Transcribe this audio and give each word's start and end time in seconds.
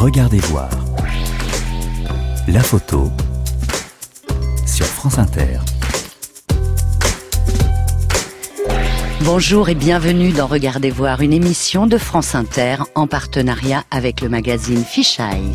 Regardez 0.00 0.38
voir. 0.38 0.70
La 2.48 2.60
photo 2.60 3.10
sur 4.64 4.86
France 4.86 5.18
Inter. 5.18 5.58
Bonjour 9.20 9.68
et 9.68 9.74
bienvenue 9.74 10.32
dans 10.32 10.46
Regardez 10.46 10.90
voir, 10.90 11.20
une 11.20 11.34
émission 11.34 11.86
de 11.86 11.98
France 11.98 12.34
Inter 12.34 12.76
en 12.94 13.06
partenariat 13.06 13.84
avec 13.90 14.22
le 14.22 14.30
magazine 14.30 14.82
Fisheye. 14.82 15.52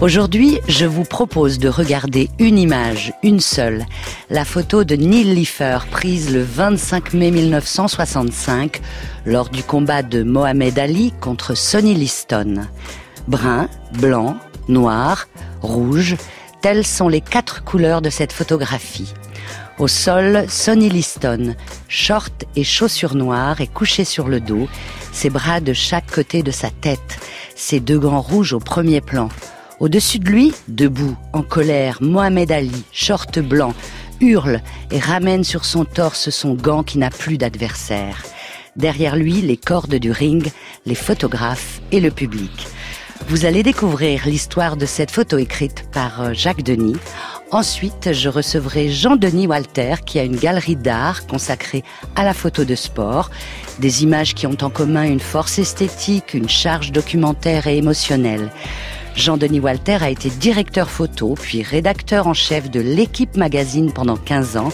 Aujourd'hui, 0.00 0.60
je 0.68 0.86
vous 0.86 1.02
propose 1.02 1.58
de 1.58 1.68
regarder 1.68 2.30
une 2.38 2.56
image, 2.56 3.12
une 3.24 3.40
seule, 3.40 3.84
la 4.30 4.44
photo 4.44 4.84
de 4.84 4.94
Neil 4.94 5.34
Leifer 5.34 5.80
prise 5.90 6.32
le 6.32 6.40
25 6.40 7.14
mai 7.14 7.32
1965 7.32 8.80
lors 9.26 9.48
du 9.48 9.64
combat 9.64 10.04
de 10.04 10.22
Mohamed 10.22 10.78
Ali 10.78 11.12
contre 11.20 11.56
Sonny 11.56 11.94
Liston. 11.94 12.66
Brun, 13.26 13.68
blanc, 13.94 14.36
noir, 14.68 15.26
rouge, 15.62 16.14
telles 16.62 16.86
sont 16.86 17.08
les 17.08 17.20
quatre 17.20 17.64
couleurs 17.64 18.00
de 18.00 18.10
cette 18.10 18.32
photographie. 18.32 19.12
Au 19.80 19.88
sol, 19.88 20.44
Sonny 20.48 20.90
Liston, 20.90 21.56
short 21.88 22.44
et 22.54 22.62
chaussures 22.62 23.16
noires 23.16 23.60
et 23.60 23.66
couché 23.66 24.04
sur 24.04 24.28
le 24.28 24.38
dos, 24.38 24.68
ses 25.10 25.28
bras 25.28 25.58
de 25.58 25.72
chaque 25.72 26.08
côté 26.08 26.44
de 26.44 26.52
sa 26.52 26.70
tête, 26.70 27.18
ses 27.56 27.80
deux 27.80 27.98
gants 27.98 28.20
rouges 28.20 28.52
au 28.52 28.60
premier 28.60 29.00
plan. 29.00 29.28
Au-dessus 29.80 30.18
de 30.18 30.28
lui, 30.28 30.52
debout, 30.66 31.16
en 31.32 31.42
colère, 31.42 31.98
Mohamed 32.00 32.50
Ali, 32.50 32.84
short 32.92 33.38
blanc, 33.38 33.74
hurle 34.20 34.60
et 34.90 34.98
ramène 34.98 35.44
sur 35.44 35.64
son 35.64 35.84
torse 35.84 36.30
son 36.30 36.54
gant 36.54 36.82
qui 36.82 36.98
n'a 36.98 37.10
plus 37.10 37.38
d'adversaire. 37.38 38.24
Derrière 38.74 39.14
lui, 39.14 39.40
les 39.40 39.56
cordes 39.56 39.94
du 39.94 40.10
ring, 40.10 40.50
les 40.84 40.96
photographes 40.96 41.80
et 41.92 42.00
le 42.00 42.10
public. 42.10 42.66
Vous 43.28 43.44
allez 43.44 43.62
découvrir 43.62 44.26
l'histoire 44.26 44.76
de 44.76 44.86
cette 44.86 45.10
photo 45.10 45.38
écrite 45.38 45.84
par 45.92 46.22
euh, 46.22 46.32
Jacques 46.32 46.62
Denis. 46.62 46.96
Ensuite, 47.50 48.12
je 48.12 48.28
recevrai 48.28 48.88
Jean-Denis 48.88 49.46
Walter 49.46 49.96
qui 50.04 50.18
a 50.18 50.24
une 50.24 50.36
galerie 50.36 50.76
d'art 50.76 51.26
consacrée 51.26 51.84
à 52.16 52.24
la 52.24 52.34
photo 52.34 52.64
de 52.64 52.74
sport, 52.74 53.30
des 53.80 54.02
images 54.02 54.34
qui 54.34 54.46
ont 54.46 54.56
en 54.62 54.70
commun 54.70 55.04
une 55.04 55.20
force 55.20 55.58
esthétique, 55.58 56.34
une 56.34 56.48
charge 56.48 56.90
documentaire 56.90 57.66
et 57.66 57.76
émotionnelle. 57.76 58.50
Jean-Denis 59.18 59.58
Walter 59.58 59.98
a 60.00 60.10
été 60.10 60.30
directeur 60.30 60.88
photo, 60.88 61.34
puis 61.34 61.64
rédacteur 61.64 62.28
en 62.28 62.34
chef 62.34 62.70
de 62.70 62.78
l'équipe 62.78 63.36
magazine 63.36 63.92
pendant 63.92 64.16
15 64.16 64.56
ans. 64.56 64.68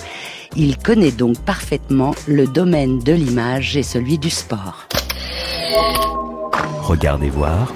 Il 0.54 0.76
connaît 0.76 1.12
donc 1.12 1.38
parfaitement 1.40 2.14
le 2.28 2.46
domaine 2.46 2.98
de 2.98 3.14
l'image 3.14 3.74
et 3.78 3.82
celui 3.82 4.18
du 4.18 4.28
sport. 4.28 4.84
Regardez 6.82 7.30
voir 7.30 7.72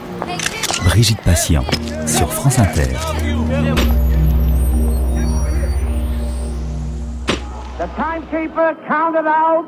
Brigitte 0.84 1.22
Patient 1.22 1.64
sur 2.06 2.30
France 2.30 2.58
Inter. 2.58 2.94
The 7.78 7.88
timekeeper 7.96 8.76
counted 8.86 9.26
out, 9.26 9.64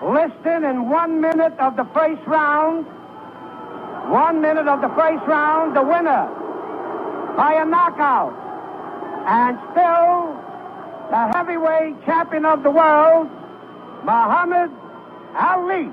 listed 0.00 0.62
in 0.62 0.88
one 0.88 1.20
minute 1.20 1.54
of 1.58 1.74
the 1.74 1.86
first 1.92 2.24
round. 2.28 2.86
One 4.10 4.40
minute 4.40 4.66
of 4.66 4.80
the 4.80 4.88
first 4.96 5.22
round, 5.28 5.76
the 5.76 5.82
winner 5.82 6.26
by 7.36 7.60
a 7.60 7.64
knockout. 7.66 8.32
And 9.26 9.58
still, 9.70 10.32
the 11.10 11.30
heavyweight 11.34 11.94
champion 12.06 12.46
of 12.46 12.62
the 12.62 12.70
world, 12.70 13.28
Muhammad 14.06 14.70
Ali. 15.36 15.90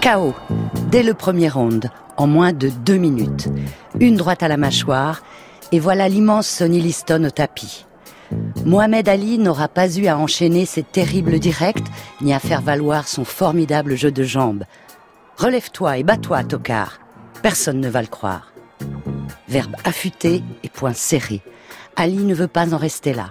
KO, 0.00 0.34
dès 0.90 1.02
le 1.02 1.12
premier 1.12 1.50
round, 1.50 1.90
en 2.16 2.26
moins 2.26 2.54
de 2.54 2.70
deux 2.70 2.96
minutes. 2.96 3.50
Une 4.00 4.16
droite 4.16 4.42
à 4.42 4.48
la 4.48 4.56
mâchoire, 4.56 5.20
et 5.72 5.78
voilà 5.78 6.08
l'immense 6.08 6.48
Sonny 6.48 6.80
Liston 6.80 7.24
au 7.24 7.30
tapis. 7.30 7.86
Mohamed 8.64 9.10
Ali 9.10 9.38
n'aura 9.38 9.68
pas 9.68 9.94
eu 9.98 10.06
à 10.06 10.16
enchaîner 10.16 10.64
ses 10.64 10.84
terribles 10.84 11.38
directs, 11.38 11.84
ni 12.22 12.32
à 12.32 12.38
faire 12.38 12.62
valoir 12.62 13.08
son 13.08 13.26
formidable 13.26 13.94
jeu 13.94 14.10
de 14.10 14.22
jambes. 14.22 14.64
Relève-toi 15.40 15.96
et 15.96 16.02
bats-toi, 16.02 16.44
tocard. 16.44 17.00
Personne 17.40 17.80
ne 17.80 17.88
va 17.88 18.02
le 18.02 18.08
croire. 18.08 18.52
Verbe 19.48 19.74
affûté 19.84 20.44
et 20.62 20.68
point 20.68 20.92
serré. 20.92 21.40
Ali 21.96 22.18
ne 22.18 22.34
veut 22.34 22.46
pas 22.46 22.74
en 22.74 22.76
rester 22.76 23.14
là. 23.14 23.30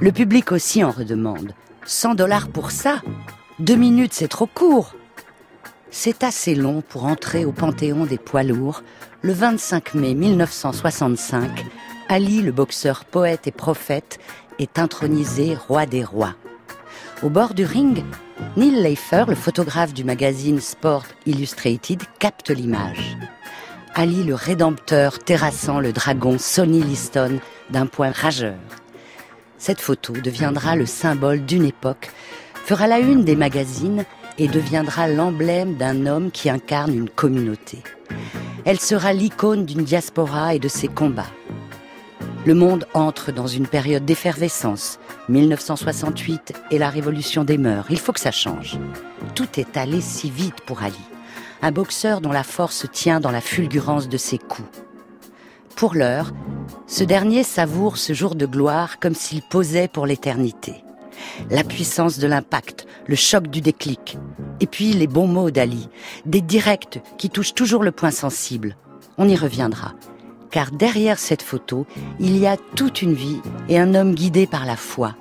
Le 0.00 0.10
public 0.10 0.50
aussi 0.50 0.82
en 0.82 0.90
redemande. 0.90 1.54
100 1.86 2.16
dollars 2.16 2.48
pour 2.48 2.72
ça 2.72 3.02
Deux 3.60 3.76
minutes, 3.76 4.14
c'est 4.14 4.26
trop 4.26 4.48
court. 4.48 4.96
C'est 5.92 6.24
assez 6.24 6.56
long 6.56 6.82
pour 6.82 7.04
entrer 7.04 7.44
au 7.44 7.52
panthéon 7.52 8.04
des 8.04 8.18
poids 8.18 8.42
lourds. 8.42 8.82
Le 9.20 9.32
25 9.32 9.94
mai 9.94 10.14
1965, 10.14 11.64
Ali, 12.08 12.42
le 12.42 12.50
boxeur 12.50 13.04
poète 13.04 13.46
et 13.46 13.52
prophète, 13.52 14.18
est 14.58 14.76
intronisé 14.76 15.54
roi 15.54 15.86
des 15.86 16.02
rois. 16.02 16.34
Au 17.22 17.30
bord 17.30 17.54
du 17.54 17.64
ring, 17.64 18.02
Neil 18.56 18.82
Leifer, 18.82 19.24
le 19.28 19.34
photographe 19.34 19.94
du 19.94 20.04
magazine 20.04 20.60
Sport 20.60 21.04
Illustrated, 21.26 22.02
capte 22.18 22.50
l'image. 22.50 23.16
Ali 23.94 24.24
le 24.24 24.34
rédempteur 24.34 25.18
terrassant 25.18 25.80
le 25.80 25.92
dragon 25.92 26.38
Sonny 26.38 26.82
Liston 26.82 27.40
d'un 27.70 27.86
point 27.86 28.10
rageur. 28.10 28.58
Cette 29.58 29.80
photo 29.80 30.12
deviendra 30.12 30.76
le 30.76 30.86
symbole 30.86 31.44
d'une 31.44 31.64
époque, 31.64 32.10
fera 32.64 32.86
la 32.86 32.98
une 32.98 33.24
des 33.24 33.36
magazines 33.36 34.04
et 34.38 34.48
deviendra 34.48 35.08
l'emblème 35.08 35.76
d'un 35.76 36.06
homme 36.06 36.30
qui 36.30 36.48
incarne 36.50 36.94
une 36.94 37.10
communauté. 37.10 37.82
Elle 38.64 38.80
sera 38.80 39.12
l'icône 39.12 39.66
d'une 39.66 39.84
diaspora 39.84 40.54
et 40.54 40.58
de 40.58 40.68
ses 40.68 40.88
combats. 40.88 41.30
Le 42.44 42.54
monde 42.54 42.86
entre 42.94 43.30
dans 43.30 43.46
une 43.46 43.66
période 43.66 44.04
d'effervescence. 44.04 44.98
1968 45.28 46.52
et 46.70 46.78
la 46.78 46.90
révolution 46.90 47.44
des 47.44 47.58
mœurs. 47.58 47.86
Il 47.90 47.98
faut 47.98 48.12
que 48.12 48.20
ça 48.20 48.32
change. 48.32 48.78
Tout 49.34 49.48
est 49.58 49.76
allé 49.76 50.00
si 50.00 50.30
vite 50.30 50.60
pour 50.66 50.82
Ali. 50.82 50.96
Un 51.62 51.70
boxeur 51.70 52.20
dont 52.20 52.32
la 52.32 52.42
force 52.42 52.86
tient 52.92 53.20
dans 53.20 53.30
la 53.30 53.40
fulgurance 53.40 54.08
de 54.08 54.16
ses 54.16 54.38
coups. 54.38 54.68
Pour 55.76 55.94
l'heure, 55.94 56.32
ce 56.86 57.04
dernier 57.04 57.44
savoure 57.44 57.96
ce 57.96 58.12
jour 58.12 58.34
de 58.34 58.46
gloire 58.46 58.98
comme 58.98 59.14
s'il 59.14 59.42
posait 59.42 59.88
pour 59.88 60.06
l'éternité. 60.06 60.84
La 61.50 61.64
puissance 61.64 62.18
de 62.18 62.26
l'impact, 62.26 62.86
le 63.06 63.16
choc 63.16 63.46
du 63.46 63.60
déclic, 63.60 64.18
et 64.60 64.66
puis 64.66 64.92
les 64.92 65.06
bons 65.06 65.26
mots 65.26 65.50
d'Ali, 65.50 65.88
des 66.26 66.40
directs 66.40 67.00
qui 67.16 67.30
touchent 67.30 67.54
toujours 67.54 67.84
le 67.84 67.92
point 67.92 68.10
sensible. 68.10 68.76
On 69.18 69.28
y 69.28 69.36
reviendra 69.36 69.94
car 70.52 70.70
derrière 70.70 71.18
cette 71.18 71.42
photo, 71.42 71.86
il 72.20 72.38
y 72.38 72.46
a 72.46 72.56
toute 72.76 73.02
une 73.02 73.14
vie 73.14 73.40
et 73.68 73.80
un 73.80 73.94
homme 73.94 74.14
guidé 74.14 74.46
par 74.46 74.66
la 74.66 74.76
foi, 74.76 75.16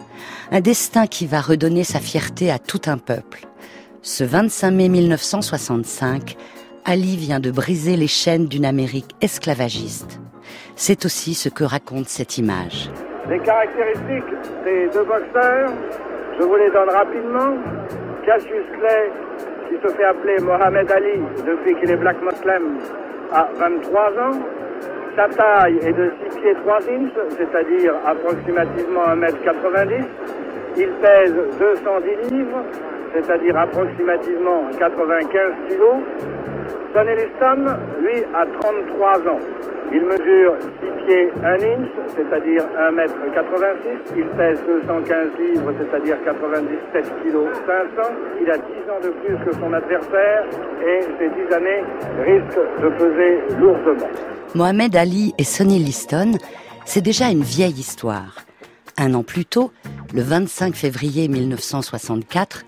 un 0.52 0.59
destin 0.59 1.08
qui 1.08 1.25
va 1.25 1.40
redonner 1.40 1.84
sa 1.84 2.00
fierté 2.00 2.52
à 2.52 2.59
tout 2.59 2.81
un 2.86 2.97
peuple. 2.97 3.47
Ce 4.03 4.24
25 4.24 4.72
mai 4.72 4.90
1965, 4.90 6.36
Ali 6.86 7.16
vient 7.16 7.40
de 7.40 7.50
briser 7.50 7.96
les 7.96 8.08
chaînes 8.08 8.47
d'une 8.47 8.66
Amérique 8.66 9.16
esclavagiste. 9.22 10.19
C'est 10.75 11.06
aussi 11.06 11.34
ce 11.34 11.48
que 11.48 11.63
raconte 11.63 12.09
cette 12.09 12.38
image. 12.38 12.92
Les 13.30 13.40
caractéristiques 13.40 14.36
des 14.66 14.90
deux 14.94 15.06
boxeurs, 15.06 15.72
je 16.40 16.44
vous 16.44 16.56
les 16.56 16.72
donne 16.72 16.90
rapidement. 16.90 17.56
Cassius 18.25 18.66
Clay, 18.78 19.12
qui 19.69 19.75
se 19.81 19.94
fait 19.96 20.03
appeler 20.03 20.40
Mohamed 20.40 20.92
Ali 20.92 21.22
depuis 21.46 21.80
qu'il 21.80 21.92
est 21.92 21.98
Black 21.98 22.18
Muslim, 22.22 22.80
a 23.31 23.48
23 23.59 24.02
ans. 24.19 24.40
Sa 25.16 25.28
taille 25.28 25.78
est 25.84 25.92
de 25.92 26.12
6 26.32 26.40
pieds 26.40 26.54
3 26.64 26.78
inches, 26.90 27.12
c'est-à-dire 27.38 27.94
approximativement 28.06 29.08
1m90. 29.13 30.04
Il 30.78 30.90
pèse 31.02 31.36
210 31.60 32.34
livres, 32.34 32.63
c'est-à-dire 33.13 33.58
approximativement 33.58 34.69
95 34.78 35.54
kilos. 35.68 35.96
Sonny 36.94 37.16
Liston, 37.16 37.66
lui, 38.02 38.24
a 38.34 38.46
33 38.60 39.19
ans. 39.31 39.40
Il 39.94 40.02
mesure 40.06 40.56
6 40.60 41.06
pieds 41.06 41.30
1 41.44 41.54
inch, 41.56 41.90
c'est-à-dire 42.16 42.63
1m86. 42.78 44.16
Il 44.18 44.25
pèse 44.38 44.60
215 44.66 45.28
livres, 45.40 45.74
c'est-à-dire 45.80 46.18
97 46.24 47.06
kg 47.24 47.54
500. 47.66 48.10
Il 48.42 48.50
a 48.50 48.58
10 48.58 48.63
ans 48.90 49.00
de 49.04 49.10
plus 49.10 49.38
que 49.46 49.54
son 49.54 49.74
adversaire 49.74 50.46
et 50.86 51.02
ces 51.19 51.30
10 51.30 51.54
années 51.54 51.84
risquent 52.25 52.81
de 52.81 52.90
peser 52.90 53.57
lourdement. 53.60 54.07
Mohamed 54.56 54.96
Ali 54.96 55.34
et 55.38 55.44
Sonny 55.44 55.80
Liston, 55.80 56.38
c'est 56.86 57.02
déjà 57.02 57.30
une 57.30 57.44
vieille 57.44 57.72
histoire. 57.80 58.46
Un 58.98 59.14
an 59.14 59.24
plus 59.24 59.46
tôt, 59.46 59.72
le 60.14 60.22
25 60.22 60.75
février 60.75 61.28
1964, 61.28 62.64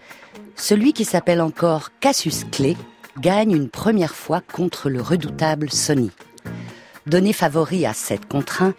celui 0.56 0.94
qui 0.94 1.06
s'appelle 1.06 1.42
encore 1.42 1.90
Cassius 2.00 2.46
Clay 2.52 2.76
gagne 3.20 3.52
une 3.52 3.70
première 3.70 4.16
fois 4.16 4.42
contre 4.42 4.90
le 4.90 5.02
redoutable 5.02 5.70
Sonny. 5.70 6.12
Donné 7.06 7.34
favori 7.34 7.86
à 7.86 7.94
7 7.94 8.28
contre 8.28 8.64
1, 8.64 8.74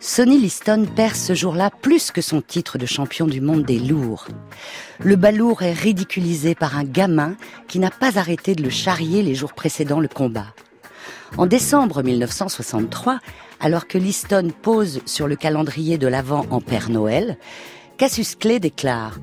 Sonny 0.00 0.38
Liston 0.38 0.86
perd 0.94 1.16
ce 1.16 1.34
jour-là 1.34 1.70
plus 1.70 2.10
que 2.12 2.20
son 2.20 2.40
titre 2.40 2.78
de 2.78 2.86
champion 2.86 3.26
du 3.26 3.40
monde 3.40 3.64
des 3.64 3.78
lourds. 3.78 4.28
Le 5.00 5.16
balourd 5.16 5.62
est 5.62 5.72
ridiculisé 5.72 6.54
par 6.54 6.76
un 6.76 6.84
gamin 6.84 7.36
qui 7.66 7.78
n'a 7.78 7.90
pas 7.90 8.18
arrêté 8.18 8.54
de 8.54 8.62
le 8.62 8.70
charrier 8.70 9.22
les 9.22 9.34
jours 9.34 9.54
précédant 9.54 10.00
le 10.00 10.08
combat. 10.08 10.54
En 11.36 11.46
décembre 11.46 12.02
1963, 12.02 13.18
alors 13.60 13.86
que 13.86 13.98
Liston 13.98 14.50
pose 14.62 15.00
sur 15.04 15.26
le 15.26 15.36
calendrier 15.36 15.98
de 15.98 16.06
l'Avent 16.06 16.46
en 16.50 16.60
Père 16.60 16.90
Noël, 16.90 17.36
Cassius 17.98 18.36
Clay 18.36 18.60
déclare 18.60 19.18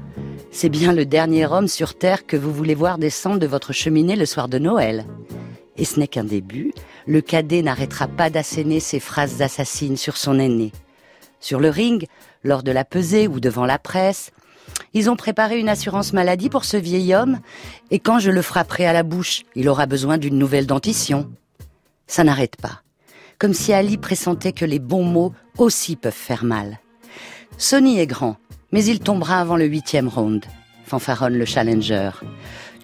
C'est 0.52 0.68
bien 0.68 0.92
le 0.92 1.06
dernier 1.06 1.46
homme 1.46 1.70
sur 1.70 1.98
Terre 1.98 2.26
que 2.26 2.36
vous 2.36 2.52
voulez 2.52 2.76
voir 2.76 2.98
descendre 2.98 3.40
de 3.40 3.48
votre 3.48 3.72
cheminée 3.72 4.18
le 4.18 4.26
soir 4.26 4.50
de 4.50 4.60
Noël. 4.60 5.06
Et 5.78 5.86
ce 5.86 5.98
n'est 5.98 6.10
qu'un 6.10 6.26
début, 6.26 6.74
le 7.08 7.22
cadet 7.22 7.62
n'arrêtera 7.62 8.10
pas 8.10 8.30
d'asséner 8.30 8.82
ses 8.82 9.00
phrases 9.00 9.42
assassines 9.42 9.96
sur 9.96 10.18
son 10.18 10.40
aîné. 10.40 10.74
Sur 11.40 11.62
le 11.62 11.70
ring, 11.70 12.08
lors 12.44 12.64
de 12.64 12.72
la 12.72 12.84
pesée 12.84 13.30
ou 13.30 13.40
devant 13.40 13.66
la 13.66 13.80
presse, 13.80 14.32
ils 14.94 15.10
ont 15.10 15.16
préparé 15.16 15.58
une 15.58 15.70
assurance 15.70 16.12
maladie 16.12 16.50
pour 16.50 16.66
ce 16.66 16.76
vieil 16.76 17.16
homme, 17.16 17.40
et 17.92 18.00
quand 18.00 18.20
je 18.20 18.30
le 18.30 18.42
frapperai 18.42 18.86
à 18.86 18.94
la 18.94 19.04
bouche, 19.04 19.44
il 19.56 19.70
aura 19.70 19.86
besoin 19.86 20.18
d'une 20.18 20.38
nouvelle 20.38 20.68
dentition. 20.68 21.32
Ça 22.08 22.26
n'arrête 22.26 22.58
pas. 22.58 22.82
Comme 23.40 23.54
si 23.54 23.72
Ali 23.72 23.98
pressentait 23.98 24.52
que 24.52 24.66
les 24.66 24.80
bons 24.80 25.06
mots 25.06 25.32
aussi 25.58 25.96
peuvent 25.96 26.12
faire 26.12 26.44
mal. 26.44 26.82
Sonny 27.58 28.00
est 28.00 28.08
grand, 28.08 28.36
mais 28.76 28.86
il 28.86 29.00
tombera 29.00 29.40
avant 29.40 29.58
le 29.58 29.66
huitième 29.66 30.08
round, 30.08 30.46
fanfaronne 30.84 31.38
le 31.40 31.46
challenger. 31.46 32.12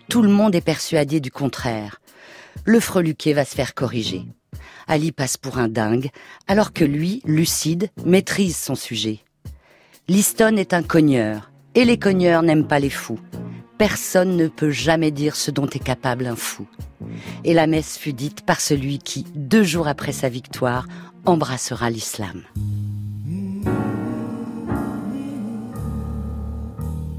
Tout 0.10 0.24
le 0.24 0.30
monde 0.30 0.56
est 0.56 0.62
persuadé 0.62 1.20
du 1.20 1.30
contraire 1.30 2.02
le 2.66 2.80
freluquet 2.80 3.34
va 3.34 3.46
se 3.46 3.56
faire 3.56 3.74
corriger. 3.74 4.26
Ali 4.88 5.12
passe 5.12 5.38
pour 5.38 5.58
un 5.58 5.68
dingue, 5.68 6.10
alors 6.48 6.74
que 6.74 6.84
lui, 6.84 7.22
lucide, 7.26 7.90
maîtrise 8.06 8.58
son 8.58 8.76
sujet. 8.76 9.20
Liston 10.08 10.58
est 10.58 10.74
un 10.74 10.84
cogneur, 10.84 11.52
et 11.76 11.86
les 11.86 11.98
cogneurs 11.98 12.44
n'aiment 12.44 12.68
pas 12.68 12.80
les 12.80 12.90
fous. 12.90 13.20
Personne 13.78 14.36
ne 14.36 14.48
peut 14.48 14.72
jamais 14.72 15.12
dire 15.12 15.36
ce 15.36 15.50
dont 15.50 15.68
est 15.68 15.84
capable 15.84 16.28
un 16.28 16.36
fou. 16.36 16.68
Et 17.44 17.54
la 17.54 17.68
messe 17.68 17.98
fut 17.98 18.14
dite 18.14 18.42
par 18.42 18.62
celui 18.62 19.00
qui, 19.00 19.26
deux 19.34 19.64
jours 19.64 19.88
après 19.88 20.12
sa 20.12 20.30
victoire, 20.30 20.88
embrassera 21.26 21.90
l'islam. 21.90 22.44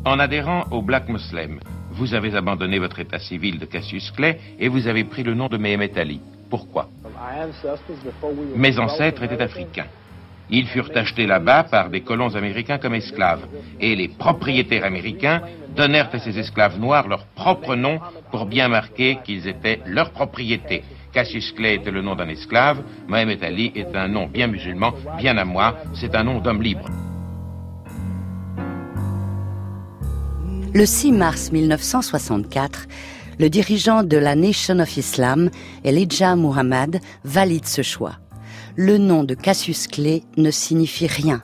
En 0.05 0.19
adhérant 0.19 0.65
au 0.73 0.83
Black 0.83 1.09
Muslim, 1.09 1.61
vous 1.93 2.13
avez 2.15 2.35
abandonné 2.35 2.81
votre 2.81 2.99
état 2.99 3.21
civil 3.21 3.61
de 3.61 3.67
Cassius 3.67 4.11
Clay 4.11 4.39
et 4.59 4.67
vous 4.67 4.89
avez 4.89 5.05
pris 5.05 5.23
le 5.23 5.35
nom 5.35 5.47
de 5.47 5.57
Mehemet 5.57 5.97
Ali. 5.97 6.21
Pourquoi? 6.51 6.89
Mes 8.57 8.79
ancêtres 8.81 9.23
étaient 9.23 9.41
africains. 9.41 9.87
Ils 10.51 10.67
furent 10.67 10.91
achetés 10.95 11.27
là-bas 11.27 11.65
par 11.65 11.89
des 11.89 12.01
colons 12.01 12.35
américains 12.35 12.79
comme 12.79 12.95
esclaves. 12.95 13.47
Et 13.79 13.95
les 13.95 14.09
propriétaires 14.09 14.85
américains 14.85 15.43
donnèrent 15.77 16.11
à 16.13 16.19
ces 16.19 16.37
esclaves 16.37 16.81
noirs 16.81 17.07
leur 17.07 17.25
propre 17.27 17.77
nom 17.77 18.01
pour 18.33 18.47
bien 18.47 18.69
marquer 18.69 19.19
qu'ils 19.25 19.47
étaient 19.47 19.81
leur 19.87 20.11
propriété. 20.11 20.83
Cassius 21.13 21.53
Clay 21.53 21.77
était 21.77 21.93
le 21.93 22.03
nom 22.03 22.17
d'un 22.17 22.29
esclave, 22.29 22.83
Mohamed 23.07 23.45
Ali 23.45 23.71
est 23.77 23.95
un 23.95 24.09
nom 24.09 24.27
bien 24.27 24.49
musulman, 24.49 24.95
bien 25.17 25.39
à 25.39 25.45
moi, 25.45 25.77
c'est 25.95 26.15
un 26.17 26.25
nom 26.25 26.41
d'homme 26.41 26.63
libre. 26.63 26.89
Le 30.75 30.87
6 30.87 31.13
mars 31.13 31.53
1964, 31.53 32.89
le 33.39 33.51
dirigeant 33.51 34.03
de 34.03 34.17
la 34.17 34.35
Nation 34.35 34.79
of 34.79 34.97
Islam, 34.97 35.51
Elijah 35.85 36.35
Muhammad, 36.35 36.99
valide 37.25 37.67
ce 37.67 37.83
choix. 37.83 38.15
Le 38.75 38.97
nom 38.97 39.23
de 39.23 39.35
Cassius 39.35 39.87
Clay 39.87 40.23
ne 40.39 40.51
signifie 40.51 41.07
rien. 41.07 41.43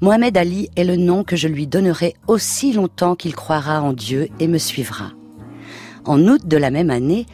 Mohamed 0.00 0.36
Ali 0.36 0.70
est 0.74 0.82
le 0.82 0.96
nom 0.96 1.22
que 1.22 1.36
je 1.36 1.46
lui 1.46 1.68
donnerai 1.68 2.14
aussi 2.26 2.72
longtemps 2.72 3.14
qu'il 3.14 3.36
croira 3.36 3.80
en 3.80 3.92
Dieu 3.92 4.28
et 4.40 4.48
me 4.48 4.58
suivra. 4.58 5.12
En 6.04 6.26
août 6.26 6.40
de 6.44 6.56
la 6.56 6.72
même 6.72 6.90
année, 6.90 7.26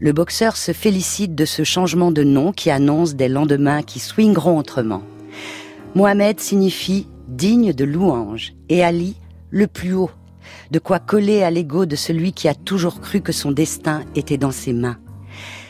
le 0.00 0.12
boxeur 0.12 0.56
se 0.56 0.72
félicite 0.72 1.36
de 1.36 1.44
ce 1.44 1.62
changement 1.62 2.10
de 2.10 2.24
nom 2.24 2.50
qui 2.50 2.70
annonce 2.72 3.14
des 3.14 3.28
lendemains 3.28 3.84
qui 3.84 4.00
swingeront 4.00 4.58
autrement. 4.58 5.04
Mohamed 5.94 6.40
signifie 6.40 7.06
digne 7.28 7.72
de 7.72 7.84
louange 7.84 8.54
et 8.68 8.82
Ali 8.82 9.14
le 9.50 9.68
plus 9.68 9.94
haut 9.94 10.10
de 10.70 10.78
quoi 10.78 10.98
coller 10.98 11.42
à 11.42 11.50
l'ego 11.50 11.86
de 11.86 11.96
celui 11.96 12.32
qui 12.32 12.48
a 12.48 12.54
toujours 12.54 13.00
cru 13.00 13.20
que 13.20 13.32
son 13.32 13.52
destin 13.52 14.02
était 14.14 14.38
dans 14.38 14.52
ses 14.52 14.72
mains. 14.72 14.98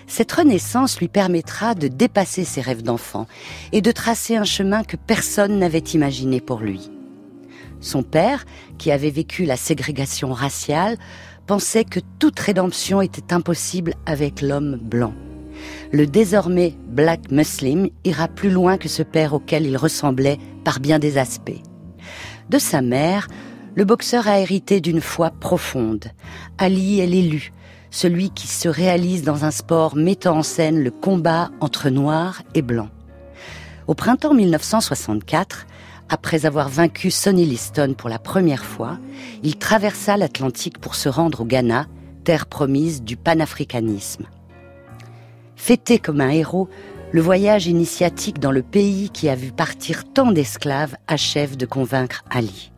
Cette 0.06 0.32
renaissance 0.32 0.98
lui 0.98 1.08
permettra 1.08 1.74
de 1.74 1.88
dépasser 1.88 2.44
ses 2.44 2.60
rêves 2.60 2.82
d'enfant 2.82 3.26
et 3.72 3.80
de 3.80 3.90
tracer 3.92 4.36
un 4.36 4.44
chemin 4.44 4.84
que 4.84 4.96
personne 4.96 5.58
n'avait 5.58 5.78
imaginé 5.78 6.40
pour 6.40 6.60
lui. 6.60 6.90
Son 7.80 8.02
père, 8.02 8.44
qui 8.78 8.92
avait 8.92 9.10
vécu 9.10 9.44
la 9.44 9.56
ségrégation 9.56 10.32
raciale, 10.32 10.98
pensait 11.46 11.84
que 11.84 12.00
toute 12.18 12.38
rédemption 12.38 13.00
était 13.00 13.32
impossible 13.32 13.94
avec 14.06 14.42
l'homme 14.42 14.76
blanc. 14.76 15.14
Le 15.92 16.06
désormais 16.06 16.74
Black 16.88 17.30
Muslim 17.30 17.88
ira 18.04 18.28
plus 18.28 18.50
loin 18.50 18.78
que 18.78 18.88
ce 18.88 19.02
père 19.02 19.34
auquel 19.34 19.66
il 19.66 19.76
ressemblait 19.76 20.38
par 20.64 20.80
bien 20.80 20.98
des 20.98 21.18
aspects. 21.18 21.62
De 22.50 22.58
sa 22.58 22.82
mère, 22.82 23.28
le 23.74 23.84
boxeur 23.84 24.28
a 24.28 24.38
hérité 24.38 24.80
d'une 24.80 25.00
foi 25.00 25.30
profonde. 25.30 26.06
Ali 26.58 27.00
est 27.00 27.06
l'élu, 27.06 27.52
celui 27.90 28.30
qui 28.30 28.46
se 28.46 28.68
réalise 28.68 29.22
dans 29.22 29.44
un 29.44 29.50
sport 29.50 29.96
mettant 29.96 30.38
en 30.38 30.42
scène 30.42 30.82
le 30.82 30.90
combat 30.90 31.50
entre 31.60 31.88
noirs 31.88 32.42
et 32.54 32.62
blancs. 32.62 32.90
Au 33.86 33.94
printemps 33.94 34.34
1964, 34.34 35.66
après 36.08 36.44
avoir 36.44 36.68
vaincu 36.68 37.10
Sonny 37.10 37.46
Liston 37.46 37.94
pour 37.96 38.10
la 38.10 38.18
première 38.18 38.64
fois, 38.64 38.98
il 39.42 39.56
traversa 39.56 40.16
l'Atlantique 40.16 40.78
pour 40.78 40.94
se 40.94 41.08
rendre 41.08 41.40
au 41.40 41.44
Ghana, 41.44 41.86
terre 42.24 42.46
promise 42.46 43.02
du 43.02 43.16
panafricanisme. 43.16 44.26
Fêté 45.56 45.98
comme 45.98 46.20
un 46.20 46.30
héros, 46.30 46.68
le 47.12 47.20
voyage 47.20 47.66
initiatique 47.66 48.40
dans 48.40 48.52
le 48.52 48.62
pays 48.62 49.10
qui 49.10 49.28
a 49.28 49.34
vu 49.34 49.52
partir 49.52 50.04
tant 50.12 50.32
d'esclaves 50.32 50.96
achève 51.08 51.56
de 51.56 51.66
convaincre 51.66 52.24
Ali 52.30 52.71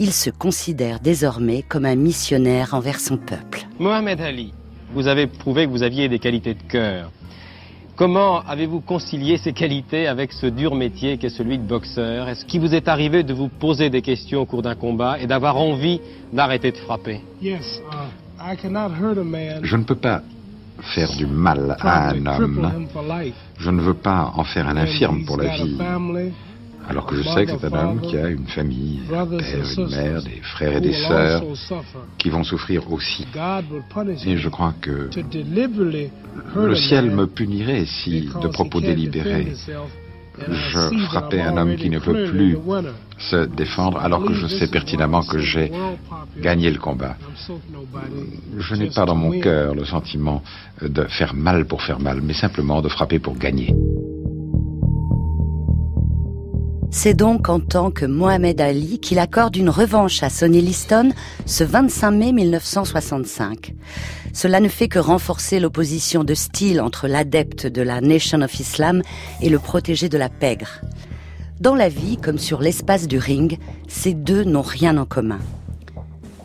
il 0.00 0.12
se 0.12 0.30
considère 0.30 0.98
désormais 0.98 1.62
comme 1.62 1.84
un 1.84 1.94
missionnaire 1.94 2.72
envers 2.72 2.98
son 2.98 3.18
peuple. 3.18 3.66
Mohamed 3.78 4.18
Ali, 4.22 4.54
vous 4.94 5.06
avez 5.06 5.26
prouvé 5.26 5.66
que 5.66 5.70
vous 5.70 5.82
aviez 5.82 6.08
des 6.08 6.18
qualités 6.18 6.54
de 6.54 6.62
cœur. 6.62 7.10
Comment 7.96 8.40
avez-vous 8.40 8.80
concilié 8.80 9.36
ces 9.36 9.52
qualités 9.52 10.06
avec 10.06 10.32
ce 10.32 10.46
dur 10.46 10.74
métier 10.74 11.18
qu'est 11.18 11.28
celui 11.28 11.58
de 11.58 11.64
boxeur? 11.64 12.30
Est-ce 12.30 12.46
qu'il 12.46 12.62
vous 12.62 12.74
est 12.74 12.88
arrivé 12.88 13.22
de 13.24 13.34
vous 13.34 13.48
poser 13.48 13.90
des 13.90 14.00
questions 14.00 14.40
au 14.40 14.46
cours 14.46 14.62
d'un 14.62 14.74
combat 14.74 15.20
et 15.20 15.26
d'avoir 15.26 15.58
envie 15.58 16.00
d'arrêter 16.32 16.72
de 16.72 16.78
frapper? 16.78 17.20
Uh, 17.42 17.58
Je 19.62 19.76
ne 19.76 19.84
peux 19.84 19.96
pas 19.96 20.22
faire 20.94 21.12
du 21.12 21.26
mal 21.26 21.76
à 21.78 22.08
un 22.08 22.24
homme. 22.24 22.88
Je 23.58 23.70
ne 23.70 23.82
veux 23.82 23.92
pas 23.92 24.32
en 24.34 24.44
faire 24.44 24.66
un 24.66 24.78
infirme 24.78 25.26
pour 25.26 25.36
la 25.36 25.54
vie 25.56 25.76
alors 26.88 27.06
que 27.06 27.16
je 27.16 27.22
sais 27.22 27.46
que 27.46 27.52
c'est 27.60 27.72
un 27.72 27.90
homme 27.90 28.00
qui 28.00 28.16
a 28.16 28.28
une 28.28 28.46
famille, 28.46 29.00
un 29.12 29.26
père, 29.26 29.78
une 29.78 29.88
mère, 29.88 30.22
des 30.22 30.40
frères 30.42 30.76
et 30.76 30.80
des 30.80 30.92
sœurs 30.92 31.42
qui 32.18 32.30
vont 32.30 32.44
souffrir 32.44 32.90
aussi. 32.92 33.26
Et 34.26 34.36
je 34.36 34.48
crois 34.48 34.74
que 34.80 35.10
le 36.56 36.74
ciel 36.74 37.10
me 37.10 37.26
punirait 37.26 37.86
si, 37.86 38.28
de 38.42 38.48
propos 38.48 38.80
délibérés, 38.80 39.52
je 40.48 41.04
frappais 41.06 41.40
un 41.40 41.56
homme 41.56 41.76
qui 41.76 41.90
ne 41.90 41.98
peut 41.98 42.30
plus 42.30 42.56
se 43.18 43.44
défendre 43.46 43.98
alors 43.98 44.24
que 44.24 44.32
je 44.32 44.46
sais 44.46 44.68
pertinemment 44.68 45.22
que 45.22 45.38
j'ai 45.38 45.70
gagné 46.40 46.70
le 46.70 46.78
combat. 46.78 47.16
Je 48.58 48.74
n'ai 48.74 48.90
pas 48.90 49.04
dans 49.04 49.16
mon 49.16 49.38
cœur 49.40 49.74
le 49.74 49.84
sentiment 49.84 50.42
de 50.80 51.04
faire 51.04 51.34
mal 51.34 51.66
pour 51.66 51.82
faire 51.82 52.00
mal, 52.00 52.20
mais 52.22 52.34
simplement 52.34 52.80
de 52.80 52.88
frapper 52.88 53.18
pour 53.18 53.36
gagner. 53.36 53.74
C'est 56.92 57.14
donc 57.14 57.48
en 57.48 57.60
tant 57.60 57.92
que 57.92 58.04
Mohamed 58.04 58.60
Ali 58.60 58.98
qu'il 58.98 59.20
accorde 59.20 59.54
une 59.54 59.70
revanche 59.70 60.24
à 60.24 60.28
Sonny 60.28 60.60
Liston 60.60 61.10
ce 61.46 61.62
25 61.62 62.10
mai 62.10 62.32
1965. 62.32 63.74
Cela 64.32 64.58
ne 64.58 64.68
fait 64.68 64.88
que 64.88 64.98
renforcer 64.98 65.60
l'opposition 65.60 66.24
de 66.24 66.34
style 66.34 66.80
entre 66.80 67.06
l'adepte 67.06 67.66
de 67.66 67.82
la 67.82 68.00
Nation 68.00 68.42
of 68.42 68.58
Islam 68.58 69.02
et 69.40 69.48
le 69.48 69.60
protégé 69.60 70.08
de 70.08 70.18
la 70.18 70.28
pègre. 70.28 70.80
Dans 71.60 71.76
la 71.76 71.88
vie, 71.88 72.16
comme 72.16 72.38
sur 72.38 72.60
l'espace 72.60 73.06
du 73.06 73.18
ring, 73.18 73.58
ces 73.86 74.12
deux 74.12 74.42
n'ont 74.42 74.60
rien 74.60 74.98
en 74.98 75.04
commun. 75.06 75.38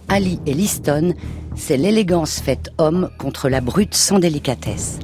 Ali 0.09 0.39
et 0.45 0.53
Liston, 0.53 1.15
c'est 1.55 1.77
l'élégance 1.77 2.39
faite 2.39 2.69
homme 2.77 3.09
contre 3.17 3.49
la 3.49 3.61
brute 3.61 3.95
sans 3.95 4.19
délicatesse. 4.19 4.99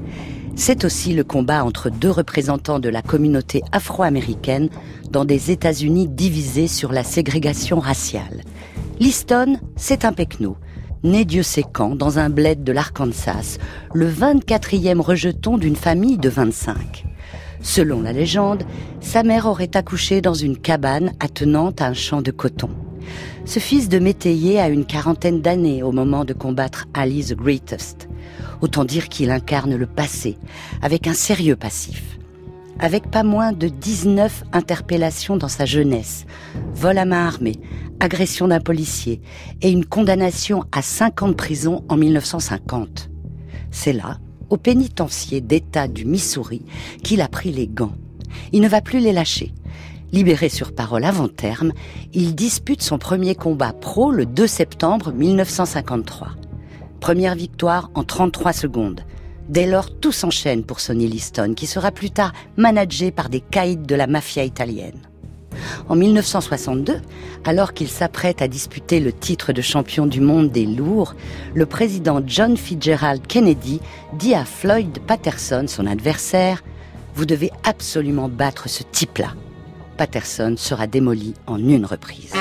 C'est 0.56 0.84
aussi 0.84 1.14
le 1.14 1.24
combat 1.24 1.64
entre 1.64 1.90
deux 1.90 2.12
représentants 2.12 2.80
de 2.80 2.90
la 2.90 3.02
communauté 3.02 3.62
afro-américaine 3.72 4.70
dans 5.10 5.26
des 5.26 5.52
États-Unis 5.52 6.08
divisés 6.08 6.68
sur 6.68 6.92
la 6.92 7.04
ségrégation 7.04 7.80
raciale. 7.80 8.44
Liston, 9.00 9.58
c'est 9.76 10.06
un 10.06 10.14
pecno, 10.14 10.58
né 11.04 11.26
Dieu 11.26 11.42
sait 11.42 11.64
quand 11.64 11.96
dans 11.96 12.20
un 12.20 12.30
bled 12.30 12.64
de 12.64 12.72
l'Arkansas, 12.72 13.58
le 13.94 14.10
24e 14.10 15.00
rejeton 15.00 15.58
d'une 15.58 15.76
famille 15.76 16.18
de 16.18 16.30
25. 16.30 17.06
Selon 17.62 18.02
la 18.02 18.12
légende, 18.12 18.64
sa 19.00 19.24
mère 19.24 19.46
aurait 19.46 19.76
accouché 19.76 20.22
dans 20.22 20.34
une 20.34 20.58
cabane 20.58 21.14
attenante 21.20 21.82
à 21.82 21.88
un 21.88 21.94
champ 21.94 22.22
de 22.22 22.32
coton. 22.32 22.70
Ce 23.46 23.60
fils 23.60 23.90
de 23.90 24.00
métayer 24.00 24.60
a 24.60 24.70
une 24.70 24.86
quarantaine 24.86 25.42
d'années 25.42 25.84
au 25.84 25.92
moment 25.92 26.26
de 26.26 26.34
combattre 26.34 26.88
Ali 26.94 27.24
the 27.26 27.36
Greatest. 27.36 28.08
Autant 28.62 28.86
dire 28.86 29.10
qu'il 29.10 29.32
incarne 29.32 29.76
le 29.76 29.88
passé, 29.88 30.38
avec 30.82 31.08
un 31.08 31.14
sérieux 31.14 31.56
passif. 31.56 32.20
Avec 32.80 33.10
pas 33.10 33.24
moins 33.24 33.52
de 33.52 33.68
19 33.68 34.44
interpellations 34.54 35.38
dans 35.38 35.48
sa 35.48 35.66
jeunesse, 35.66 36.26
vol 36.74 36.98
à 36.98 37.06
main 37.06 37.28
armée, 37.28 37.60
agression 38.00 38.48
d'un 38.48 38.60
policier 38.60 39.22
et 39.62 39.70
une 39.70 39.86
condamnation 39.86 40.64
à 40.72 40.82
5 40.82 41.22
ans 41.24 41.28
de 41.30 41.34
prison 41.34 41.84
en 41.90 41.98
1950. 41.98 43.10
C'est 43.70 43.94
là, 43.94 44.18
au 44.50 44.58
pénitencier 44.58 45.42
d'État 45.42 45.88
du 45.88 46.06
Missouri, 46.06 46.64
qu'il 47.04 47.22
a 47.22 47.28
pris 47.28 47.52
les 47.52 47.68
gants. 47.68 47.94
Il 48.52 48.62
ne 48.62 48.68
va 48.68 48.82
plus 48.82 49.00
les 49.00 49.14
lâcher. 49.14 49.54
Libéré 50.14 50.50
sur 50.50 50.74
parole 50.74 51.06
avant 51.06 51.30
terme, 51.30 51.72
il 52.14 52.36
dispute 52.36 52.82
son 52.82 52.98
premier 52.98 53.34
combat 53.34 53.72
pro 53.72 54.12
le 54.12 54.26
2 54.26 54.46
septembre 54.46 55.14
1953. 55.14 56.32
Première 57.00 57.34
victoire 57.34 57.90
en 57.96 58.04
33 58.04 58.52
secondes. 58.52 59.02
Dès 59.48 59.66
lors, 59.66 59.90
tout 60.00 60.12
s'enchaîne 60.12 60.64
pour 60.66 60.82
Sonny 60.82 61.08
Liston, 61.08 61.54
qui 61.56 61.66
sera 61.66 61.92
plus 61.92 62.12
tard 62.12 62.34
managé 62.58 63.12
par 63.12 63.30
des 63.30 63.40
caïds 63.40 63.78
de 63.78 63.96
la 63.96 64.06
mafia 64.06 64.44
italienne. 64.44 65.00
En 65.88 65.96
1962, 65.96 67.00
alors 67.46 67.74
qu'il 67.74 67.88
s'apprête 67.88 68.42
à 68.42 68.50
disputer 68.50 69.00
le 69.00 69.14
titre 69.14 69.54
de 69.54 69.62
champion 69.62 70.08
du 70.08 70.20
monde 70.20 70.52
des 70.52 70.66
lourds, 70.66 71.16
le 71.54 71.66
président 71.66 72.22
John 72.26 72.58
Fitzgerald 72.58 73.26
Kennedy 73.28 73.80
dit 74.20 74.34
à 74.34 74.44
Floyd 74.44 75.00
Patterson, 75.08 75.66
son 75.68 75.88
adversaire, 75.88 76.64
Vous 77.16 77.26
devez 77.26 77.52
absolument 77.64 78.28
battre 78.28 78.68
ce 78.68 78.84
type-là. 78.84 79.34
Patterson 80.02 80.56
sera 80.58 80.88
démoli 80.88 81.36
en 81.46 81.60
une 81.60 81.86
reprise. 81.86 82.34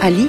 Ali, 0.00 0.28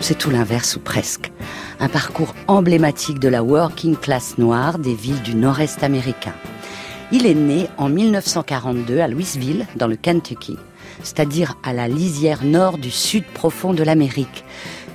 c'est 0.00 0.18
tout 0.18 0.30
l'inverse 0.30 0.74
ou 0.74 0.80
presque. 0.80 1.30
Un 1.78 1.88
parcours 1.88 2.34
emblématique 2.48 3.20
de 3.20 3.28
la 3.28 3.44
working 3.44 3.94
class 3.96 4.36
noire 4.36 4.80
des 4.80 4.94
villes 4.94 5.22
du 5.22 5.36
nord-est 5.36 5.84
américain. 5.84 6.34
Il 7.12 7.24
est 7.24 7.34
né 7.34 7.68
en 7.76 7.88
1942 7.88 8.98
à 8.98 9.06
Louisville, 9.06 9.68
dans 9.76 9.86
le 9.86 9.94
Kentucky, 9.94 10.56
c'est-à-dire 11.04 11.56
à 11.62 11.72
la 11.72 11.86
lisière 11.86 12.42
nord 12.42 12.78
du 12.78 12.90
sud 12.90 13.22
profond 13.22 13.74
de 13.74 13.84
l'Amérique, 13.84 14.44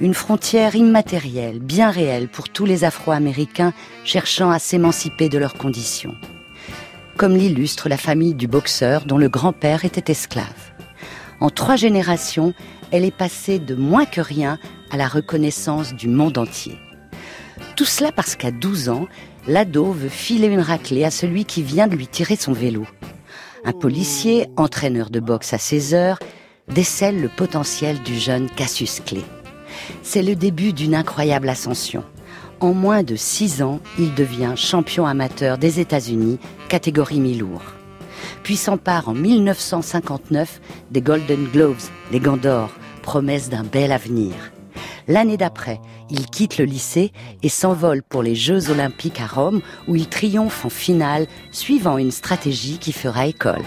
une 0.01 0.13
frontière 0.13 0.75
immatérielle, 0.75 1.59
bien 1.59 1.89
réelle 1.89 2.27
pour 2.27 2.50
tous 2.50 2.65
les 2.65 2.83
Afro-Américains 2.83 3.73
cherchant 4.03 4.50
à 4.50 4.59
s'émanciper 4.59 5.29
de 5.29 5.38
leurs 5.38 5.55
conditions 5.55 6.15
comme 7.17 7.35
l'illustre 7.35 7.89
la 7.89 7.97
famille 7.97 8.33
du 8.33 8.47
boxeur 8.47 9.05
dont 9.05 9.17
le 9.17 9.29
grand-père 9.29 9.85
était 9.85 10.12
esclave. 10.12 10.71
En 11.39 11.50
trois 11.50 11.75
générations, 11.75 12.53
elle 12.91 13.05
est 13.05 13.15
passée 13.15 13.59
de 13.59 13.75
moins 13.75 14.05
que 14.05 14.21
rien 14.21 14.59
à 14.91 14.97
la 14.97 15.07
reconnaissance 15.07 15.93
du 15.93 16.07
monde 16.07 16.38
entier. 16.38 16.77
Tout 17.75 17.85
cela 17.85 18.12
parce 18.12 18.35
qu'à 18.35 18.51
12 18.51 18.89
ans, 18.89 19.07
l'ado 19.47 19.91
veut 19.91 20.09
filer 20.09 20.47
une 20.47 20.62
raclée 20.62 21.03
à 21.03 21.12
celui 21.12 21.45
qui 21.45 21.63
vient 21.63 21.88
de 21.88 21.95
lui 21.95 22.07
tirer 22.07 22.35
son 22.35 22.53
vélo. 22.53 22.85
Un 23.65 23.73
policier, 23.73 24.47
entraîneur 24.57 25.09
de 25.09 25.19
boxe 25.19 25.53
à 25.53 25.57
16 25.57 25.93
heures, 25.93 26.19
décèle 26.67 27.21
le 27.21 27.29
potentiel 27.29 28.01
du 28.03 28.17
jeune 28.17 28.50
Cassius 28.50 29.01
Clay. 29.05 29.23
C'est 30.01 30.23
le 30.23 30.35
début 30.35 30.73
d'une 30.73 30.95
incroyable 30.95 31.49
ascension. 31.49 32.03
En 32.59 32.73
moins 32.73 33.03
de 33.03 33.15
six 33.15 33.61
ans, 33.61 33.79
il 33.99 34.13
devient 34.13 34.53
champion 34.55 35.05
amateur 35.05 35.57
des 35.57 35.79
États-Unis, 35.79 36.39
catégorie 36.69 37.19
mi-lourd. 37.19 37.63
Puis 38.43 38.55
s'empare 38.55 39.09
en 39.09 39.13
1959 39.13 40.61
des 40.91 41.01
Golden 41.01 41.45
Gloves, 41.45 41.89
les 42.11 42.19
gants 42.19 42.37
d'or, 42.37 42.69
promesse 43.01 43.49
d'un 43.49 43.63
bel 43.63 43.91
avenir. 43.91 44.33
L'année 45.07 45.37
d'après, 45.37 45.81
il 46.09 46.27
quitte 46.27 46.57
le 46.57 46.65
lycée 46.65 47.11
et 47.41 47.49
s'envole 47.49 48.03
pour 48.03 48.23
les 48.23 48.35
Jeux 48.35 48.69
olympiques 48.69 49.19
à 49.19 49.27
Rome 49.27 49.61
où 49.87 49.95
il 49.95 50.07
triomphe 50.07 50.65
en 50.65 50.69
finale 50.69 51.27
suivant 51.51 51.97
une 51.97 52.11
stratégie 52.11 52.77
qui 52.77 52.93
fera 52.93 53.27
école. 53.27 53.65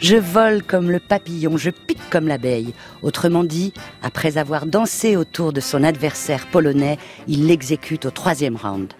Je 0.00 0.16
vole 0.16 0.62
comme 0.62 0.90
le 0.90 0.98
papillon, 0.98 1.58
je 1.58 1.68
pique 1.68 2.08
comme 2.08 2.26
l'abeille. 2.26 2.72
Autrement 3.02 3.44
dit, 3.44 3.74
après 4.02 4.38
avoir 4.38 4.64
dansé 4.64 5.14
autour 5.14 5.52
de 5.52 5.60
son 5.60 5.84
adversaire 5.84 6.46
polonais, 6.46 6.98
il 7.28 7.46
l'exécute 7.46 8.06
au 8.06 8.10
troisième 8.10 8.56
round. 8.56 8.94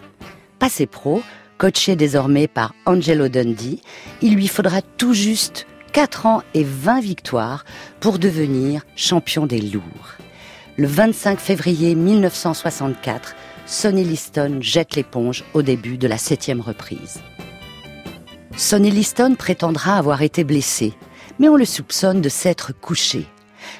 Passé 0.59 0.85
pro, 0.85 1.23
coaché 1.57 1.95
désormais 1.95 2.47
par 2.47 2.75
Angelo 2.85 3.29
Dundee, 3.29 3.81
il 4.21 4.35
lui 4.35 4.47
faudra 4.47 4.83
tout 4.83 5.15
juste 5.15 5.65
4 5.91 6.27
ans 6.27 6.43
et 6.53 6.63
20 6.63 7.01
victoires 7.01 7.65
pour 7.99 8.19
devenir 8.19 8.83
champion 8.95 9.47
des 9.47 9.59
lourds. 9.59 10.17
Le 10.77 10.85
25 10.85 11.39
février 11.39 11.95
1964, 11.95 13.35
Sonny 13.65 14.03
Liston 14.03 14.59
jette 14.61 14.95
l'éponge 14.95 15.43
au 15.55 15.63
début 15.63 15.97
de 15.97 16.07
la 16.07 16.19
septième 16.19 16.61
reprise. 16.61 17.21
Sonny 18.57 18.91
Liston 18.91 19.35
prétendra 19.35 19.97
avoir 19.97 20.21
été 20.21 20.43
blessé, 20.43 20.93
mais 21.39 21.49
on 21.49 21.55
le 21.55 21.65
soupçonne 21.65 22.21
de 22.21 22.29
s'être 22.29 22.73
couché. 22.73 23.25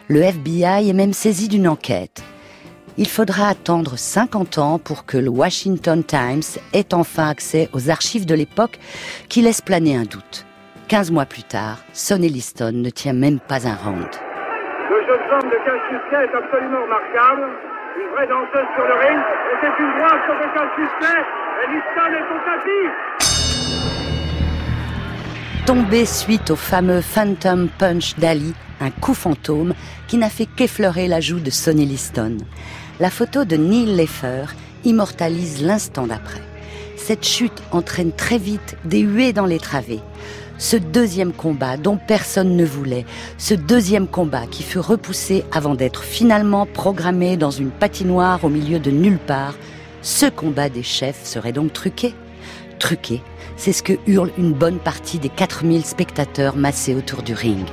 Le 0.07 0.21
FBI 0.21 0.89
est 0.89 0.93
même 0.93 1.13
saisi 1.13 1.47
d'une 1.47 1.67
enquête. 1.67 2.23
Il 2.97 3.07
faudra 3.07 3.47
attendre 3.47 3.97
50 3.97 4.57
ans 4.57 4.79
pour 4.79 5.05
que 5.05 5.17
le 5.17 5.29
Washington 5.29 6.03
Times 6.03 6.59
ait 6.73 6.93
enfin 6.93 7.29
accès 7.29 7.69
aux 7.73 7.89
archives 7.89 8.25
de 8.25 8.35
l'époque 8.35 8.79
qui 9.29 9.41
laissent 9.41 9.61
planer 9.61 9.95
un 9.95 10.03
doute. 10.03 10.45
15 10.87 11.11
mois 11.11 11.25
plus 11.25 11.43
tard, 11.43 11.77
Sonny 11.93 12.29
Liston 12.29 12.73
ne 12.73 12.89
tient 12.89 13.13
même 13.13 13.39
pas 13.39 13.67
un 13.67 13.75
round. 13.75 14.09
Le 14.89 15.01
jeu 15.07 15.17
de 15.17 15.51
est 16.15 16.35
absolument 16.35 16.83
remarquable. 16.83 17.47
Danseuse 18.27 18.67
sur 18.75 18.85
le 18.85 18.93
ring. 18.93 19.19
Et 19.19 19.55
c'est 19.61 19.75
une 19.79 19.93
Clay. 20.99 21.21
Et 21.63 21.67
tapis 22.45 23.40
tombé 25.65 26.05
suite 26.05 26.49
au 26.49 26.55
fameux 26.55 27.01
Phantom 27.01 27.69
Punch 27.77 28.15
d'Ali, 28.17 28.53
un 28.79 28.89
coup 28.89 29.13
fantôme 29.13 29.73
qui 30.07 30.17
n'a 30.17 30.29
fait 30.29 30.47
qu'effleurer 30.47 31.07
la 31.07 31.21
joue 31.21 31.39
de 31.39 31.49
Sonny 31.49 31.85
Liston. 31.85 32.37
La 32.99 33.09
photo 33.09 33.45
de 33.45 33.57
Neil 33.57 33.95
Leffer 33.95 34.45
immortalise 34.85 35.61
l'instant 35.61 36.07
d'après. 36.07 36.41
Cette 36.97 37.25
chute 37.25 37.61
entraîne 37.71 38.11
très 38.11 38.37
vite 38.37 38.75
des 38.85 39.01
huées 39.01 39.33
dans 39.33 39.45
les 39.45 39.59
travées. 39.59 40.01
Ce 40.57 40.77
deuxième 40.77 41.33
combat 41.33 41.77
dont 41.77 41.97
personne 41.97 42.55
ne 42.55 42.65
voulait, 42.65 43.05
ce 43.37 43.53
deuxième 43.53 44.07
combat 44.07 44.47
qui 44.47 44.63
fut 44.63 44.79
repoussé 44.79 45.43
avant 45.51 45.75
d'être 45.75 46.03
finalement 46.03 46.65
programmé 46.65 47.37
dans 47.37 47.51
une 47.51 47.71
patinoire 47.71 48.43
au 48.43 48.49
milieu 48.49 48.79
de 48.79 48.91
nulle 48.91 49.19
part, 49.19 49.55
ce 50.01 50.27
combat 50.27 50.69
des 50.69 50.83
chefs 50.83 51.23
serait 51.25 51.53
donc 51.53 51.73
truqué 51.73 52.13
Truqué 52.79 53.21
c'est 53.63 53.73
ce 53.73 53.83
que 53.83 53.93
hurle 54.07 54.31
une 54.39 54.53
bonne 54.53 54.79
partie 54.79 55.19
des 55.19 55.29
4000 55.29 55.85
spectateurs 55.85 56.55
massés 56.55 56.95
autour 56.95 57.21
du 57.21 57.35
ring. 57.35 57.63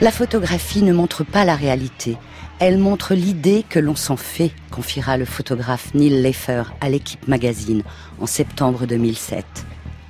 La 0.00 0.10
photographie 0.10 0.82
ne 0.82 0.94
montre 0.94 1.22
pas 1.22 1.44
la 1.44 1.54
réalité. 1.54 2.16
Elle 2.60 2.78
montre 2.78 3.12
l'idée 3.12 3.62
que 3.68 3.78
l'on 3.78 3.94
s'en 3.94 4.16
fait, 4.16 4.52
confiera 4.70 5.18
le 5.18 5.26
photographe 5.26 5.92
Neil 5.92 6.22
Leffer 6.22 6.62
à 6.80 6.88
l'équipe 6.88 7.28
magazine 7.28 7.82
en 8.18 8.26
septembre 8.26 8.86
2007. 8.86 9.44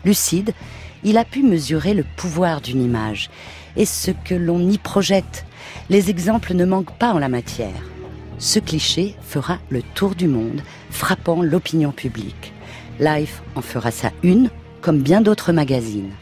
Lucide, 0.05 0.55
il 1.03 1.19
a 1.19 1.25
pu 1.25 1.43
mesurer 1.43 1.95
le 1.95 2.05
pouvoir 2.17 2.61
d'une 2.61 2.81
image 2.81 3.29
et 3.75 3.87
ce 3.87 4.13
que 4.13 4.37
l'on 4.37 4.61
y 4.71 4.79
projette. 4.79 5.47
Les 5.91 6.11
exemples 6.11 6.55
ne 6.55 6.65
manquent 6.65 6.97
pas 6.97 7.13
en 7.13 7.19
la 7.19 7.29
matière. 7.29 7.83
Ce 8.39 8.59
cliché 8.59 9.15
fera 9.23 9.59
le 9.69 9.83
tour 9.83 10.15
du 10.15 10.27
monde, 10.27 10.63
frappant 10.93 11.43
l'opinion 11.43 11.91
publique. 11.91 12.53
Life 13.01 13.43
en 13.57 13.63
fera 13.63 13.91
sa 13.91 14.13
une, 14.23 14.51
comme 14.81 15.01
bien 15.01 15.21
d'autres 15.21 15.53
magazines. 15.53 16.13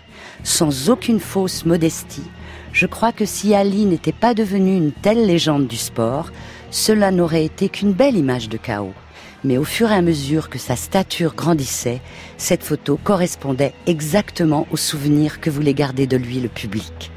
Sans 0.45 0.89
aucune 0.89 1.21
fausse 1.21 1.67
modestie, 1.67 2.31
je 2.73 2.87
crois 2.87 3.12
que 3.12 3.25
si 3.27 3.55
Ali 3.55 3.85
n'était 3.85 4.12
pas 4.12 4.33
devenu 4.33 4.77
une 4.77 4.93
telle 4.93 5.27
légende 5.27 5.67
du 5.67 5.77
sport, 5.77 6.31
cela 6.71 7.11
n'aurait 7.11 7.45
été 7.45 7.69
qu'une 7.69 7.93
belle 7.93 8.17
image 8.17 8.49
de 8.49 8.57
chaos. 8.57 8.95
Mais 9.43 9.59
au 9.59 9.65
fur 9.65 9.91
et 9.91 9.95
à 9.95 10.03
mesure 10.03 10.49
que 10.49 10.59
sa 10.59 10.77
stature 10.77 11.35
grandissait, 11.35 12.00
cette 12.37 12.62
photo 12.62 12.99
correspondait 13.03 13.75
exactement 13.87 14.67
au 14.71 14.77
souvenir 14.77 15.41
que 15.41 15.50
voulait 15.50 15.75
garder 15.75 16.07
de 16.07 16.17
lui 16.17 16.41
le 16.41 16.49
public. 16.49 17.11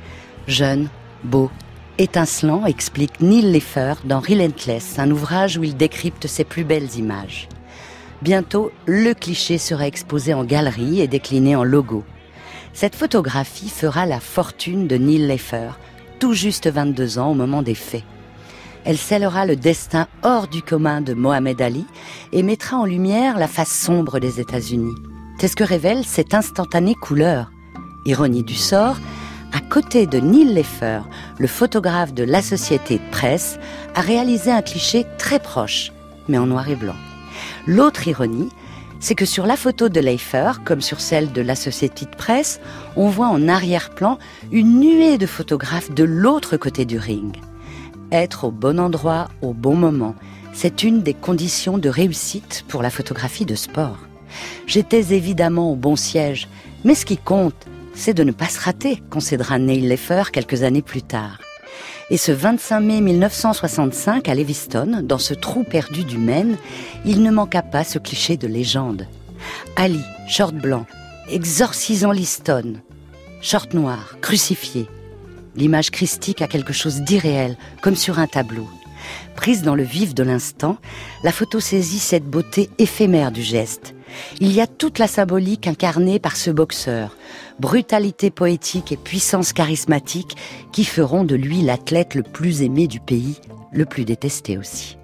Jeune, 0.47 0.89
beau, 1.23 1.51
Étincelant 1.99 2.65
explique 2.65 3.19
Neil 3.19 3.51
Leffer 3.51 3.93
dans 4.03 4.19
Relentless, 4.19 4.97
un 4.97 5.11
ouvrage 5.11 5.57
où 5.57 5.63
il 5.63 5.77
décrypte 5.77 6.25
ses 6.25 6.43
plus 6.43 6.63
belles 6.63 6.95
images. 6.97 7.47
Bientôt, 8.23 8.71
le 8.87 9.13
cliché 9.13 9.59
sera 9.59 9.85
exposé 9.85 10.33
en 10.33 10.43
galerie 10.43 11.01
et 11.01 11.07
décliné 11.07 11.55
en 11.55 11.63
logo. 11.63 12.03
Cette 12.73 12.95
photographie 12.95 13.69
fera 13.69 14.07
la 14.07 14.19
fortune 14.19 14.87
de 14.87 14.97
Neil 14.97 15.27
Leffer, 15.27 15.77
tout 16.19 16.33
juste 16.33 16.67
22 16.67 17.19
ans 17.19 17.29
au 17.29 17.35
moment 17.35 17.61
des 17.61 17.75
faits. 17.75 18.03
Elle 18.85 18.97
scellera 18.97 19.45
le 19.45 19.55
destin 19.55 20.07
hors 20.23 20.47
du 20.47 20.63
commun 20.63 20.99
de 20.99 21.13
Mohamed 21.13 21.61
Ali 21.61 21.85
et 22.31 22.41
mettra 22.41 22.77
en 22.77 22.85
lumière 22.85 23.37
la 23.37 23.47
face 23.47 23.71
sombre 23.71 24.19
des 24.19 24.39
États-Unis. 24.39 24.95
C'est 25.39 25.47
ce 25.47 25.55
que 25.55 25.63
révèle 25.63 26.05
cette 26.05 26.33
instantanée 26.33 26.95
couleur. 26.95 27.51
Ironie 28.05 28.43
du 28.43 28.55
sort, 28.55 28.97
à 29.53 29.59
côté 29.59 30.07
de 30.07 30.17
Neil 30.19 30.53
Leffer, 30.53 31.01
le 31.37 31.47
photographe 31.47 32.13
de 32.13 32.23
la 32.23 32.41
société 32.41 32.97
de 32.97 33.09
presse, 33.11 33.59
a 33.93 34.01
réalisé 34.01 34.51
un 34.51 34.63
cliché 34.63 35.05
très 35.19 35.39
proche, 35.39 35.91
mais 36.27 36.39
en 36.39 36.47
noir 36.47 36.67
et 36.69 36.75
blanc. 36.75 36.95
L'autre 37.67 38.07
ironie, 38.07 38.49
c'est 38.99 39.15
que 39.15 39.25
sur 39.25 39.45
la 39.45 39.55
photo 39.55 39.89
de 39.89 39.99
Leifer, 39.99 40.53
comme 40.65 40.81
sur 40.81 40.99
celle 40.99 41.31
de 41.31 41.41
la 41.41 41.55
société 41.55 42.05
de 42.05 42.15
presse, 42.15 42.61
on 42.95 43.09
voit 43.09 43.27
en 43.27 43.47
arrière-plan 43.47 44.17
une 44.51 44.79
nuée 44.79 45.17
de 45.19 45.27
photographes 45.27 45.91
de 45.91 46.03
l'autre 46.03 46.57
côté 46.57 46.85
du 46.85 46.97
ring. 46.97 47.35
Être 48.11 48.45
au 48.45 48.51
bon 48.51 48.79
endroit 48.79 49.27
au 49.41 49.53
bon 49.53 49.75
moment, 49.75 50.15
c'est 50.53 50.83
une 50.83 51.03
des 51.03 51.13
conditions 51.13 51.77
de 51.77 51.89
réussite 51.89 52.65
pour 52.67 52.81
la 52.81 52.89
photographie 52.89 53.45
de 53.45 53.55
sport. 53.55 53.97
J'étais 54.65 55.13
évidemment 55.13 55.71
au 55.71 55.75
bon 55.75 55.95
siège, 55.95 56.47
mais 56.83 56.95
ce 56.95 57.05
qui 57.05 57.17
compte, 57.17 57.67
c'est 57.93 58.13
de 58.13 58.23
ne 58.23 58.31
pas 58.31 58.47
se 58.47 58.59
rater, 58.59 59.01
concédera 59.09 59.59
Neil 59.59 59.81
Leffer 59.81 60.23
quelques 60.31 60.63
années 60.63 60.81
plus 60.81 61.01
tard. 61.01 61.39
Et 62.09 62.17
ce 62.17 62.31
25 62.31 62.79
mai 62.81 63.01
1965, 63.01 64.27
à 64.27 64.35
Leviston, 64.35 65.01
dans 65.03 65.17
ce 65.17 65.33
trou 65.33 65.63
perdu 65.63 66.03
du 66.03 66.17
Maine, 66.17 66.57
il 67.05 67.23
ne 67.23 67.31
manqua 67.31 67.61
pas 67.61 67.83
ce 67.83 67.97
cliché 67.97 68.37
de 68.37 68.47
légende. 68.47 69.07
Ali, 69.75 70.01
short 70.27 70.53
blanc, 70.53 70.85
exorcisant 71.29 72.11
Liston, 72.11 72.75
short 73.41 73.73
noir, 73.73 74.17
crucifié. 74.21 74.87
L'image 75.55 75.91
christique 75.91 76.41
a 76.41 76.47
quelque 76.47 76.73
chose 76.73 77.01
d'irréel, 77.01 77.57
comme 77.81 77.95
sur 77.95 78.19
un 78.19 78.27
tableau. 78.27 78.67
Prise 79.35 79.61
dans 79.61 79.75
le 79.75 79.83
vif 79.83 80.13
de 80.13 80.23
l'instant, 80.23 80.77
la 81.23 81.31
photo 81.31 81.59
saisit 81.59 81.99
cette 81.99 82.25
beauté 82.25 82.69
éphémère 82.77 83.31
du 83.31 83.41
geste. 83.41 83.93
Il 84.39 84.51
y 84.51 84.61
a 84.61 84.67
toute 84.67 84.99
la 84.99 85.07
symbolique 85.07 85.67
incarnée 85.67 86.19
par 86.19 86.35
ce 86.35 86.51
boxeur, 86.51 87.15
brutalité 87.59 88.29
poétique 88.31 88.91
et 88.91 88.97
puissance 88.97 89.53
charismatique 89.53 90.35
qui 90.71 90.85
feront 90.85 91.23
de 91.23 91.35
lui 91.35 91.61
l'athlète 91.61 92.15
le 92.15 92.23
plus 92.23 92.61
aimé 92.61 92.87
du 92.87 92.99
pays, 92.99 93.39
le 93.71 93.85
plus 93.85 94.05
détesté 94.05 94.57
aussi. 94.57 94.97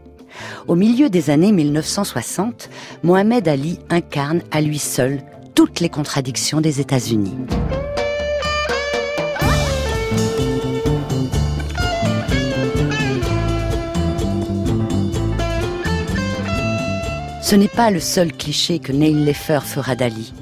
Au 0.68 0.76
milieu 0.76 1.10
des 1.10 1.30
années 1.30 1.52
1960, 1.52 2.70
Mohamed 3.04 3.48
Ali 3.48 3.80
incarne 3.90 4.42
à 4.52 4.62
lui 4.62 4.80
seul 4.80 5.22
toutes 5.56 5.80
les 5.80 5.90
contradictions 5.90 6.62
des 6.62 6.80
États-Unis. 6.80 7.36
Ce 17.50 17.56
n'est 17.56 17.68
pas 17.68 17.90
le 17.90 18.00
seul 18.00 18.32
cliché 18.32 18.78
que 18.78 18.92
Neil 18.92 19.26
Leffer 19.26 19.62
fera 19.66 19.96
d'Ali. 19.96 20.36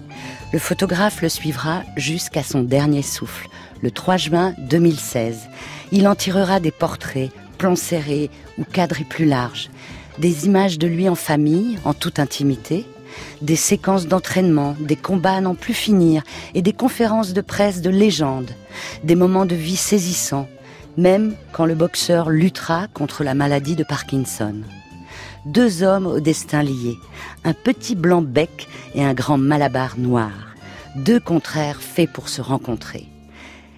Le 0.52 0.60
photographe 0.60 1.22
le 1.22 1.30
suivra 1.30 1.84
jusqu'à 1.96 2.44
son 2.44 2.64
dernier 2.64 3.02
souffle, 3.02 3.48
le 3.82 3.92
3 3.92 4.18
juin 4.18 4.54
2016. 4.70 5.48
Il 5.94 6.06
en 6.10 6.16
tirera 6.16 6.60
des 6.60 6.72
portraits, 6.72 7.32
plans 7.58 7.78
serrés 7.78 8.30
ou 8.58 8.66
cadrés 8.66 9.06
plus 9.06 9.24
larges, 9.24 9.70
des 10.20 10.48
images 10.48 10.78
de 10.78 10.86
lui 10.86 11.08
en 11.08 11.16
famille, 11.16 11.80
en 11.86 11.94
toute 11.94 12.20
intimité, 12.20 12.86
des 13.42 13.56
séquences 13.56 14.08
d'entraînement, 14.08 14.76
des 14.78 14.98
combats 14.98 15.36
à 15.36 15.40
n'en 15.40 15.56
plus 15.56 15.74
finir 15.74 16.24
et 16.56 16.62
des 16.62 16.74
conférences 16.74 17.32
de 17.32 17.40
presse 17.40 17.82
de 17.82 17.90
légende, 17.90 18.52
des 19.06 19.16
moments 19.16 19.46
de 19.46 19.56
vie 19.56 19.78
saisissants, 19.78 20.50
même 20.98 21.36
quand 21.54 21.66
le 21.66 21.76
boxeur 21.76 22.30
luttera 22.30 22.88
contre 22.94 23.24
la 23.24 23.34
maladie 23.34 23.78
de 23.78 23.86
Parkinson 23.86 24.56
deux 25.48 25.82
hommes 25.82 26.06
au 26.06 26.20
destin 26.20 26.62
lié, 26.62 26.98
un 27.44 27.54
petit 27.54 27.96
blanc 27.96 28.22
bec 28.22 28.68
et 28.94 29.04
un 29.04 29.14
grand 29.14 29.38
malabar 29.38 29.98
noir, 29.98 30.32
deux 30.96 31.20
contraires 31.20 31.82
faits 31.82 32.12
pour 32.12 32.28
se 32.28 32.42
rencontrer. 32.42 33.08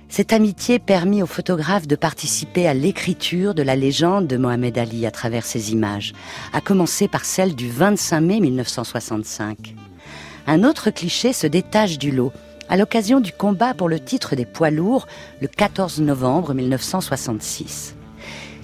Cette 0.10 0.34
amitié 0.34 0.80
permit 0.80 1.22
au 1.22 1.28
photographe 1.28 1.88
de 1.88 1.96
participer 1.96 2.67
à 2.67 2.74
l'écriture 2.74 3.54
de 3.54 3.62
la 3.62 3.76
légende 3.76 4.26
de 4.26 4.38
Mohamed 4.38 4.80
Ali 4.80 5.06
à 5.06 5.12
travers 5.12 5.46
ses 5.46 5.72
images, 5.72 6.13
à 6.52 6.62
commencer 6.62 7.08
par 7.08 7.24
celle 7.24 7.56
du 7.56 7.70
25 7.70 8.22
mai 8.22 8.39
1965. 8.39 9.76
Un 10.48 10.63
autre 10.63 10.89
cliché 10.89 11.32
se 11.32 11.46
détache 11.46 12.00
du 12.00 12.10
lot 12.10 12.34
à 12.70 12.78
l'occasion 12.78 13.20
du 13.20 13.32
combat 13.32 13.76
pour 13.76 13.89
le 13.89 14.00
titre 14.00 14.36
des 14.36 14.46
poids 14.46 14.72
lourds 14.72 15.08
le 15.41 15.48
14 15.48 16.02
novembre 16.02 16.56
1966. 16.56 17.96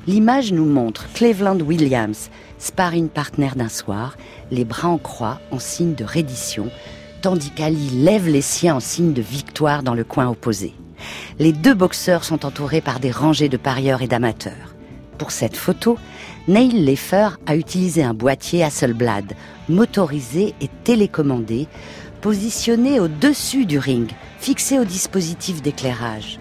L'image 0.08 0.51
nous 0.51 0.65
montre 0.65 1.08
Cleveland 1.13 1.60
Williams, 1.60 2.30
sparring 2.58 3.10
partner 3.10 3.50
d'un 3.56 3.70
soir, 3.70 4.18
les 4.52 4.65
bras 4.65 4.89
en 4.89 4.98
croix 4.98 5.39
en 5.52 5.60
signe 5.60 5.96
de 5.96 6.04
reddition, 6.04 6.70
tandis 7.22 7.52
qu'Ali 7.52 7.89
lève 7.89 8.28
les 8.28 8.41
siens 8.41 8.76
en 8.76 8.80
signe 8.80 9.13
de 9.13 9.22
victoire 9.22 9.84
dans 9.84 9.94
le 9.94 10.04
coin 10.04 10.28
opposé. 10.28 10.74
Les 11.39 11.52
deux 11.52 11.74
boxeurs 11.74 12.24
sont 12.24 12.46
entourés 12.46 12.82
par 12.82 13.00
des 13.00 13.12
rangées 13.12 13.50
de 13.50 13.58
parieurs 13.58 14.02
et 14.02 14.08
d'amateurs. 14.08 14.76
Pour 15.18 15.32
cette 15.32 15.56
photo, 15.56 15.98
Neil 16.48 16.86
Leffer 16.86 17.30
a 17.46 17.56
utilisé 17.56 18.04
un 18.04 18.13
boîtier 18.13 18.63
Hasselblad, 18.63 19.34
motorisé 19.70 20.54
et 20.62 20.70
télécommandé, 20.84 21.68
positionné 22.22 23.00
au-dessus 23.00 23.65
du 23.65 23.80
ring, 23.80 24.12
fixé 24.39 24.78
au 24.78 24.84
dispositif 24.84 25.62
d'éclairage. 25.62 26.39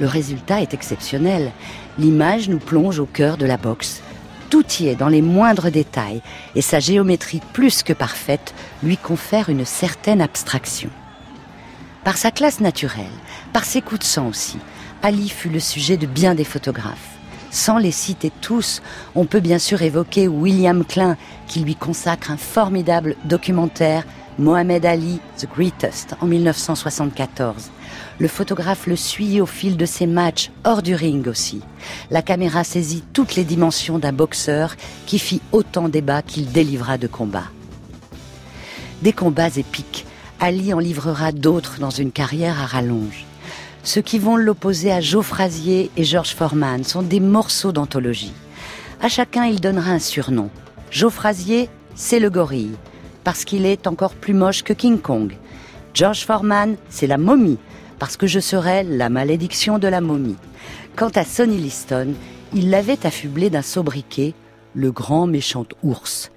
Le 0.00 0.06
résultat 0.06 0.60
est 0.60 0.74
exceptionnel. 0.74 1.52
L'image 1.98 2.48
nous 2.48 2.58
plonge 2.58 2.98
au 2.98 3.06
cœur 3.06 3.36
de 3.36 3.46
la 3.46 3.56
boxe, 3.56 4.02
tout 4.50 4.64
y 4.80 4.88
est 4.88 4.96
dans 4.96 5.08
les 5.08 5.22
moindres 5.22 5.70
détails 5.70 6.22
et 6.54 6.62
sa 6.62 6.80
géométrie 6.80 7.40
plus 7.52 7.82
que 7.82 7.92
parfaite 7.92 8.54
lui 8.82 8.96
confère 8.96 9.48
une 9.48 9.64
certaine 9.64 10.20
abstraction. 10.20 10.90
Par 12.04 12.16
sa 12.16 12.30
classe 12.30 12.60
naturelle, 12.60 13.04
par 13.52 13.64
ses 13.64 13.82
coups 13.82 14.00
de 14.00 14.04
sang 14.04 14.28
aussi, 14.28 14.58
Ali 15.02 15.28
fut 15.28 15.48
le 15.48 15.60
sujet 15.60 15.96
de 15.96 16.06
bien 16.06 16.34
des 16.34 16.44
photographes. 16.44 17.16
Sans 17.50 17.78
les 17.78 17.90
citer 17.90 18.30
tous, 18.40 18.82
on 19.14 19.24
peut 19.24 19.40
bien 19.40 19.58
sûr 19.58 19.82
évoquer 19.82 20.28
William 20.28 20.84
Klein 20.84 21.16
qui 21.46 21.60
lui 21.60 21.74
consacre 21.74 22.30
un 22.30 22.36
formidable 22.36 23.16
documentaire 23.24 24.04
Mohamed 24.38 24.84
Ali, 24.84 25.20
The 25.38 25.48
Greatest, 25.48 26.14
en 26.20 26.26
1974. 26.26 27.70
Le 28.18 28.28
photographe 28.28 28.86
le 28.86 28.96
suit 28.96 29.40
au 29.40 29.46
fil 29.46 29.76
de 29.76 29.84
ses 29.84 30.06
matchs, 30.06 30.50
hors 30.64 30.82
du 30.82 30.94
ring 30.94 31.26
aussi. 31.28 31.60
La 32.10 32.22
caméra 32.22 32.64
saisit 32.64 33.04
toutes 33.12 33.36
les 33.36 33.44
dimensions 33.44 33.98
d'un 33.98 34.12
boxeur 34.12 34.74
qui 35.06 35.18
fit 35.18 35.42
autant 35.52 35.88
débat 35.88 36.22
qu'il 36.22 36.50
délivra 36.50 36.96
de 36.96 37.06
combats. 37.06 37.50
Des 39.02 39.12
combats 39.12 39.56
épiques, 39.56 40.06
Ali 40.40 40.72
en 40.72 40.78
livrera 40.78 41.32
d'autres 41.32 41.78
dans 41.78 41.90
une 41.90 42.12
carrière 42.12 42.60
à 42.60 42.66
rallonge. 42.66 43.26
Ceux 43.84 44.02
qui 44.02 44.18
vont 44.18 44.36
l'opposer 44.36 44.90
à 44.92 45.00
Joe 45.00 45.24
Frazier 45.24 45.90
et 45.96 46.04
George 46.04 46.34
Foreman 46.34 46.84
sont 46.84 47.02
des 47.02 47.20
morceaux 47.20 47.72
d'anthologie. 47.72 48.32
À 49.00 49.08
chacun, 49.08 49.44
il 49.44 49.60
donnera 49.60 49.92
un 49.92 49.98
surnom. 49.98 50.50
Joe 50.90 51.12
Frazier, 51.12 51.68
c'est 51.94 52.18
le 52.18 52.30
gorille, 52.30 52.76
parce 53.24 53.44
qu'il 53.44 53.66
est 53.66 53.86
encore 53.86 54.14
plus 54.14 54.34
moche 54.34 54.62
que 54.62 54.72
King 54.72 54.98
Kong. 54.98 55.36
George 55.94 56.24
Foreman, 56.24 56.76
c'est 56.90 57.06
la 57.06 57.16
momie, 57.16 57.58
parce 57.98 58.16
que 58.16 58.26
je 58.26 58.40
serais 58.40 58.84
la 58.84 59.08
malédiction 59.08 59.78
de 59.78 59.88
la 59.88 60.00
momie. 60.00 60.36
Quant 60.96 61.10
à 61.14 61.24
Sonny 61.24 61.58
Liston, 61.58 62.14
il 62.54 62.70
l'avait 62.70 63.06
affublé 63.06 63.50
d'un 63.50 63.62
sobriquet, 63.62 64.34
le 64.74 64.92
grand 64.92 65.26
méchant 65.26 65.66
ours. 65.82 66.30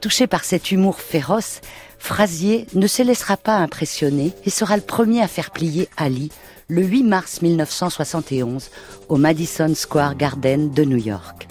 Touché 0.00 0.26
par 0.26 0.44
cet 0.44 0.72
humour 0.72 1.00
féroce, 1.00 1.60
Frasier 1.98 2.66
ne 2.74 2.88
se 2.88 3.02
laissera 3.02 3.36
pas 3.36 3.56
impressionner 3.58 4.32
et 4.44 4.50
sera 4.50 4.76
le 4.76 4.82
premier 4.82 5.22
à 5.22 5.28
faire 5.28 5.52
plier 5.52 5.88
Ali 5.96 6.32
le 6.66 6.82
8 6.82 7.04
mars 7.04 7.42
1971 7.42 8.70
au 9.08 9.16
Madison 9.16 9.72
Square 9.74 10.16
Garden 10.16 10.70
de 10.70 10.84
New 10.84 10.96
York. 10.96 11.46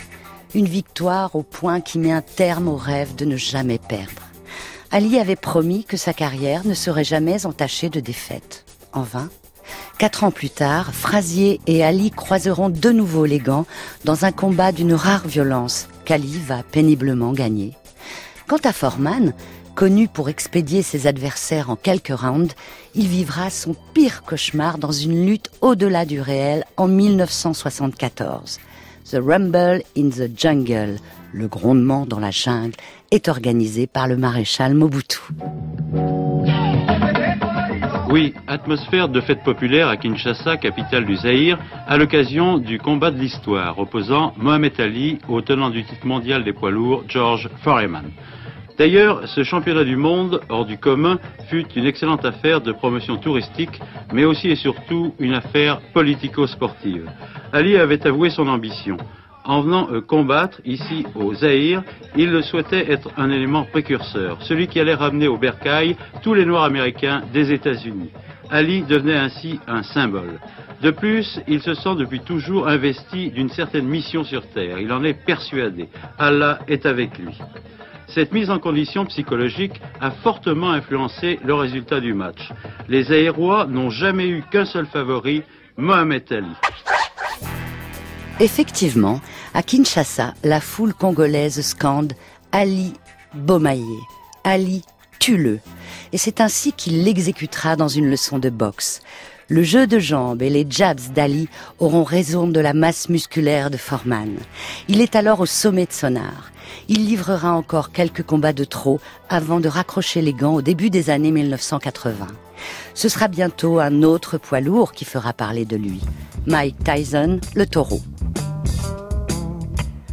Une 0.53 0.67
victoire 0.67 1.35
au 1.35 1.43
point 1.43 1.79
qui 1.79 1.99
met 1.99 2.11
un 2.11 2.21
terme 2.21 2.67
au 2.67 2.75
rêve 2.75 3.15
de 3.15 3.23
ne 3.23 3.37
jamais 3.37 3.77
perdre. 3.77 4.23
Ali 4.91 5.17
avait 5.19 5.37
promis 5.37 5.85
que 5.85 5.95
sa 5.95 6.11
carrière 6.11 6.65
ne 6.65 6.73
serait 6.73 7.05
jamais 7.05 7.45
entachée 7.45 7.89
de 7.89 8.01
défaites. 8.01 8.65
En 8.91 9.03
vain. 9.03 9.29
Quatre 9.97 10.23
ans 10.23 10.31
plus 10.31 10.49
tard, 10.49 10.93
Frazier 10.93 11.61
et 11.67 11.83
Ali 11.83 12.11
croiseront 12.11 12.69
de 12.69 12.89
nouveau 12.89 13.25
les 13.25 13.39
gants 13.39 13.65
dans 14.03 14.25
un 14.25 14.31
combat 14.31 14.71
d'une 14.71 14.93
rare 14.93 15.27
violence 15.27 15.87
qu'Ali 16.05 16.39
va 16.39 16.63
péniblement 16.63 17.33
gagner. 17.33 17.73
Quant 18.47 18.57
à 18.63 18.73
Foreman, 18.73 19.33
connu 19.75 20.07
pour 20.07 20.29
expédier 20.29 20.81
ses 20.81 21.07
adversaires 21.07 21.69
en 21.69 21.75
quelques 21.75 22.13
rounds, 22.15 22.53
il 22.95 23.07
vivra 23.07 23.49
son 23.49 23.75
pire 23.93 24.23
cauchemar 24.23 24.77
dans 24.77 24.91
une 24.91 25.25
lutte 25.25 25.51
au-delà 25.61 26.05
du 26.05 26.19
réel 26.19 26.65
en 26.77 26.87
1974. 26.87 28.59
The 29.09 29.17
Rumble 29.23 29.81
in 29.97 30.09
the 30.09 30.29
Jungle, 30.35 30.97
le 31.33 31.47
grondement 31.47 32.05
dans 32.05 32.19
la 32.19 32.31
jungle, 32.31 32.75
est 33.11 33.27
organisé 33.27 33.87
par 33.87 34.07
le 34.07 34.17
maréchal 34.17 34.73
Mobutu. 34.73 35.19
Oui, 38.11 38.33
atmosphère 38.45 39.07
de 39.07 39.21
fête 39.21 39.41
populaire 39.41 39.87
à 39.87 39.95
Kinshasa, 39.95 40.57
capitale 40.57 41.05
du 41.05 41.15
Zaïre, 41.15 41.57
à 41.87 41.95
l'occasion 41.95 42.57
du 42.57 42.77
combat 42.77 43.09
de 43.09 43.17
l'histoire 43.17 43.79
opposant 43.79 44.33
Mohamed 44.35 44.77
Ali 44.81 45.19
au 45.29 45.39
tenant 45.39 45.69
du 45.69 45.85
titre 45.85 46.05
mondial 46.05 46.43
des 46.43 46.51
poids 46.51 46.71
lourds, 46.71 47.05
George 47.07 47.47
Foreman. 47.63 48.11
D'ailleurs, 48.77 49.29
ce 49.29 49.43
championnat 49.43 49.85
du 49.85 49.95
monde, 49.95 50.41
hors 50.49 50.65
du 50.65 50.77
commun, 50.77 51.19
fut 51.49 51.65
une 51.77 51.85
excellente 51.85 52.25
affaire 52.25 52.59
de 52.59 52.73
promotion 52.73 53.15
touristique, 53.15 53.79
mais 54.11 54.25
aussi 54.25 54.49
et 54.49 54.57
surtout 54.57 55.13
une 55.17 55.33
affaire 55.33 55.79
politico-sportive. 55.93 57.09
Ali 57.53 57.77
avait 57.77 58.05
avoué 58.05 58.29
son 58.29 58.49
ambition. 58.49 58.97
En 59.43 59.61
venant 59.61 59.87
euh, 59.91 60.01
combattre 60.01 60.61
ici 60.65 61.05
au 61.15 61.33
Zaïre, 61.33 61.83
il 62.15 62.43
souhaitait 62.43 62.91
être 62.91 63.09
un 63.17 63.29
élément 63.31 63.63
précurseur, 63.63 64.41
celui 64.41 64.67
qui 64.67 64.79
allait 64.79 64.93
ramener 64.93 65.27
au 65.27 65.37
bercail 65.37 65.95
tous 66.21 66.33
les 66.33 66.45
Noirs 66.45 66.63
américains 66.63 67.23
des 67.33 67.51
États-Unis. 67.51 68.11
Ali 68.51 68.83
devenait 68.83 69.15
ainsi 69.15 69.59
un 69.67 69.81
symbole. 69.81 70.39
De 70.81 70.91
plus, 70.91 71.39
il 71.47 71.61
se 71.61 71.73
sent 71.73 71.95
depuis 71.97 72.19
toujours 72.19 72.67
investi 72.67 73.31
d'une 73.31 73.49
certaine 73.49 73.87
mission 73.87 74.23
sur 74.23 74.45
Terre. 74.47 74.79
Il 74.79 74.91
en 74.91 75.03
est 75.03 75.13
persuadé. 75.13 75.87
Allah 76.19 76.59
est 76.67 76.85
avec 76.85 77.17
lui. 77.17 77.37
Cette 78.07 78.33
mise 78.33 78.49
en 78.49 78.59
condition 78.59 79.05
psychologique 79.05 79.81
a 80.01 80.11
fortement 80.11 80.71
influencé 80.71 81.39
le 81.45 81.53
résultat 81.53 82.01
du 82.01 82.13
match. 82.13 82.49
Les 82.89 83.11
Aérois 83.11 83.67
n'ont 83.67 83.89
jamais 83.89 84.27
eu 84.27 84.43
qu'un 84.51 84.65
seul 84.65 84.85
favori, 84.85 85.43
Mohamed 85.77 86.23
Ali. 86.31 87.00
Effectivement, 88.41 89.21
à 89.53 89.61
Kinshasa, 89.61 90.33
la 90.43 90.59
foule 90.59 90.95
congolaise 90.95 91.61
scande 91.61 92.13
Ali 92.51 92.93
Bomaye, 93.35 93.85
Ali 94.43 94.81
tue-le. 95.19 95.59
Et 96.11 96.17
c'est 96.17 96.41
ainsi 96.41 96.73
qu'il 96.73 97.03
l'exécutera 97.03 97.75
dans 97.75 97.87
une 97.87 98.09
leçon 98.09 98.39
de 98.39 98.49
boxe. 98.49 99.01
Le 99.47 99.61
jeu 99.61 99.85
de 99.85 99.99
jambes 99.99 100.41
et 100.41 100.49
les 100.49 100.65
jabs 100.67 101.13
d'Ali 101.13 101.49
auront 101.77 102.03
raison 102.03 102.47
de 102.47 102.59
la 102.59 102.73
masse 102.73 103.09
musculaire 103.09 103.69
de 103.69 103.77
Foreman. 103.77 104.35
Il 104.87 105.01
est 105.01 105.15
alors 105.15 105.41
au 105.41 105.45
sommet 105.45 105.85
de 105.85 105.93
son 105.93 106.15
art. 106.15 106.51
Il 106.87 107.05
livrera 107.05 107.53
encore 107.53 107.91
quelques 107.91 108.23
combats 108.23 108.53
de 108.53 108.63
trop 108.63 108.99
avant 109.29 109.59
de 109.59 109.67
raccrocher 109.67 110.21
les 110.21 110.33
gants 110.33 110.55
au 110.55 110.61
début 110.61 110.89
des 110.89 111.09
années 111.09 111.31
1980. 111.31 112.27
Ce 112.93 113.09
sera 113.09 113.27
bientôt 113.27 113.79
un 113.79 114.03
autre 114.03 114.37
poids 114.37 114.59
lourd 114.59 114.91
qui 114.91 115.05
fera 115.05 115.33
parler 115.33 115.65
de 115.65 115.77
lui. 115.77 116.01
Mike 116.45 116.83
Tyson, 116.83 117.39
le 117.55 117.65
taureau. 117.65 118.01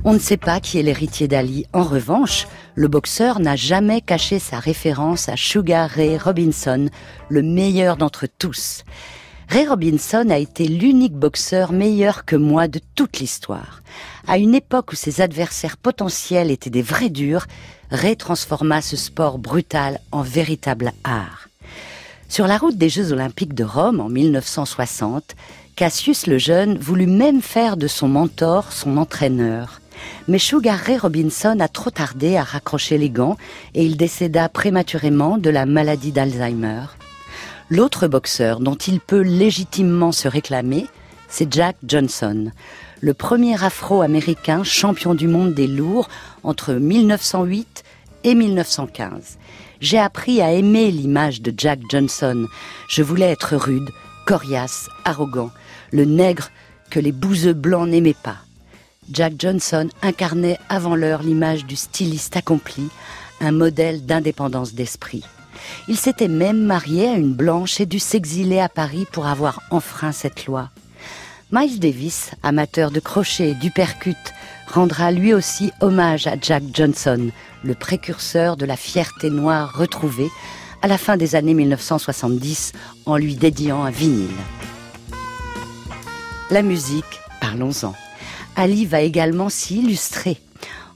On 0.05 0.15
ne 0.15 0.19
sait 0.19 0.37
pas 0.37 0.61
qui 0.61 0.79
est 0.79 0.83
l'héritier 0.83 1.29
d'Ali. 1.29 1.67
En 1.73 1.83
revanche, 1.83 2.47
le 2.75 2.89
boxeur 2.89 3.41
n'a 3.41 3.57
jamais 3.57 4.01
caché 4.01 4.39
sa 4.39 4.59
référence 4.59 5.29
à 5.29 5.37
Sugar 5.37 5.91
Ray 5.91 6.17
Robinson, 6.17 6.89
le 7.29 7.43
meilleur 7.43 7.97
d'entre 7.97 8.27
tous. 8.27 8.85
Ray 9.51 9.67
Robinson 9.67 10.29
a 10.29 10.37
été 10.37 10.69
l'unique 10.69 11.15
boxeur 11.15 11.73
meilleur 11.73 12.27
que 12.27 12.37
moi 12.37 12.69
de 12.69 12.81
toute 12.95 13.19
l'histoire. 13.19 13.83
À 14.27 14.37
une 14.37 14.55
époque 14.55 14.93
où 14.93 14.95
ses 14.95 15.23
adversaires 15.23 15.79
potentiels 15.79 16.51
étaient 16.51 16.69
des 16.69 16.83
vrais 16.83 17.09
durs, 17.09 17.47
Ray 17.91 18.15
transforma 18.15 18.83
ce 18.83 18.99
sport 18.99 19.39
brutal 19.39 20.01
en 20.13 20.21
véritable 20.21 20.93
art. 21.03 21.49
Sur 22.29 22.47
la 22.47 22.59
route 22.59 22.77
des 22.77 22.91
Jeux 22.91 23.11
Olympiques 23.13 23.55
de 23.55 23.65
Rome 23.65 24.01
en 24.01 24.11
1960, 24.11 25.35
Cassius 25.77 26.27
le 26.27 26.37
Jeune 26.37 26.77
voulut 26.77 27.07
même 27.07 27.41
faire 27.41 27.79
de 27.79 27.87
son 27.87 28.09
mentor 28.09 28.71
son 28.71 28.99
entraîneur. 28.99 29.81
Mais 30.29 30.39
Sugar 30.39 30.79
Ray 30.79 30.99
Robinson 30.99 31.57
a 31.59 31.69
trop 31.69 31.91
tardé 31.91 32.37
à 32.37 32.43
raccrocher 32.43 32.99
les 32.99 33.09
gants 33.09 33.39
et 33.75 33.83
il 33.83 33.97
décéda 33.97 34.51
prématurément 34.51 35.39
de 35.39 35.49
la 35.49 35.65
maladie 35.65 36.13
d'Alzheimer. 36.13 36.98
L'autre 37.71 38.09
boxeur 38.09 38.61
dont 38.61 38.77
il 38.77 38.99
peut 38.99 39.21
légitimement 39.21 40.11
se 40.11 40.27
réclamer, 40.27 40.87
c'est 41.29 41.53
Jack 41.53 41.77
Johnson, 41.87 42.51
le 43.03 43.13
premier 43.13 43.63
afro-américain 43.63 44.65
champion 44.65 45.15
du 45.15 45.29
monde 45.29 45.53
des 45.53 45.67
lourds 45.67 46.09
entre 46.45 46.73
1908 46.73 47.85
et 48.25 48.35
1915. 48.35 49.37
J'ai 49.83 49.99
appris 49.99 50.41
à 50.41 50.51
aimer 50.53 50.91
l'image 50.91 51.43
de 51.43 51.53
Jack 51.55 51.81
Johnson. 51.91 52.47
Je 52.89 53.03
voulais 53.03 53.31
être 53.31 53.55
rude, 53.55 53.91
coriace, 54.25 54.89
arrogant, 55.05 55.51
le 55.93 56.07
nègre 56.07 56.51
que 56.91 57.01
les 57.01 57.13
bouseux 57.13 57.53
blancs 57.53 57.87
n'aimaient 57.87 58.15
pas. 58.15 58.39
Jack 59.13 59.35
Johnson 59.39 59.91
incarnait 60.01 60.59
avant 60.71 60.97
l'heure 60.97 61.23
l'image 61.23 61.67
du 61.67 61.77
styliste 61.77 62.35
accompli, 62.35 62.89
un 63.43 63.53
modèle 63.53 64.07
d'indépendance 64.07 64.73
d'esprit. 64.73 65.23
Il 65.89 65.97
s'était 65.97 66.29
même 66.29 66.63
marié 66.63 67.09
à 67.09 67.15
une 67.15 67.35
blanche 67.35 67.81
et 67.81 67.87
dû 67.87 67.99
s'exiler 67.99 68.61
à 68.61 68.69
Paris 68.69 69.07
pour 69.13 69.27
avoir 69.27 69.61
enfreint 69.71 70.13
cette 70.13 70.47
loi. 70.47 70.71
Miles 71.51 71.81
Davis, 71.81 72.33
amateur 72.43 72.91
de 72.91 73.01
crochet 73.01 73.51
et 73.51 73.55
du 73.55 73.71
percute, 73.71 74.17
rendra 74.67 75.11
lui 75.11 75.33
aussi 75.33 75.73
hommage 75.81 76.27
à 76.27 76.35
Jack 76.41 76.63
Johnson, 76.75 77.31
le 77.65 77.75
précurseur 77.75 78.57
de 78.57 78.67
la 78.67 78.77
fierté 78.77 79.31
noire 79.31 79.73
retrouvée 79.75 80.31
à 80.83 80.89
la 80.89 80.99
fin 80.99 81.17
des 81.17 81.35
années 81.35 81.55
1970 81.55 82.73
en 83.07 83.17
lui 83.17 83.35
dédiant 83.35 83.83
un 83.83 83.91
vinyle. 83.91 84.29
La 86.51 86.63
musique, 86.63 87.05
parlons-en. 87.41 87.95
Ali 88.57 88.87
va 88.87 89.01
également 89.01 89.49
s'y 89.49 89.79
illustrer. 89.79 90.39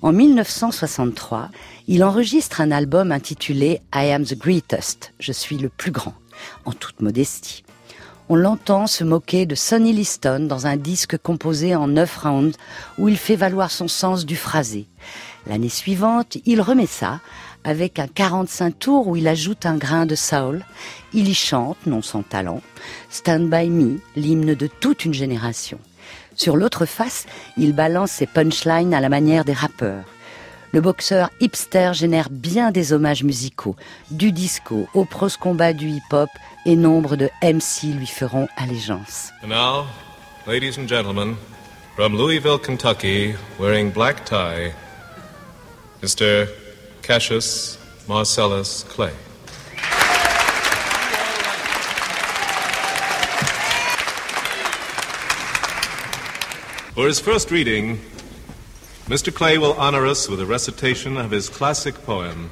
En 0.02 0.12
1963, 0.12 1.48
il 1.88 2.04
enregistre 2.04 2.60
un 2.60 2.70
album 2.70 3.10
intitulé 3.12 3.80
I 3.94 4.10
Am 4.10 4.24
the 4.24 4.38
Greatest, 4.38 5.12
Je 5.18 5.32
suis 5.32 5.58
le 5.58 5.68
plus 5.68 5.90
grand, 5.90 6.14
en 6.64 6.72
toute 6.72 7.00
modestie. 7.00 7.64
On 8.28 8.36
l'entend 8.36 8.86
se 8.86 9.02
moquer 9.04 9.46
de 9.46 9.54
Sonny 9.54 9.92
Liston 9.92 10.46
dans 10.46 10.66
un 10.66 10.76
disque 10.76 11.18
composé 11.18 11.74
en 11.74 11.88
neuf 11.88 12.18
rounds 12.18 12.56
où 12.98 13.08
il 13.08 13.16
fait 13.16 13.36
valoir 13.36 13.70
son 13.70 13.88
sens 13.88 14.24
du 14.24 14.36
phrasé. 14.36 14.86
L'année 15.46 15.68
suivante, 15.68 16.38
il 16.46 16.60
remet 16.60 16.86
ça 16.86 17.20
avec 17.64 17.98
un 17.98 18.06
45 18.06 18.78
tours 18.78 19.08
où 19.08 19.16
il 19.16 19.26
ajoute 19.26 19.66
un 19.66 19.76
grain 19.76 20.06
de 20.06 20.14
soul. 20.14 20.64
Il 21.12 21.28
y 21.28 21.34
chante, 21.34 21.78
non 21.86 22.00
sans 22.00 22.22
talent, 22.22 22.62
Stand 23.10 23.50
By 23.50 23.68
Me, 23.70 24.00
l'hymne 24.14 24.54
de 24.54 24.66
toute 24.68 25.04
une 25.04 25.14
génération. 25.14 25.78
Sur 26.36 26.56
l'autre 26.56 26.86
face, 26.86 27.26
il 27.56 27.74
balance 27.74 28.12
ses 28.12 28.26
punchlines 28.26 28.94
à 28.94 29.00
la 29.00 29.08
manière 29.08 29.44
des 29.44 29.52
rappeurs 29.52 30.04
le 30.72 30.80
boxeur 30.80 31.30
hipster 31.40 31.92
génère 31.94 32.28
bien 32.30 32.70
des 32.70 32.92
hommages 32.92 33.22
musicaux, 33.22 33.76
du 34.10 34.32
disco 34.32 34.88
au 34.94 35.04
prose 35.04 35.36
combat 35.36 35.72
du 35.72 35.88
hip-hop, 35.88 36.30
et 36.64 36.76
nombre 36.76 37.16
de 37.16 37.28
MC 37.42 37.94
lui 37.94 38.06
feront 38.06 38.48
allégeance. 38.56 39.30
And 39.42 39.48
now, 39.48 39.86
ladies 40.46 40.78
and 40.78 40.88
gentlemen, 40.88 41.34
from 41.96 42.16
Louisville, 42.16 42.58
Kentucky, 42.58 43.34
wearing 43.58 43.90
black 43.90 44.24
tie, 44.24 44.72
Mr. 46.02 46.48
Cassius 47.02 47.78
Marcellus 48.08 48.84
Clay. 48.88 49.12
For 56.94 57.08
his 57.08 57.18
first 57.18 57.50
reading, 57.50 57.98
Mr. 59.12 59.30
Clay 59.34 59.58
will 59.58 59.74
honor 59.74 60.06
us 60.06 60.26
with 60.26 60.40
a 60.40 60.46
recitation 60.46 61.18
of 61.18 61.30
his 61.30 61.50
classic 61.50 61.94
poem, 62.06 62.48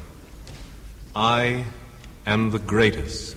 I 1.16 1.64
Am 2.27 2.51
the 2.51 2.59
Greatest. 2.59 3.35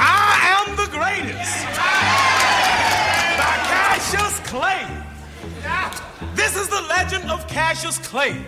I 0.00 0.32
am 0.58 0.74
the 0.74 0.88
greatest. 0.90 1.64
By 3.38 3.54
Cassius 3.70 4.40
Clay. 4.50 4.84
This 6.34 6.56
is 6.56 6.66
the 6.66 6.82
legend 6.88 7.30
of 7.30 7.46
Cassius 7.46 7.98
Clay, 7.98 8.44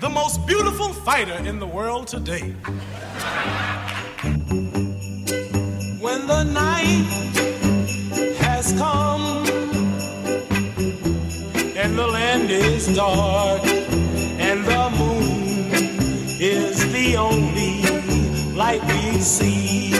the 0.00 0.10
most 0.10 0.46
beautiful 0.46 0.92
fighter 0.92 1.42
in 1.48 1.58
the 1.58 1.66
world 1.66 2.06
today. 2.06 2.50
When 6.02 6.26
the 6.26 6.44
night 6.52 7.41
come 8.78 9.46
and 11.76 11.98
the 11.98 12.06
land 12.06 12.50
is 12.50 12.94
dark 12.94 13.64
and 13.64 14.64
the 14.64 14.90
moon 14.98 15.70
is 16.40 16.92
the 16.92 17.16
only 17.16 17.82
light 18.54 18.82
we 18.86 19.18
see. 19.20 19.90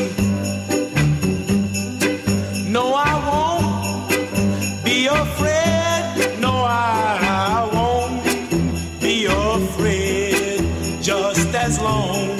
No, 2.68 2.94
I 2.94 3.12
won't 3.28 4.84
be 4.84 5.06
afraid. 5.06 6.40
No, 6.40 6.52
I 6.64 7.68
won't 7.72 9.00
be 9.00 9.26
afraid. 9.26 10.64
Just 11.02 11.54
as 11.54 11.80
long 11.80 12.30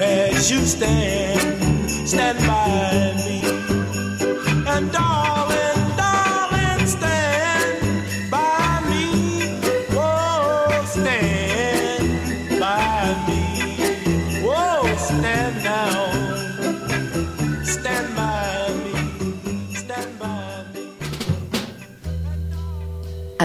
as 0.00 0.50
you 0.50 0.60
stand, 0.60 2.08
stand 2.08 2.38
by 2.38 3.14
me. 3.16 3.49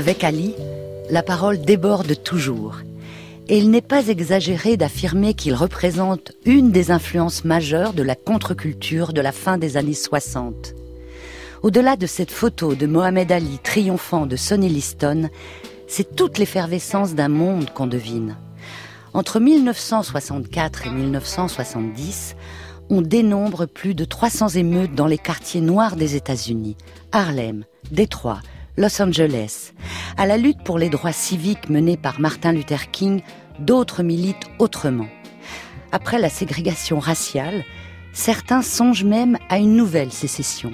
Avec 0.05 0.23
Ali, 0.23 0.53
la 1.09 1.23
parole 1.23 1.61
déborde 1.61 2.21
toujours. 2.21 2.75
Et 3.47 3.57
il 3.57 3.71
n'est 3.71 3.81
pas 3.81 4.07
exagéré 4.07 4.77
d'affirmer 4.77 5.33
qu'il 5.33 5.55
représente 5.55 6.33
une 6.45 6.71
des 6.71 6.91
influences 6.91 7.43
majeures 7.43 7.93
de 7.93 8.03
la 8.03 8.13
contre-culture 8.13 9.13
de 9.13 9.21
la 9.21 9.31
fin 9.31 9.57
des 9.57 9.77
années 9.77 9.95
60. 9.95 10.75
Au-delà 11.63 11.95
de 11.95 12.05
cette 12.05 12.29
photo 12.29 12.75
de 12.75 12.85
Mohamed 12.85 13.31
Ali 13.31 13.57
triomphant 13.63 14.27
de 14.27 14.35
Sonny 14.35 14.69
Liston, 14.69 15.31
c'est 15.87 16.15
toute 16.15 16.37
l'effervescence 16.37 17.15
d'un 17.15 17.29
monde 17.29 17.71
qu'on 17.73 17.87
devine. 17.87 18.37
Entre 19.15 19.39
1964 19.39 20.85
et 20.85 20.91
1970, 20.91 22.35
on 22.91 23.01
dénombre 23.01 23.65
plus 23.65 23.95
de 23.95 24.05
300 24.05 24.49
émeutes 24.49 24.93
dans 24.93 25.07
les 25.07 25.17
quartiers 25.17 25.61
noirs 25.61 25.95
des 25.95 26.15
États-Unis, 26.15 26.77
Harlem, 27.11 27.65
Détroit, 27.89 28.41
Los 28.77 29.01
Angeles. 29.01 29.71
À 30.17 30.25
la 30.25 30.35
lutte 30.35 30.61
pour 30.63 30.77
les 30.77 30.89
droits 30.89 31.13
civiques 31.13 31.69
menée 31.69 31.95
par 31.95 32.19
Martin 32.19 32.51
Luther 32.51 32.91
King, 32.91 33.21
d'autres 33.59 34.03
militent 34.03 34.49
autrement. 34.59 35.07
Après 35.93 36.19
la 36.19 36.27
ségrégation 36.27 36.99
raciale, 36.99 37.63
certains 38.11 38.61
songent 38.61 39.05
même 39.05 39.38
à 39.47 39.59
une 39.59 39.77
nouvelle 39.77 40.11
sécession. 40.11 40.73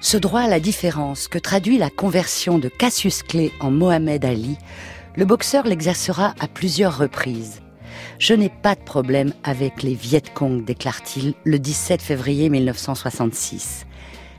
Ce 0.00 0.16
droit 0.16 0.42
à 0.42 0.48
la 0.48 0.60
différence 0.60 1.26
que 1.26 1.38
traduit 1.38 1.78
la 1.78 1.90
conversion 1.90 2.58
de 2.58 2.68
Cassius 2.68 3.24
Clay 3.24 3.50
en 3.58 3.72
Mohamed 3.72 4.24
Ali, 4.24 4.56
le 5.16 5.24
boxeur 5.24 5.66
l'exercera 5.66 6.32
à 6.38 6.46
plusieurs 6.46 6.96
reprises. 6.96 7.60
Je 8.20 8.34
n'ai 8.34 8.50
pas 8.50 8.76
de 8.76 8.82
problème 8.82 9.32
avec 9.42 9.82
les 9.82 9.94
Viet 9.94 10.22
Cong, 10.32 10.64
déclare-t-il 10.64 11.34
le 11.42 11.58
17 11.58 12.00
février 12.00 12.48
1966. 12.50 13.84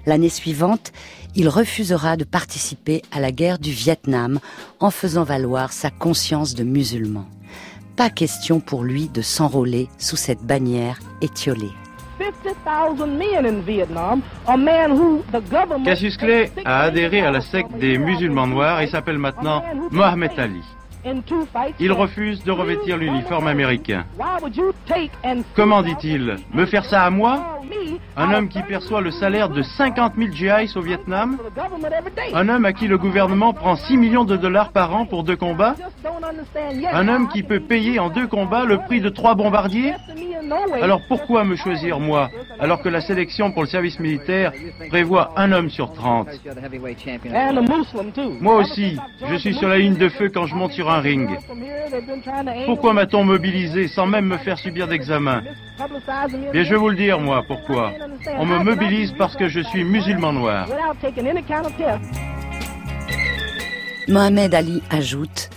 L'année 0.08 0.30
suivante, 0.30 0.93
il 1.36 1.50
refusera 1.50 2.15
de 2.15 2.24
participer 2.24 3.02
à 3.12 3.20
la 3.20 3.34
guerre 3.34 3.60
du 3.60 3.72
Vietnam 3.72 4.39
en 4.80 4.89
faisant 4.89 5.26
valoir 5.26 5.74
sa 5.74 5.89
conscience 5.89 6.56
de 6.56 6.63
musulman. 6.63 7.26
Pas 7.98 8.10
question 8.10 8.62
pour 8.62 8.86
lui 8.86 9.10
de 9.10 9.22
s'enrôler 9.22 9.89
sous 9.98 10.15
cette 10.15 10.41
bannière 10.41 10.98
étiolée. 11.22 11.74
Cassius 15.84 16.17
Clay 16.17 16.52
a 16.63 16.84
adhéré 16.84 17.22
à 17.22 17.32
la 17.32 17.41
secte 17.41 17.78
des 17.78 17.98
musulmans 17.98 18.48
noirs 18.48 18.80
et 18.80 18.88
s'appelle 18.88 19.17
maintenant 19.17 19.62
Mohamed 19.91 20.32
Ali. 20.38 20.63
Il 21.80 21.91
refuse 21.91 22.43
de 22.43 22.52
revêtir 22.52 22.98
l'uniforme 22.98 23.48
américain. 23.48 24.06
Comment 25.56 25.82
dit-il 25.82 26.38
Me 26.54 26.65
faire 26.65 26.86
ça 26.86 27.04
à 27.04 27.10
moi 27.10 27.60
Un 28.15 28.34
homme 28.34 28.50
qui 28.50 28.62
perçoit 28.62 29.02
le 29.02 29.12
salaire 29.12 29.50
de 29.50 29.62
50 29.62 30.13
000 30.17 30.32
GIs 30.32 30.76
au 30.76 30.82
Vietnam 30.82 31.38
Un 32.34 32.50
homme 32.50 32.65
à 32.65 32.74
qui 32.74 32.88
le 32.88 32.98
gouvernement 32.98 33.54
prend 33.54 33.76
6 33.76 33.98
millions 33.98 34.26
de 34.26 34.38
dollars 34.38 34.72
par 34.72 34.96
an 34.96 35.06
pour 35.06 35.24
deux 35.24 35.36
combats 35.36 35.76
Un 36.93 37.08
homme 37.08 37.28
qui 37.30 37.43
peut 37.43 37.60
payer 37.60 38.00
en 38.00 38.10
deux 38.10 38.28
combats 38.28 38.65
le 38.65 38.78
prix 38.80 39.02
de 39.02 39.10
trois 39.10 39.36
bombardiers 39.36 39.93
Alors 40.82 41.02
pourquoi 41.08 41.43
me 41.43 41.56
choisir 41.56 42.00
moi 42.00 42.30
alors 42.60 42.82
que 42.82 42.89
la 42.89 43.02
sélection 43.02 43.52
pour 43.52 43.63
le 43.63 43.67
service 43.67 44.00
militaire 44.00 44.52
prévoit 44.89 45.32
un 45.36 45.52
homme 45.52 45.70
sur 45.70 45.93
30 45.93 46.28
Moi 48.41 48.56
aussi, 48.56 48.98
je 49.30 49.36
suis 49.36 49.54
sur 49.54 49.70
la 49.70 49.78
ligne 49.78 49.96
de 49.96 50.10
feu 50.10 50.30
quand 50.34 50.46
je 50.46 50.56
monte 50.56 50.72
sur 50.72 50.89
un 50.89 50.97
ring. 51.00 51.30
Pourquoi 52.66 52.94
m'a-t-on 52.94 53.24
mobilisé 53.24 53.88
sans 53.88 54.08
même 54.08 54.26
me 54.26 54.38
faire 54.38 54.58
subir 54.58 54.88
d'examen 54.88 55.44
Bien, 56.52 56.64
je 56.64 56.70
vais 56.70 56.76
vous 56.76 56.90
le 56.90 56.96
dire, 56.96 57.20
moi, 57.20 57.44
pourquoi. 57.48 57.92
On 58.38 58.46
me 58.46 58.60
mobilise 58.60 59.14
parce 59.18 59.36
que 59.36 59.48
je 59.48 59.62
suis 59.62 59.84
musulman 59.84 60.34
noir. 60.34 60.68
Mohamed 64.08 64.54
Ali 64.54 64.82
ajoute 64.90 65.50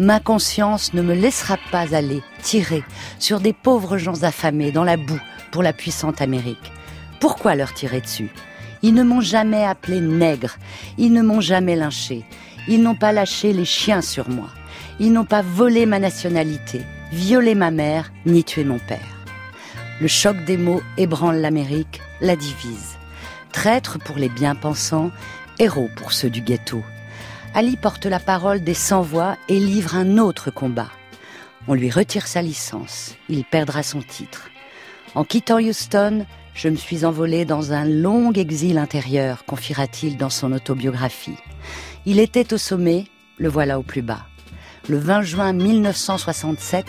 Ma 0.00 0.20
conscience 0.20 0.94
ne 0.94 1.02
me 1.02 1.12
laissera 1.12 1.56
pas 1.72 1.94
aller 1.94 2.22
tirer 2.40 2.84
sur 3.18 3.40
des 3.40 3.52
pauvres 3.52 3.98
gens 3.98 4.22
affamés 4.22 4.70
dans 4.70 4.84
la 4.84 4.96
boue 4.96 5.20
pour 5.50 5.62
la 5.62 5.72
puissante 5.72 6.22
Amérique. 6.22 6.72
Pourquoi 7.20 7.56
leur 7.56 7.74
tirer 7.74 8.00
dessus? 8.00 8.30
Ils 8.82 8.94
ne 8.94 9.02
m'ont 9.02 9.20
jamais 9.20 9.64
appelé 9.64 10.00
nègre, 10.00 10.56
ils 10.98 11.12
ne 11.12 11.20
m'ont 11.20 11.40
jamais 11.40 11.74
lynché, 11.74 12.24
ils 12.68 12.80
n'ont 12.80 12.94
pas 12.94 13.10
lâché 13.10 13.52
les 13.52 13.64
chiens 13.64 14.00
sur 14.00 14.28
moi. 14.28 14.50
Ils 15.00 15.12
n'ont 15.12 15.24
pas 15.24 15.42
volé 15.42 15.86
ma 15.86 16.00
nationalité, 16.00 16.82
violé 17.12 17.54
ma 17.54 17.70
mère, 17.70 18.10
ni 18.26 18.42
tué 18.42 18.64
mon 18.64 18.80
père. 18.80 19.24
Le 20.00 20.08
choc 20.08 20.44
des 20.44 20.56
mots 20.56 20.82
ébranle 20.96 21.36
l'Amérique, 21.36 22.00
la 22.20 22.34
divise. 22.34 22.98
Traître 23.52 23.98
pour 24.00 24.16
les 24.16 24.28
bien-pensants, 24.28 25.12
héros 25.60 25.88
pour 25.96 26.12
ceux 26.12 26.30
du 26.30 26.40
ghetto. 26.40 26.82
Ali 27.54 27.76
porte 27.76 28.06
la 28.06 28.18
parole 28.18 28.64
des 28.64 28.74
sans-voix 28.74 29.36
et 29.48 29.60
livre 29.60 29.94
un 29.94 30.18
autre 30.18 30.50
combat. 30.50 30.90
On 31.68 31.74
lui 31.74 31.90
retire 31.90 32.26
sa 32.26 32.42
licence, 32.42 33.14
il 33.28 33.44
perdra 33.44 33.84
son 33.84 34.02
titre. 34.02 34.50
En 35.14 35.22
quittant 35.22 35.58
Houston, 35.58 36.26
je 36.54 36.68
me 36.68 36.76
suis 36.76 37.04
envolé 37.04 37.44
dans 37.44 37.72
un 37.72 37.84
long 37.84 38.32
exil 38.32 38.78
intérieur, 38.78 39.44
confiera-t-il 39.44 40.16
dans 40.16 40.30
son 40.30 40.52
autobiographie. 40.52 41.36
Il 42.04 42.18
était 42.18 42.52
au 42.52 42.58
sommet, 42.58 43.06
le 43.36 43.48
voilà 43.48 43.78
au 43.78 43.82
plus 43.82 44.02
bas. 44.02 44.26
Le 44.88 44.96
20 44.96 45.20
juin 45.20 45.52
1967, 45.52 46.86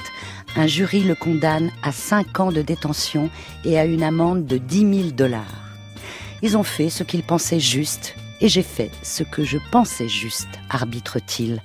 un 0.56 0.68
jury 0.68 1.02
le 1.04 1.16
condamne 1.16 1.70
à 1.84 1.92
5 1.92 2.40
ans 2.40 2.52
de 2.52 2.62
détention 2.62 3.30
et 3.66 3.78
à 3.78 3.84
une 3.84 4.04
amende 4.04 4.46
de 4.46 4.58
10 4.58 5.02
000 5.02 5.12
dollars. 5.12 5.44
Ils 6.42 6.56
ont 6.56 6.64
fait 6.64 6.90
ce 6.90 7.04
qu'ils 7.04 7.24
pensaient 7.24 7.60
juste 7.60 8.16
et 8.40 8.48
j'ai 8.48 8.62
fait 8.62 8.90
ce 9.04 9.24
que 9.24 9.44
je 9.44 9.58
pensais 9.72 10.08
juste, 10.08 10.48
arbitre-t-il. 10.70 11.62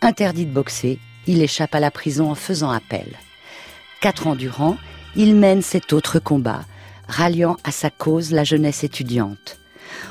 Interdit 0.00 0.46
de 0.46 0.54
boxer, 0.54 0.98
il 1.26 1.42
échappe 1.42 1.74
à 1.74 1.80
la 1.80 1.90
prison 1.90 2.30
en 2.30 2.34
faisant 2.34 2.70
appel. 2.70 3.18
Quatre 4.00 4.26
ans 4.26 4.36
durant, 4.36 4.78
il 5.16 5.34
mène 5.34 5.60
cet 5.60 5.92
autre 5.92 6.18
combat, 6.18 6.64
ralliant 7.08 7.58
à 7.62 7.70
sa 7.70 7.90
cause 7.90 8.32
la 8.32 8.44
jeunesse 8.44 8.84
étudiante. 8.84 9.58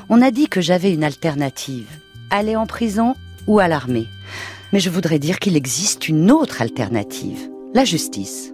On 0.08 0.22
a 0.22 0.30
dit 0.30 0.46
que 0.46 0.60
j'avais 0.60 0.94
une 0.94 1.02
alternative, 1.02 1.88
aller 2.30 2.54
en 2.54 2.66
prison 2.66 3.16
ou 3.48 3.58
à 3.58 3.66
l'armée. 3.66 4.06
Mais 4.72 4.80
je 4.80 4.90
voudrais 4.90 5.18
dire 5.18 5.38
qu'il 5.38 5.56
existe 5.56 6.08
une 6.08 6.30
autre 6.30 6.62
alternative, 6.62 7.48
la 7.74 7.84
justice. 7.84 8.52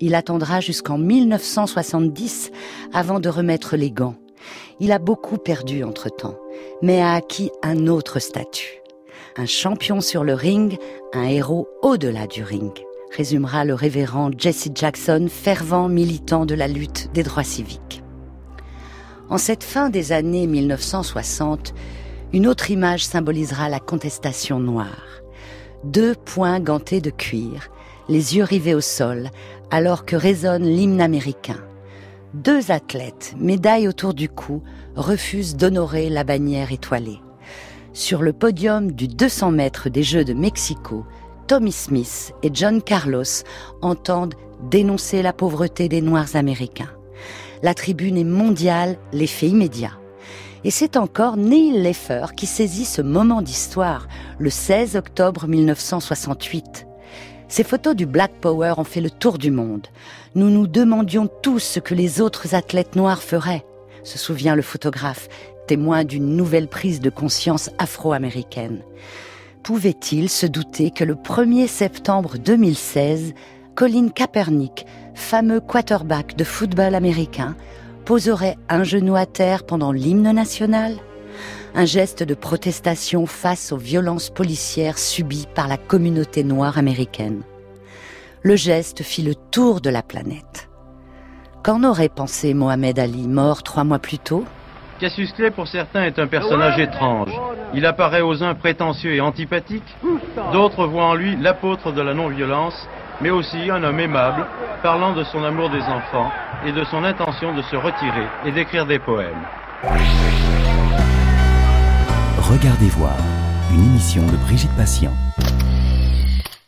Il 0.00 0.14
attendra 0.14 0.60
jusqu'en 0.60 0.98
1970 0.98 2.50
avant 2.92 3.20
de 3.20 3.28
remettre 3.28 3.76
les 3.76 3.90
gants. 3.90 4.16
Il 4.80 4.92
a 4.92 4.98
beaucoup 4.98 5.38
perdu 5.38 5.84
entre-temps, 5.84 6.36
mais 6.82 7.00
a 7.00 7.14
acquis 7.14 7.50
un 7.62 7.86
autre 7.86 8.18
statut. 8.18 8.80
Un 9.36 9.46
champion 9.46 10.00
sur 10.00 10.24
le 10.24 10.34
ring, 10.34 10.78
un 11.12 11.24
héros 11.24 11.68
au-delà 11.82 12.26
du 12.26 12.42
ring, 12.42 12.72
résumera 13.16 13.64
le 13.64 13.74
révérend 13.74 14.30
Jesse 14.36 14.68
Jackson, 14.74 15.26
fervent 15.28 15.88
militant 15.88 16.46
de 16.46 16.54
la 16.54 16.68
lutte 16.68 17.10
des 17.12 17.22
droits 17.22 17.44
civiques. 17.44 18.02
En 19.30 19.38
cette 19.38 19.64
fin 19.64 19.90
des 19.90 20.12
années 20.12 20.46
1960, 20.46 21.74
une 22.32 22.46
autre 22.46 22.70
image 22.70 23.04
symbolisera 23.04 23.68
la 23.68 23.80
contestation 23.80 24.58
noire 24.58 25.23
deux 25.84 26.14
poings 26.14 26.60
gantés 26.60 27.00
de 27.00 27.10
cuir, 27.10 27.70
les 28.08 28.36
yeux 28.36 28.44
rivés 28.44 28.74
au 28.74 28.80
sol, 28.80 29.30
alors 29.70 30.04
que 30.04 30.16
résonne 30.16 30.64
l'hymne 30.64 31.00
américain. 31.00 31.58
Deux 32.32 32.70
athlètes, 32.70 33.34
médailles 33.38 33.86
autour 33.86 34.14
du 34.14 34.28
cou, 34.28 34.62
refusent 34.96 35.56
d'honorer 35.56 36.08
la 36.08 36.24
bannière 36.24 36.72
étoilée. 36.72 37.20
Sur 37.92 38.22
le 38.22 38.32
podium 38.32 38.90
du 38.92 39.06
200 39.06 39.52
mètres 39.52 39.88
des 39.88 40.02
Jeux 40.02 40.24
de 40.24 40.32
Mexico, 40.32 41.04
Tommy 41.46 41.70
Smith 41.72 42.32
et 42.42 42.50
John 42.52 42.82
Carlos 42.82 43.44
entendent 43.82 44.34
dénoncer 44.70 45.22
la 45.22 45.32
pauvreté 45.32 45.88
des 45.88 46.00
Noirs 46.00 46.34
américains. 46.34 46.90
La 47.62 47.74
tribune 47.74 48.16
est 48.16 48.24
mondiale, 48.24 48.96
l'effet 49.12 49.48
immédiat. 49.48 49.92
Et 50.66 50.70
c'est 50.70 50.96
encore 50.96 51.36
Neil 51.36 51.82
Leffer 51.82 52.34
qui 52.34 52.46
saisit 52.46 52.86
ce 52.86 53.02
moment 53.02 53.42
d'histoire, 53.42 54.08
le 54.38 54.48
16 54.48 54.96
octobre 54.96 55.46
1968. 55.46 56.86
Ces 57.48 57.64
photos 57.64 57.94
du 57.94 58.06
Black 58.06 58.32
Power 58.40 58.72
ont 58.78 58.84
fait 58.84 59.02
le 59.02 59.10
tour 59.10 59.36
du 59.36 59.50
monde. 59.50 59.86
Nous 60.34 60.48
nous 60.48 60.66
demandions 60.66 61.28
tous 61.42 61.58
ce 61.58 61.80
que 61.80 61.94
les 61.94 62.22
autres 62.22 62.54
athlètes 62.54 62.96
noirs 62.96 63.22
feraient, 63.22 63.66
se 64.04 64.16
souvient 64.16 64.56
le 64.56 64.62
photographe, 64.62 65.28
témoin 65.66 66.02
d'une 66.02 66.34
nouvelle 66.34 66.68
prise 66.68 67.00
de 67.00 67.10
conscience 67.10 67.68
afro-américaine. 67.76 68.80
Pouvait-il 69.62 70.30
se 70.30 70.46
douter 70.46 70.90
que 70.90 71.04
le 71.04 71.14
1er 71.14 71.66
septembre 71.66 72.38
2016, 72.38 73.34
Colin 73.74 74.08
Kaepernick, 74.08 74.86
fameux 75.14 75.60
quarterback 75.60 76.36
de 76.36 76.44
football 76.44 76.94
américain, 76.94 77.54
poserait 78.04 78.56
un 78.68 78.84
genou 78.84 79.16
à 79.16 79.26
terre 79.26 79.64
pendant 79.64 79.92
l'hymne 79.92 80.30
national 80.32 80.94
Un 81.74 81.84
geste 81.84 82.22
de 82.22 82.34
protestation 82.34 83.26
face 83.26 83.72
aux 83.72 83.76
violences 83.76 84.30
policières 84.30 84.98
subies 84.98 85.48
par 85.54 85.66
la 85.66 85.76
communauté 85.76 86.44
noire 86.44 86.78
américaine. 86.78 87.42
Le 88.42 88.56
geste 88.56 89.02
fit 89.02 89.22
le 89.22 89.34
tour 89.34 89.80
de 89.80 89.90
la 89.90 90.02
planète. 90.02 90.68
Qu'en 91.64 91.82
aurait 91.82 92.10
pensé 92.10 92.54
Mohamed 92.54 92.98
Ali, 92.98 93.26
mort 93.26 93.62
trois 93.62 93.84
mois 93.84 93.98
plus 93.98 94.18
tôt? 94.18 94.44
Cassius 95.00 95.32
Clay, 95.32 95.50
pour 95.50 95.66
certains, 95.66 96.04
est 96.04 96.18
un 96.18 96.26
personnage 96.26 96.78
étrange. 96.78 97.32
Il 97.74 97.86
apparaît 97.86 98.20
aux 98.20 98.42
uns 98.44 98.54
prétentieux 98.54 99.14
et 99.14 99.20
antipathique, 99.20 99.96
d'autres 100.52 100.86
voient 100.86 101.06
en 101.06 101.14
lui 101.14 101.36
l'apôtre 101.36 101.90
de 101.90 102.00
la 102.00 102.14
non-violence, 102.14 102.86
mais 103.20 103.30
aussi 103.30 103.70
un 103.70 103.82
homme 103.82 104.00
aimable, 104.00 104.46
parlant 104.82 105.12
de 105.12 105.24
son 105.24 105.42
amour 105.44 105.70
des 105.70 105.82
enfants 105.82 106.30
et 106.66 106.72
de 106.72 106.84
son 106.84 107.04
intention 107.04 107.54
de 107.54 107.62
se 107.62 107.76
retirer 107.76 108.26
et 108.44 108.52
d'écrire 108.52 108.86
des 108.86 108.98
poèmes. 108.98 109.44
Regardez 112.38 112.88
voir, 112.88 113.16
une 113.72 113.84
émission 113.84 114.24
de 114.26 114.36
Brigitte 114.36 114.74
Patient. 114.76 115.12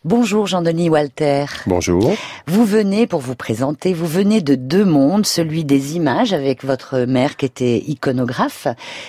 Bonjour 0.07 0.47
Jean-Denis 0.47 0.89
Walter. 0.89 1.47
Bonjour. 1.67 2.15
Vous 2.47 2.65
venez, 2.65 3.09
pour 3.09 3.19
vous 3.19 3.35
présenter, 3.35 3.93
vous 3.93 4.07
venez 4.07 4.41
de 4.41 4.55
deux 4.55 4.85
mondes, 4.85 5.27
celui 5.27 5.65
des 5.65 5.97
images 5.97 6.33
avec 6.33 6.63
votre 6.65 7.01
mère 7.01 7.37
qui 7.37 7.45
était 7.45 7.79
iconographe 7.89 8.69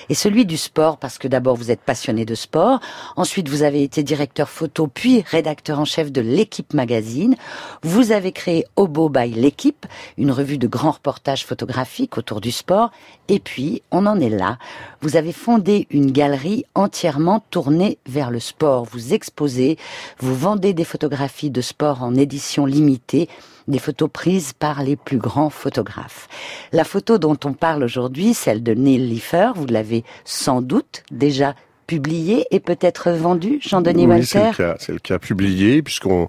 et 0.09 0.15
celui 0.15 0.43
du 0.47 0.57
sport 0.57 0.97
parce 0.97 1.19
que 1.19 1.27
d'abord 1.27 1.55
vous 1.55 1.69
êtes 1.69 1.81
passionné 1.81 2.25
de 2.25 2.33
sport, 2.33 2.79
ensuite 3.15 3.47
vous 3.47 3.61
avez 3.61 3.83
été 3.83 4.01
directeur 4.01 4.49
photo 4.49 4.87
puis 4.87 5.23
rédacteur 5.29 5.79
en 5.79 5.85
chef 5.85 6.11
de 6.11 6.19
l'équipe 6.19 6.73
magazine. 6.73 7.35
Vous 7.83 8.11
avez 8.11 8.31
créé 8.31 8.65
Obo 8.75 9.07
by 9.07 9.29
l'équipe, 9.29 9.85
une 10.17 10.31
revue 10.31 10.57
de 10.57 10.65
grands 10.65 10.89
reportages 10.89 11.45
photographiques 11.45 12.17
autour 12.17 12.41
du 12.41 12.51
sport 12.51 12.89
et 13.27 13.37
puis 13.37 13.83
on 13.91 14.07
en 14.07 14.19
est 14.19 14.31
là. 14.31 14.57
Vous 15.01 15.15
avez 15.15 15.31
fondé 15.31 15.85
une 15.91 16.11
galerie 16.11 16.65
entièrement 16.73 17.43
tournée 17.51 17.99
vers 18.07 18.31
le 18.31 18.39
sport. 18.39 18.85
Vous 18.85 19.13
exposez, 19.13 19.77
vous 20.17 20.33
vendez 20.33 20.73
des 20.73 20.86
photographies 20.87 21.51
de 21.51 21.61
sport 21.61 22.01
en 22.01 22.15
édition 22.15 22.65
limitée, 22.65 23.29
des 23.67 23.79
photos 23.79 24.09
prises 24.11 24.53
par 24.53 24.81
les 24.81 24.95
plus 24.95 25.17
grands 25.17 25.49
photographes. 25.49 26.27
La 26.71 26.83
photo 26.83 27.17
dont 27.17 27.37
on 27.45 27.53
parle 27.53 27.83
aujourd'hui, 27.83 28.33
celle 28.33 28.63
de 28.63 28.73
Neil 28.73 29.07
Leifer, 29.09 29.51
vous 29.55 29.67
l'avez 29.67 30.03
sans 30.25 30.61
doute 30.61 31.03
déjà 31.11 31.53
publiée 31.87 32.45
et 32.51 32.59
peut-être 32.59 33.11
vendue, 33.11 33.59
Jean-Denis 33.61 34.05
oui, 34.05 34.11
Walter 34.11 34.51
c'est 34.77 34.89
le 34.89 34.95
le 34.95 34.99
cas 34.99 35.19
publié, 35.19 35.81
puisqu'on 35.81 36.27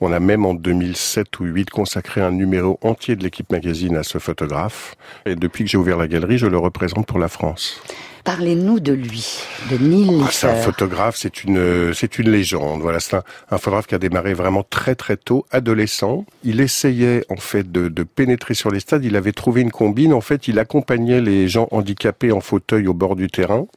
on 0.00 0.12
a 0.12 0.18
même 0.18 0.44
en 0.44 0.54
2007 0.54 1.38
ou 1.38 1.44
2008 1.44 1.70
consacré 1.70 2.20
un 2.20 2.32
numéro 2.32 2.78
entier 2.82 3.14
de 3.14 3.22
l'équipe 3.22 3.50
magazine 3.52 3.96
à 3.96 4.02
ce 4.02 4.18
photographe. 4.18 4.96
Et 5.24 5.36
depuis 5.36 5.64
que 5.64 5.70
j'ai 5.70 5.78
ouvert 5.78 5.96
la 5.96 6.08
galerie, 6.08 6.38
je 6.38 6.46
le 6.46 6.58
représente 6.58 7.06
pour 7.06 7.18
la 7.18 7.28
France. 7.28 7.80
Parlez-nous 8.26 8.80
de 8.80 8.92
lui, 8.92 9.38
de 9.70 9.78
Neil 9.78 10.20
Ah, 10.24 10.28
c'est 10.32 10.48
un 10.48 10.56
photographe, 10.56 11.14
c'est 11.16 11.44
une, 11.44 11.94
c'est 11.94 12.18
une 12.18 12.28
légende. 12.28 12.80
Voilà, 12.80 12.98
c'est 12.98 13.14
un, 13.14 13.22
un 13.52 13.56
photographe 13.56 13.86
qui 13.86 13.94
a 13.94 13.98
démarré 13.98 14.34
vraiment 14.34 14.64
très 14.68 14.96
très 14.96 15.16
tôt, 15.16 15.46
adolescent. 15.52 16.26
Il 16.42 16.60
essayait 16.60 17.24
en 17.28 17.36
fait 17.36 17.70
de, 17.70 17.86
de 17.86 18.02
pénétrer 18.02 18.54
sur 18.54 18.72
les 18.72 18.80
stades. 18.80 19.04
Il 19.04 19.14
avait 19.14 19.30
trouvé 19.30 19.60
une 19.60 19.70
combine. 19.70 20.12
En 20.12 20.20
fait, 20.20 20.48
il 20.48 20.58
accompagnait 20.58 21.20
les 21.20 21.46
gens 21.46 21.68
handicapés 21.70 22.32
en 22.32 22.40
fauteuil 22.40 22.88
au 22.88 22.94
bord 22.94 23.14
du 23.14 23.28
terrain. 23.28 23.68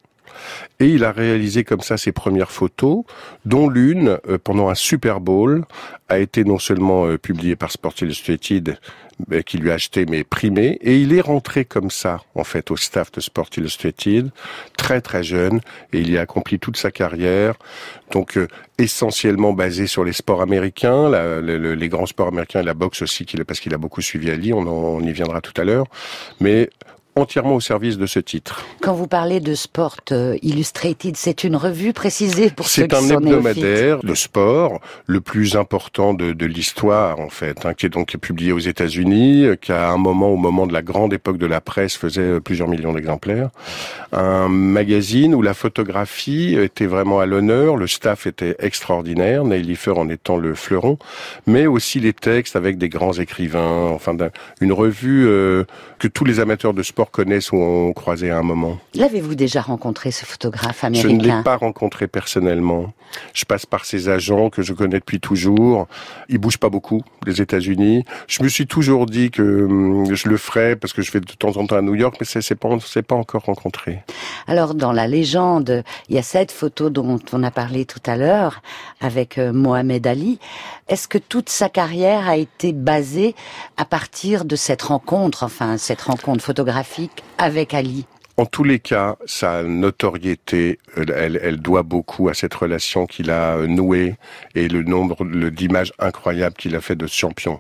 Et 0.80 0.88
il 0.88 1.04
a 1.04 1.12
réalisé 1.12 1.64
comme 1.64 1.82
ça 1.82 1.98
ses 1.98 2.12
premières 2.12 2.52
photos, 2.52 3.04
dont 3.46 3.70
l'une, 3.70 4.18
euh, 4.28 4.40
pendant 4.44 4.70
un 4.70 4.76
Super 4.76 5.20
Bowl, 5.20 5.66
a 6.08 6.18
été 6.18 6.44
non 6.44 6.58
seulement 6.58 7.06
euh, 7.06 7.20
publiée 7.20 7.56
par 7.56 7.72
Sport 7.72 7.94
Illustrated, 8.02 8.80
qui 9.46 9.58
lui 9.58 9.72
a 9.72 9.76
acheté 9.76 10.06
mais 10.06 10.24
primé, 10.24 10.78
et 10.82 10.98
il 10.98 11.14
est 11.14 11.22
rentré 11.22 11.66
comme 11.66 11.92
ça, 11.92 12.22
en 12.36 12.44
fait, 12.44 12.72
au 12.72 12.78
staff 12.78 13.12
de 13.12 13.20
Sport 13.22 13.50
Illustrated, 13.58 14.30
très 14.78 15.02
très 15.02 15.24
jeune, 15.24 15.60
et 15.94 16.00
il 16.00 16.10
y 16.12 16.18
a 16.18 16.22
accompli 16.22 16.60
toute 16.60 16.78
sa 16.78 16.92
carrière, 16.92 17.56
donc 18.12 18.38
euh, 18.38 18.48
essentiellement 18.78 19.54
basé 19.54 19.88
sur 19.88 20.04
les 20.04 20.14
sports 20.14 20.42
américains, 20.42 21.10
la- 21.10 21.42
le- 21.42 21.58
le- 21.58 21.76
les 21.76 21.90
grands 21.90 22.06
sports 22.06 22.28
américains 22.30 22.62
et 22.62 22.64
la 22.64 22.74
boxe 22.74 23.02
aussi, 23.02 23.26
parce 23.46 23.60
qu'il 23.60 23.74
a 23.74 23.78
beaucoup 23.78 24.02
suivi 24.02 24.32
Ali, 24.32 24.54
on, 24.54 24.60
en- 24.62 24.68
on 24.68 25.02
y 25.02 25.12
viendra 25.12 25.42
tout 25.42 25.60
à 25.62 25.66
l'heure, 25.66 25.88
mais 26.40 26.70
entièrement 27.22 27.56
au 27.56 27.60
service 27.60 27.98
de 27.98 28.06
ce 28.06 28.20
titre. 28.20 28.64
Quand 28.82 28.94
vous 28.94 29.08
parlez 29.08 29.40
de 29.40 29.56
Sport 29.56 29.98
euh, 30.12 30.38
Illustrated, 30.42 31.16
c'est 31.18 31.44
une 31.44 31.56
revue 31.56 31.94
précisée 31.94 32.50
pour 32.50 32.68
ceux 32.68 32.84
C'est 32.84 32.88
qui 32.88 32.96
un 32.96 33.00
sont 33.00 33.20
néophytes. 33.20 33.58
hebdomadaire 33.58 34.00
de 34.04 34.14
sport, 34.16 34.80
le 35.06 35.22
plus 35.22 35.56
important 35.56 36.14
de, 36.14 36.34
de 36.34 36.46
l'histoire 36.46 37.20
en 37.20 37.30
fait, 37.30 37.66
hein, 37.66 37.74
qui 37.74 37.86
est 37.86 37.90
donc 37.90 38.16
publié 38.18 38.52
aux 38.52 38.60
États-Unis, 38.60 39.46
euh, 39.46 39.56
qui 39.56 39.72
à 39.72 39.90
un 39.90 39.98
moment, 39.98 40.30
au 40.30 40.38
moment 40.38 40.68
de 40.68 40.74
la 40.74 40.82
grande 40.82 41.14
époque 41.14 41.38
de 41.38 41.46
la 41.46 41.62
presse, 41.62 41.96
faisait 41.96 42.22
euh, 42.22 42.40
plusieurs 42.40 42.68
millions 42.68 42.94
d'exemplaires. 42.94 43.50
Un 44.12 44.48
magazine 44.50 45.36
où 45.36 45.42
la 45.42 45.54
photographie 45.54 46.56
était 46.56 46.86
vraiment 46.88 47.20
à 47.20 47.26
l'honneur, 47.26 47.76
le 47.76 47.88
staff 47.88 48.28
était 48.28 48.56
extraordinaire, 48.60 49.44
Neil 49.44 49.78
en 49.88 50.10
étant 50.10 50.38
le 50.38 50.56
fleuron, 50.56 50.98
mais 51.48 51.68
aussi 51.68 52.00
les 52.00 52.14
textes 52.14 52.56
avec 52.56 52.78
des 52.78 52.90
grands 52.90 53.14
écrivains, 53.14 53.90
enfin 53.92 54.16
une 54.62 54.74
revue 54.74 55.26
euh, 55.28 55.64
que 56.00 56.08
tous 56.08 56.26
les 56.26 56.40
amateurs 56.40 56.74
de 56.74 56.84
sport 56.84 57.09
connaissent 57.12 57.52
ou 57.52 57.58
ont 57.58 57.94
croisé 57.94 58.30
à 58.30 58.38
un 58.38 58.44
moment. 58.44 58.78
L'avez-vous 58.96 59.36
déjà 59.36 59.62
rencontré, 59.62 60.12
ce 60.12 60.26
photographe 60.26 60.86
Je 60.94 61.08
ne 61.08 61.14
américain 61.14 61.38
l'ai 61.38 61.44
pas 61.44 61.58
rencontré 61.58 62.08
personnellement. 62.08 62.94
Je 63.34 63.46
passe 63.46 63.66
par 63.66 63.86
ses 63.86 64.10
agents 64.10 64.50
que 64.50 64.62
je 64.62 64.74
connais 64.74 65.00
depuis 65.00 65.20
toujours. 65.20 65.88
Ils 66.30 66.38
bougent 66.38 66.58
pas 66.58 66.70
beaucoup, 66.70 67.02
les 67.26 67.42
États-Unis. 67.42 68.06
Je 68.28 68.44
me 68.44 68.50
suis 68.50 68.68
toujours 68.68 69.06
dit 69.06 69.32
que 69.32 69.42
hum, 69.42 70.14
je 70.14 70.30
le 70.30 70.38
ferais 70.38 70.76
parce 70.76 70.94
que 70.94 71.02
je 71.02 71.12
vais 71.12 71.20
de 71.20 71.26
temps 71.26 71.58
en 71.58 71.66
temps 71.66 71.78
à 71.78 71.82
New 71.82 71.96
York, 71.96 72.18
mais 72.20 72.26
c'est 72.26 72.56
pas, 72.56 72.70
pas 73.08 73.16
encore 73.16 73.44
rencontré. 73.44 74.00
Alors, 74.48 74.76
dans 74.76 74.92
la 74.92 75.08
légende, 75.08 75.84
il 76.10 76.16
y 76.16 76.20
a 76.20 76.24
cette 76.24 76.52
photo 76.52 76.90
dont 76.90 77.20
on 77.34 77.44
a 77.44 77.52
parlé 77.52 77.86
tout 77.86 78.02
à 78.06 78.16
l'heure 78.16 78.62
avec 79.02 79.38
euh, 79.38 79.54
Mohamed 79.54 80.06
Ali. 80.08 80.40
Est-ce 80.90 81.08
que 81.08 81.20
toute 81.20 81.50
sa 81.50 81.70
carrière 81.70 82.28
a 82.28 82.36
été 82.36 82.74
basée 82.74 83.36
à 83.78 83.86
partir 83.86 84.44
de 84.44 84.56
cette 84.56 84.82
rencontre, 84.82 85.44
enfin, 85.44 85.78
cette 85.78 86.02
rencontre 86.02 86.44
photographique 86.44 87.24
avec 87.38 87.76
Ali? 87.76 88.08
En 88.38 88.48
tous 88.48 88.64
les 88.64 88.80
cas, 88.80 89.16
sa 89.28 89.62
notoriété, 89.62 90.80
elle, 90.96 91.40
elle 91.44 91.58
doit 91.58 91.84
beaucoup 91.84 92.28
à 92.30 92.34
cette 92.34 92.56
relation 92.56 93.06
qu'il 93.06 93.30
a 93.30 93.58
euh, 93.58 93.68
nouée 93.68 94.16
et 94.56 94.68
le 94.68 94.82
nombre 94.82 95.26
d'images 95.52 95.94
incroyables 96.00 96.56
qu'il 96.56 96.76
a 96.76 96.82
fait 96.82 96.96
de 96.96 97.06
champion. 97.06 97.60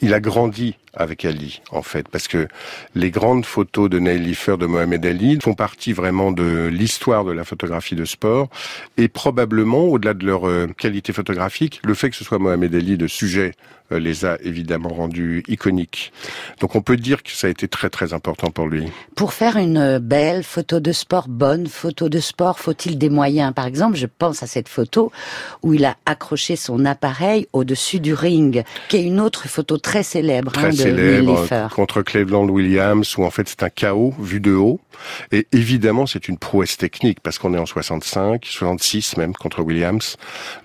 Il 0.00 0.14
a 0.14 0.20
grandi 0.20 0.78
avec 0.94 1.24
Ali, 1.24 1.62
en 1.70 1.82
fait, 1.82 2.08
parce 2.08 2.28
que 2.28 2.48
les 2.94 3.10
grandes 3.10 3.46
photos 3.46 3.88
de 3.88 3.98
Neil 3.98 4.18
Leifer, 4.18 4.56
de 4.58 4.66
Mohamed 4.66 5.04
Ali, 5.06 5.38
font 5.42 5.54
partie 5.54 5.92
vraiment 5.92 6.32
de 6.32 6.66
l'histoire 6.66 7.24
de 7.24 7.32
la 7.32 7.44
photographie 7.44 7.94
de 7.94 8.04
sport, 8.04 8.48
et 8.96 9.08
probablement, 9.08 9.84
au-delà 9.84 10.14
de 10.14 10.26
leur 10.26 10.46
euh, 10.46 10.66
qualité 10.66 11.12
photographique, 11.12 11.80
le 11.84 11.94
fait 11.94 12.10
que 12.10 12.16
ce 12.16 12.24
soit 12.24 12.38
Mohamed 12.38 12.74
Ali, 12.74 12.96
le 12.96 13.08
sujet, 13.08 13.52
euh, 13.92 13.98
les 13.98 14.24
a 14.24 14.38
évidemment 14.42 14.88
rendus 14.88 15.42
iconiques. 15.48 16.12
Donc 16.60 16.74
on 16.74 16.82
peut 16.82 16.96
dire 16.96 17.22
que 17.22 17.30
ça 17.30 17.46
a 17.46 17.50
été 17.50 17.68
très 17.68 17.90
très 17.90 18.12
important 18.12 18.50
pour 18.50 18.66
lui. 18.66 18.86
Pour 19.14 19.32
faire 19.32 19.56
une 19.56 19.98
belle 19.98 20.42
photo 20.42 20.80
de 20.80 20.92
sport, 20.92 21.28
bonne 21.28 21.66
photo 21.66 22.08
de 22.08 22.20
sport, 22.20 22.58
faut-il 22.58 22.98
des 22.98 23.10
moyens? 23.10 23.52
Par 23.54 23.66
exemple, 23.66 23.96
je 23.96 24.06
pense 24.06 24.42
à 24.42 24.46
cette 24.46 24.68
photo 24.68 25.12
où 25.62 25.74
il 25.74 25.84
a 25.84 25.96
accroché 26.06 26.56
son 26.56 26.84
appareil 26.84 27.46
au-dessus 27.52 28.00
du 28.00 28.14
ring, 28.14 28.64
qui 28.88 28.96
est 28.96 29.02
une 29.04 29.20
autre 29.20 29.48
photo 29.48 29.78
très 29.78 30.02
célèbre 30.02 30.52
très 30.52 30.66
hein, 30.66 30.70
de 30.70 30.81
célèbre 30.82 31.40
Leifer. 31.42 31.66
contre 31.74 32.02
Cleveland 32.02 32.48
Williams 32.48 33.16
où 33.16 33.24
en 33.24 33.30
fait 33.30 33.48
c'est 33.48 33.62
un 33.62 33.70
chaos 33.70 34.14
vu 34.18 34.40
de 34.40 34.52
haut. 34.52 34.80
Et 35.30 35.46
évidemment 35.52 36.06
c'est 36.06 36.28
une 36.28 36.38
prouesse 36.38 36.76
technique 36.76 37.20
parce 37.20 37.38
qu'on 37.38 37.54
est 37.54 37.58
en 37.58 37.66
65 37.66 38.44
66 38.44 39.16
même 39.16 39.34
contre 39.34 39.62
Williams. 39.62 40.16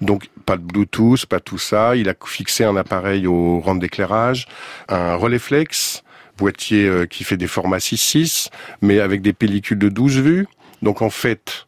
Donc 0.02 0.30
pas 0.46 0.58
de 0.58 0.64
Bluetooth 0.64 1.26
pas 1.26 1.40
tout 1.40 1.58
ça. 1.58 1.96
Il 1.96 2.10
a 2.10 2.16
fixé 2.26 2.64
un 2.64 2.76
appareil 2.76 3.28
au 3.28 3.60
rang 3.60 3.76
d'éclairage 3.76 4.48
un 4.90 5.16
relais 5.16 5.40
flex 5.40 6.04
boîtier 6.38 6.88
euh, 6.88 7.06
qui 7.06 7.24
fait 7.24 7.38
des 7.38 7.48
formats 7.48 7.78
6.6 7.78 8.50
mais 8.82 9.00
avec 9.00 9.22
des 9.22 9.34
pellicules 9.34 9.80
de 9.80 9.90
12 9.90 10.20
vues. 10.20 10.48
Donc 10.82 11.02
en 11.02 11.10
fait 11.10 11.67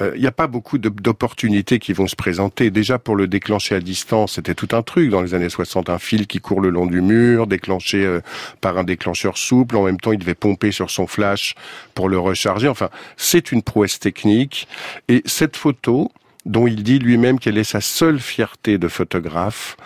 euh, 0.00 0.12
il 0.14 0.20
n'y 0.20 0.26
a 0.26 0.32
pas 0.32 0.46
beaucoup 0.46 0.78
d'opportunités 0.78 1.78
qui 1.78 1.92
vont 1.92 2.06
se 2.06 2.16
présenter. 2.16 2.70
Déjà 2.70 2.98
pour 2.98 3.16
le 3.16 3.26
déclencher 3.26 3.74
à 3.74 3.80
distance, 3.80 4.34
c'était 4.34 4.54
tout 4.54 4.68
un 4.72 4.82
truc 4.82 5.10
dans 5.10 5.22
les 5.22 5.34
années 5.34 5.48
60, 5.48 5.90
un 5.90 5.98
fil 5.98 6.26
qui 6.26 6.40
court 6.40 6.60
le 6.60 6.70
long 6.70 6.86
du 6.86 7.00
mur, 7.00 7.46
déclenché 7.46 8.04
euh, 8.04 8.20
par 8.60 8.78
un 8.78 8.84
déclencheur 8.84 9.36
souple. 9.36 9.76
En 9.76 9.84
même 9.84 9.98
temps, 9.98 10.12
il 10.12 10.18
devait 10.18 10.34
pomper 10.34 10.70
sur 10.70 10.90
son 10.90 11.06
flash 11.06 11.54
pour 11.94 12.08
le 12.08 12.18
recharger. 12.18 12.68
Enfin, 12.68 12.90
c'est 13.16 13.50
une 13.52 13.62
prouesse 13.62 13.98
technique. 13.98 14.68
Et 15.08 15.22
cette 15.24 15.56
photo, 15.56 16.12
dont 16.46 16.66
il 16.66 16.82
dit 16.82 16.98
lui-même 16.98 17.38
qu'elle 17.38 17.58
est 17.58 17.64
sa 17.64 17.80
seule 17.80 18.20
fierté 18.20 18.78
de 18.78 18.88
photographe, 18.88 19.76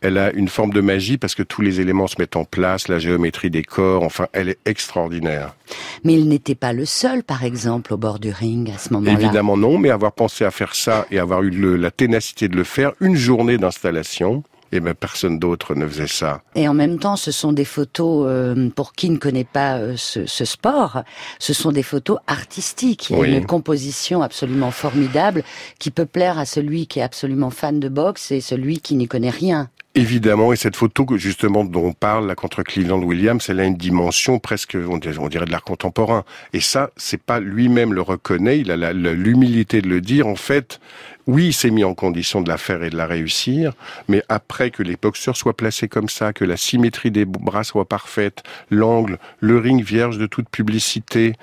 elle 0.00 0.18
a 0.18 0.32
une 0.32 0.48
forme 0.48 0.72
de 0.72 0.80
magie 0.80 1.18
parce 1.18 1.34
que 1.34 1.42
tous 1.42 1.62
les 1.62 1.80
éléments 1.80 2.06
se 2.06 2.16
mettent 2.18 2.36
en 2.36 2.44
place, 2.44 2.88
la 2.88 2.98
géométrie 2.98 3.50
des 3.50 3.62
corps, 3.62 4.02
enfin, 4.02 4.26
elle 4.32 4.48
est 4.48 4.58
extraordinaire. 4.64 5.54
Mais 6.04 6.14
il 6.14 6.28
n'était 6.28 6.54
pas 6.54 6.72
le 6.72 6.84
seul, 6.84 7.22
par 7.22 7.44
exemple, 7.44 7.92
au 7.94 7.96
bord 7.96 8.18
du 8.18 8.30
ring 8.30 8.70
à 8.74 8.78
ce 8.78 8.92
moment-là. 8.92 9.12
Évidemment 9.12 9.56
non, 9.56 9.78
mais 9.78 9.90
avoir 9.90 10.12
pensé 10.12 10.44
à 10.44 10.50
faire 10.50 10.74
ça 10.74 11.06
et 11.10 11.18
avoir 11.18 11.42
eu 11.42 11.50
le- 11.50 11.76
la 11.76 11.90
ténacité 11.90 12.48
de 12.48 12.56
le 12.56 12.64
faire, 12.64 12.92
une 13.00 13.16
journée 13.16 13.58
d'installation, 13.58 14.42
et 14.72 14.80
ben 14.80 14.94
personne 14.94 15.38
d'autre 15.38 15.74
ne 15.74 15.86
faisait 15.86 16.06
ça. 16.06 16.42
Et 16.54 16.68
en 16.68 16.74
même 16.74 16.98
temps, 16.98 17.16
ce 17.16 17.30
sont 17.30 17.52
des 17.52 17.64
photos, 17.64 18.26
euh, 18.28 18.68
pour 18.74 18.92
qui 18.92 19.10
ne 19.10 19.16
connaît 19.16 19.44
pas 19.44 19.76
euh, 19.78 19.94
ce, 19.96 20.26
ce 20.26 20.44
sport, 20.44 21.02
ce 21.38 21.52
sont 21.52 21.72
des 21.72 21.82
photos 21.82 22.18
artistiques. 22.26 23.10
Il 23.10 23.16
y 23.16 23.18
a 23.18 23.22
Oui. 23.22 23.32
une 23.36 23.46
composition 23.46 24.22
absolument 24.22 24.70
formidable 24.70 25.42
qui 25.78 25.90
peut 25.90 26.06
plaire 26.06 26.38
à 26.38 26.44
celui 26.44 26.86
qui 26.86 26.98
est 27.00 27.02
absolument 27.02 27.50
fan 27.50 27.80
de 27.80 27.88
boxe 27.88 28.30
et 28.30 28.40
celui 28.40 28.80
qui 28.80 28.94
n'y 28.94 29.08
connaît 29.08 29.30
rien. 29.30 29.68
Évidemment, 29.94 30.52
et 30.52 30.56
cette 30.56 30.76
photo 30.76 31.04
justement 31.16 31.64
dont 31.64 31.86
on 31.86 31.92
parle 31.92 32.26
là 32.28 32.36
contre 32.36 32.62
Cleveland 32.62 33.02
Williams, 33.02 33.44
elle 33.48 33.58
a 33.58 33.64
une 33.64 33.76
dimension 33.76 34.38
presque, 34.38 34.76
on 34.88 34.98
dirait, 34.98 35.16
de 35.46 35.50
l'art 35.50 35.64
contemporain. 35.64 36.24
Et 36.52 36.60
ça, 36.60 36.90
c'est 36.96 37.20
pas 37.20 37.40
lui-même 37.40 37.92
le 37.92 38.02
reconnaît, 38.02 38.60
il 38.60 38.70
a 38.70 38.92
l'humilité 38.92 39.82
de 39.82 39.88
le 39.88 40.00
dire. 40.00 40.28
En 40.28 40.36
fait, 40.36 40.78
oui, 41.28 41.48
il 41.48 41.52
s'est 41.52 41.70
mis 41.70 41.84
en 41.84 41.92
condition 41.92 42.40
de 42.40 42.48
la 42.48 42.56
faire 42.56 42.82
et 42.82 42.88
de 42.88 42.96
la 42.96 43.06
réussir, 43.06 43.74
mais 44.08 44.22
après 44.30 44.70
que 44.70 44.82
les 44.82 44.96
boxeurs 44.96 45.36
soient 45.36 45.56
placés 45.56 45.86
comme 45.86 46.08
ça, 46.08 46.32
que 46.32 46.46
la 46.46 46.56
symétrie 46.56 47.10
des 47.10 47.26
bras 47.26 47.64
soit 47.64 47.84
parfaite, 47.84 48.42
l'angle, 48.70 49.18
le 49.40 49.58
ring 49.58 49.84
vierge 49.84 50.16
de 50.16 50.26
toute 50.26 50.48
publicité, 50.48 51.34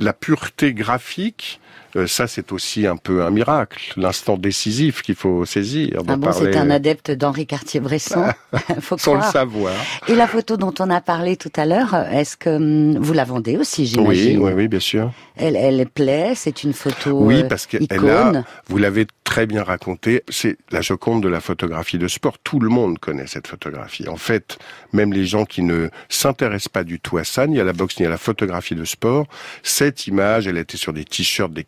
la 0.00 0.12
pureté 0.12 0.74
graphique, 0.74 1.60
euh, 1.96 2.06
ça 2.06 2.26
c'est 2.26 2.52
aussi 2.52 2.86
un 2.86 2.96
peu 2.96 3.22
un 3.22 3.30
miracle, 3.30 3.92
l'instant 3.96 4.36
décisif 4.36 5.02
qu'il 5.02 5.14
faut 5.14 5.44
saisir. 5.44 6.02
Ah 6.08 6.16
bon, 6.16 6.32
c'est 6.32 6.56
un 6.56 6.70
adepte 6.70 7.10
d'Henri 7.10 7.46
Cartier-Bresson, 7.46 8.26
faut 8.80 8.98
Sans 8.98 9.14
le 9.14 9.22
savoir. 9.22 9.74
Et 10.08 10.14
la 10.14 10.26
photo 10.26 10.56
dont 10.56 10.74
on 10.78 10.90
a 10.90 11.00
parlé 11.00 11.36
tout 11.36 11.52
à 11.56 11.66
l'heure, 11.66 11.94
est-ce 11.94 12.36
que 12.36 12.50
hum, 12.50 12.98
vous 12.98 13.12
la 13.12 13.24
vendez 13.24 13.56
aussi, 13.56 13.86
j'imagine? 13.86 14.38
Oui, 14.38 14.46
oui, 14.46 14.52
oui, 14.54 14.68
bien 14.68 14.80
sûr. 14.80 15.12
Elle, 15.36 15.56
elle 15.56 15.86
plaît, 15.86 16.32
c'est 16.34 16.64
une 16.64 16.72
photo 16.72 17.12
Oui, 17.12 17.44
parce 17.48 17.66
qu'elle 17.66 17.86
a, 18.08 18.44
vous 18.68 18.78
l'avez 18.78 19.06
très 19.28 19.46
bien 19.46 19.62
raconté, 19.62 20.24
c'est 20.28 20.56
la 20.70 20.80
Joconde 20.80 21.22
de 21.22 21.28
la 21.28 21.40
photographie 21.40 21.98
de 21.98 22.08
sport. 22.08 22.38
Tout 22.38 22.60
le 22.60 22.70
monde 22.70 22.98
connaît 22.98 23.26
cette 23.26 23.46
photographie. 23.46 24.08
En 24.08 24.16
fait, 24.16 24.58
même 24.92 25.12
les 25.12 25.26
gens 25.26 25.44
qui 25.44 25.62
ne 25.62 25.90
s'intéressent 26.08 26.70
pas 26.70 26.82
du 26.82 26.98
tout 26.98 27.18
à 27.18 27.24
ça, 27.24 27.46
ni 27.46 27.60
à 27.60 27.64
la 27.64 27.74
boxe, 27.74 28.00
ni 28.00 28.06
à 28.06 28.08
la 28.08 28.16
photographie 28.16 28.74
de 28.74 28.84
sport, 28.84 29.26
cette 29.62 30.06
image, 30.06 30.46
elle 30.46 30.56
était 30.56 30.78
sur 30.78 30.92
des 30.92 31.04
t-shirts, 31.04 31.52
des 31.52 31.64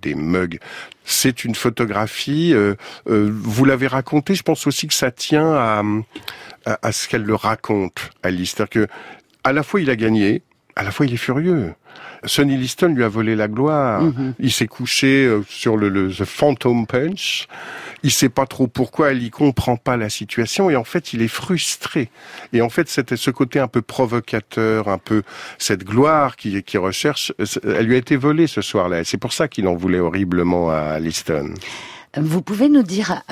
des 0.00 0.14
mugs. 0.14 0.58
C'est 1.04 1.44
une 1.44 1.54
photographie, 1.54 2.52
euh, 2.54 2.74
euh, 3.08 3.30
vous 3.30 3.64
l'avez 3.64 3.86
raconté, 3.86 4.34
je 4.34 4.42
pense 4.42 4.66
aussi 4.66 4.86
que 4.86 4.94
ça 4.94 5.10
tient 5.10 5.52
à, 5.52 5.82
à, 6.64 6.78
à 6.82 6.92
ce 6.92 7.08
qu'elle 7.08 7.24
le 7.24 7.34
raconte, 7.34 8.10
Alice. 8.22 8.54
C'est-à-dire 8.56 8.86
que, 8.86 8.92
à 9.44 9.52
la 9.52 9.62
fois 9.62 9.80
il 9.80 9.90
a 9.90 9.96
gagné, 9.96 10.42
à 10.76 10.82
la 10.82 10.90
fois 10.90 11.06
il 11.06 11.14
est 11.14 11.18
furieux. 11.18 11.74
Sonny 12.24 12.56
Liston 12.56 12.88
lui 12.88 13.04
a 13.04 13.08
volé 13.08 13.36
la 13.36 13.48
gloire. 13.48 14.02
Mhm. 14.02 14.34
Il 14.38 14.50
s'est 14.52 14.66
couché 14.66 15.24
euh, 15.26 15.42
sur 15.48 15.76
le, 15.76 15.88
le 15.88 16.10
The 16.10 16.24
Phantom 16.24 16.86
Punch. 16.86 17.46
Il 18.02 18.10
sait 18.10 18.28
pas 18.28 18.46
trop 18.46 18.66
pourquoi, 18.66 19.12
il 19.12 19.22
y 19.22 19.30
comprend 19.30 19.76
pas 19.76 19.96
la 19.96 20.08
situation 20.08 20.70
et 20.70 20.76
en 20.76 20.84
fait 20.84 21.12
il 21.12 21.22
est 21.22 21.28
frustré. 21.28 22.10
Et 22.52 22.62
en 22.62 22.68
fait 22.68 22.88
c'était 22.88 23.16
ce 23.16 23.30
côté 23.30 23.60
un 23.60 23.68
peu 23.68 23.82
provocateur, 23.82 24.88
un 24.88 24.98
peu 24.98 25.22
cette 25.58 25.84
gloire 25.84 26.36
qui, 26.36 26.62
qui 26.62 26.78
recherche, 26.78 27.32
elle 27.62 27.86
lui 27.86 27.94
a 27.94 27.98
été 27.98 28.16
volée 28.16 28.46
ce 28.46 28.60
soir-là. 28.60 29.04
C'est 29.04 29.18
pour 29.18 29.32
ça 29.32 29.48
qu'il 29.48 29.66
en 29.68 29.74
voulait 29.74 30.00
horriblement 30.00 30.70
à 30.70 30.98
Liston. 30.98 31.54
Vous 32.16 32.42
pouvez 32.42 32.68
nous 32.68 32.82
dire 32.82 33.22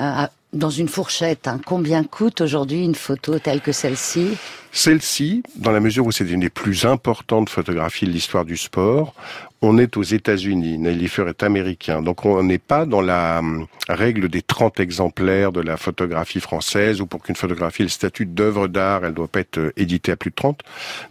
dans 0.53 0.69
une 0.69 0.87
fourchette, 0.87 1.47
hein, 1.47 1.59
combien 1.65 2.03
coûte 2.03 2.41
aujourd'hui 2.41 2.83
une 2.83 2.95
photo 2.95 3.39
telle 3.39 3.61
que 3.61 3.71
celle-ci? 3.71 4.37
Celle-ci, 4.71 5.43
dans 5.55 5.71
la 5.71 5.79
mesure 5.79 6.05
où 6.05 6.11
c'est 6.11 6.27
une 6.29 6.39
des 6.39 6.49
plus 6.49 6.85
importantes 6.85 7.49
photographies 7.49 8.05
de 8.05 8.11
l'histoire 8.11 8.45
du 8.45 8.57
sport, 8.57 9.13
on 9.61 9.77
est 9.77 9.97
aux 9.97 10.03
États-Unis. 10.03 10.77
Nelly 10.77 11.05
est 11.05 11.43
américain. 11.43 12.01
Donc 12.01 12.25
on 12.25 12.41
n'est 12.43 12.57
pas 12.57 12.85
dans 12.85 13.01
la 13.01 13.39
hum, 13.39 13.67
règle 13.87 14.29
des 14.29 14.41
30 14.41 14.79
exemplaires 14.79 15.51
de 15.51 15.61
la 15.61 15.77
photographie 15.77 16.39
française 16.39 17.01
où 17.01 17.05
pour 17.05 17.21
qu'une 17.21 17.35
photographie 17.35 17.83
ait 17.83 17.85
le 17.85 17.89
statut 17.89 18.25
d'œuvre 18.25 18.67
d'art, 18.67 19.05
elle 19.05 19.13
doit 19.13 19.27
pas 19.27 19.41
être 19.41 19.59
euh, 19.59 19.73
éditée 19.77 20.11
à 20.11 20.15
plus 20.15 20.31
de 20.31 20.35
30. 20.35 20.61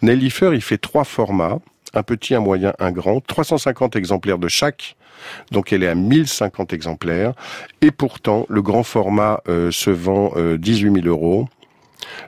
Nelly 0.02 0.26
il 0.26 0.60
fait 0.60 0.78
trois 0.78 1.04
formats 1.04 1.58
un 1.94 2.02
petit, 2.02 2.34
un 2.34 2.40
moyen, 2.40 2.72
un 2.78 2.90
grand, 2.90 3.20
350 3.20 3.96
exemplaires 3.96 4.38
de 4.38 4.48
chaque. 4.48 4.96
Donc 5.50 5.72
elle 5.72 5.82
est 5.82 5.88
à 5.88 5.94
1050 5.94 6.72
exemplaires. 6.72 7.32
Et 7.80 7.90
pourtant, 7.90 8.46
le 8.48 8.62
grand 8.62 8.82
format 8.82 9.40
euh, 9.48 9.70
se 9.70 9.90
vend 9.90 10.32
18 10.36 10.88
euh, 10.88 10.94
000 11.02 11.06
euros, 11.06 11.48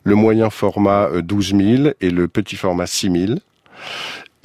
le 0.04 0.14
moyen 0.14 0.50
format 0.50 1.08
12 1.22 1.54
euh, 1.54 1.76
000 1.76 1.94
et 2.00 2.10
le 2.10 2.28
petit 2.28 2.56
format 2.56 2.86
6 2.86 3.26
000. 3.26 3.38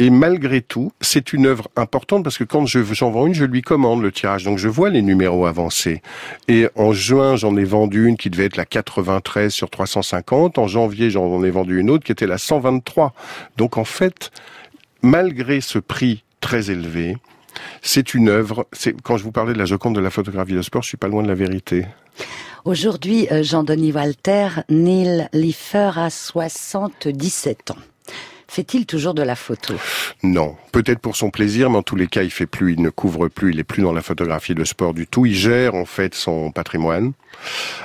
Et 0.01 0.09
malgré 0.09 0.61
tout, 0.61 0.93
c'est 1.01 1.33
une 1.33 1.45
œuvre 1.45 1.67
importante 1.75 2.23
parce 2.23 2.37
que 2.37 2.45
quand 2.45 2.65
je 2.65 2.81
j'en 2.93 3.11
vends 3.11 3.27
une, 3.27 3.33
je 3.33 3.43
lui 3.43 3.61
commande 3.61 4.01
le 4.01 4.13
tirage. 4.13 4.45
Donc 4.45 4.57
je 4.57 4.69
vois 4.69 4.89
les 4.89 5.01
numéros 5.01 5.45
avancés. 5.45 6.01
Et 6.47 6.69
en 6.75 6.93
juin, 6.93 7.35
j'en 7.35 7.57
ai 7.57 7.65
vendu 7.65 8.07
une 8.07 8.15
qui 8.15 8.29
devait 8.29 8.45
être 8.45 8.55
la 8.55 8.65
93 8.65 9.53
sur 9.53 9.69
350. 9.69 10.57
En 10.57 10.67
janvier, 10.67 11.09
j'en 11.09 11.43
ai 11.43 11.51
vendu 11.51 11.81
une 11.81 11.89
autre 11.89 12.05
qui 12.05 12.13
était 12.13 12.27
la 12.27 12.37
123. 12.37 13.13
Donc 13.57 13.77
en 13.77 13.83
fait, 13.83 14.31
malgré 15.01 15.59
ce 15.59 15.79
prix 15.79 16.23
très 16.39 16.71
élevé, 16.71 17.17
c'est 17.81 18.13
une 18.13 18.29
œuvre. 18.29 18.67
Quand 19.03 19.17
je 19.17 19.23
vous 19.23 19.31
parlais 19.31 19.53
de 19.53 19.57
la 19.57 19.65
Joconde 19.65 19.95
de 19.95 20.01
la 20.01 20.09
photographie 20.09 20.53
de 20.53 20.61
sport, 20.61 20.81
je 20.83 20.89
suis 20.89 20.97
pas 20.97 21.07
loin 21.07 21.23
de 21.23 21.27
la 21.27 21.35
vérité. 21.35 21.85
Aujourd'hui, 22.65 23.27
euh, 23.31 23.43
Jean-Denis 23.43 23.93
Walter, 23.93 24.49
Neil 24.69 25.29
Liffer 25.33 25.91
a 25.95 26.09
77 26.09 27.71
ans. 27.71 27.75
Fait-il 28.59 28.85
toujours 28.85 29.13
de 29.13 29.21
la 29.21 29.37
photo 29.37 29.75
Non, 30.21 30.57
peut-être 30.73 30.99
pour 30.99 31.15
son 31.15 31.29
plaisir, 31.29 31.69
mais 31.69 31.77
en 31.77 31.81
tous 31.81 31.95
les 31.95 32.07
cas, 32.07 32.23
il 32.23 32.29
fait 32.29 32.45
plus, 32.45 32.73
il 32.73 32.81
ne 32.81 32.89
couvre 32.89 33.29
plus, 33.29 33.53
il 33.53 33.59
est 33.61 33.63
plus 33.63 33.83
dans 33.83 33.93
la 33.93 34.01
photographie 34.01 34.53
de 34.53 34.65
sport 34.65 34.93
du 34.93 35.07
tout. 35.07 35.25
Il 35.25 35.33
gère 35.33 35.75
en 35.75 35.85
fait 35.85 36.13
son 36.13 36.51
patrimoine 36.51 37.13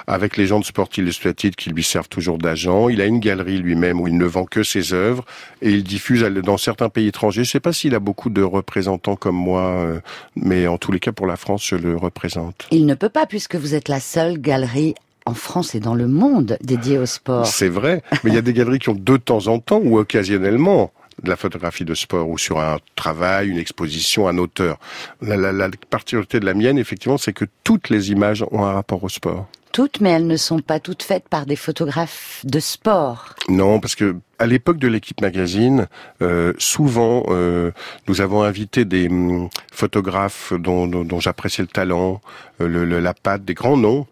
avec 0.09 0.37
les 0.37 0.49
gens 0.49 0.59
de 0.59 0.65
Sport 0.65 0.89
Illustrated 0.97 1.55
qui 1.55 1.71
lui 1.71 1.85
servent 1.85 2.09
toujours 2.09 2.39
d'agent. 2.39 2.89
Il 2.89 3.01
a 3.01 3.07
une 3.07 3.21
galerie 3.21 3.59
lui-même 3.59 4.01
où 4.01 4.09
il 4.09 4.19
ne 4.19 4.25
vend 4.25 4.47
que 4.47 4.65
ses 4.65 4.93
œuvres 4.93 5.25
et 5.63 5.71
il 5.71 5.85
diffuse 5.85 6.23
dans 6.23 6.57
certains 6.57 6.89
pays 6.89 7.07
étrangers. 7.07 7.45
Je 7.45 7.51
ne 7.51 7.53
sais 7.53 7.61
pas 7.61 7.73
s'il 7.73 7.95
a 7.95 8.01
beaucoup 8.01 8.31
de 8.31 8.43
représentants 8.43 9.15
comme 9.15 9.37
moi, 9.37 9.61
euh, 9.61 10.01
mais 10.35 10.67
en 10.67 10.77
tous 10.77 10.91
les 10.91 10.99
cas 10.99 11.13
pour 11.13 11.29
la 11.29 11.37
France, 11.37 11.65
je 11.65 11.77
le 11.77 11.97
représente. 11.97 12.67
Il 12.73 12.87
ne 12.87 12.95
peut 12.95 13.09
pas 13.09 13.27
puisque 13.27 13.55
vous 13.55 13.77
êtes 13.77 13.89
la 13.89 14.01
seule 14.01 14.39
galerie 14.39 14.97
en 15.27 15.35
France 15.35 15.75
et 15.75 15.81
dans 15.81 15.95
le 15.95 16.07
monde 16.07 16.59
dédié 16.63 16.99
au 16.99 17.07
sport. 17.07 17.47
C'est 17.47 17.69
vrai, 17.69 18.03
mais 18.23 18.31
il 18.31 18.35
y 18.35 18.39
a 18.39 18.43
des 18.43 18.53
galeries 18.53 18.79
qui 18.79 18.91
ont 18.91 18.99
de 18.99 19.17
temps 19.17 19.47
en 19.47 19.59
temps 19.59 19.81
ou 19.83 19.99
occasionnellement 19.99 20.93
de 21.23 21.31
la 21.31 21.37
photographie 21.37 21.85
de 21.85 21.95
sport 21.95 22.29
ou 22.29 22.39
sur 22.39 22.59
un 22.59 22.79
travail, 22.97 23.49
une 23.49 23.59
exposition, 23.59 24.29
un 24.29 24.39
auteur. 24.39 24.79
La, 25.23 25.37
la, 25.37 25.71
particularité 25.89 26.41
de 26.41 26.45
la 26.45 26.55
mienne, 26.55 26.77
effectivement, 26.77 27.19
c'est 27.19 27.33
que 27.33 27.45
toutes 27.63 27.89
les 27.89 28.11
images 28.11 28.45
ont 28.51 28.65
un 28.65 28.73
rapport 28.73 29.03
au 29.05 29.09
sport. 29.09 29.47
Toutes, 29.73 30.01
mais 30.01 30.11
elles 30.11 30.27
ne 30.27 30.37
sont 30.37 30.61
pas 30.61 30.79
toutes 30.79 31.03
faites 31.03 31.29
par 31.29 31.47
des 31.47 31.57
photographes 31.57 32.43
de 32.45 32.61
sport. 32.61 33.35
Non, 33.49 33.81
parce 33.81 33.97
que 33.97 34.17
à 34.39 34.47
l'époque 34.47 34.79
de 34.79 34.87
l'équipe 34.87 35.21
magazine, 35.21 35.89
euh, 36.23 36.53
souvent 36.59 37.25
euh, 37.29 37.73
nous 38.07 38.21
avons 38.21 38.43
invité 38.43 38.85
des 38.85 39.09
hum, 39.09 39.49
photographes 39.73 40.53
dont, 40.53 40.87
dont, 40.87 41.19
j'appréciais 41.19 41.63
le 41.63 41.69
talent, 41.69 42.21
euh, 42.61 42.69
le, 42.69 43.01
la 43.01 43.15
patte, 43.15 43.45
des 43.45 43.55
grands 43.55 43.77
noms, 43.77 44.07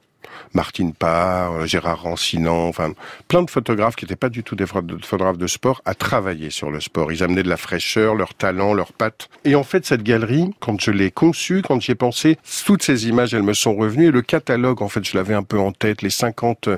Martine 0.55 0.93
Parr, 0.93 1.67
Gérard 1.67 2.03
Rancinan, 2.03 2.69
enfin 2.69 2.93
plein 3.29 3.43
de 3.43 3.51
photographes 3.51 3.97
qui 3.97 4.05
n'étaient 4.05 4.17
pas 4.17 4.29
du 4.29 4.43
tout 4.43 4.57
des 4.57 4.67
photographes 4.67 5.39
de 5.39 5.47
sport, 5.47 5.83
à 5.85 5.95
travailler 5.95 6.51
sur 6.51 6.71
le 6.71 6.81
sport. 6.81 7.13
Ils 7.13 7.23
amenaient 7.23 7.43
de 7.43 7.49
la 7.49 7.57
fraîcheur, 7.57 8.15
leur 8.15 8.35
talent, 8.35 8.75
leurs 8.75 8.93
pattes. 8.93 9.29
Et 9.45 9.55
en 9.55 9.65
fait, 9.65 9.87
cette 9.87 10.03
galerie, 10.03 10.55
quand 10.61 10.81
je 10.81 10.91
l'ai 10.91 11.11
conçue, 11.11 11.63
quand 11.63 11.81
j'y 11.81 11.93
ai 11.93 11.95
pensé, 11.95 12.39
toutes 12.65 12.83
ces 12.83 13.09
images, 13.09 13.35
elles 13.35 13.43
me 13.43 13.55
sont 13.55 13.75
revenues. 13.75 14.07
Et 14.07 14.11
le 14.11 14.23
catalogue, 14.23 14.83
en 14.83 14.89
fait, 14.89 15.05
je 15.05 15.17
l'avais 15.17 15.35
un 15.35 15.43
peu 15.43 15.59
en 15.59 15.73
tête. 15.73 16.03
Les 16.03 16.11
50 16.11 16.69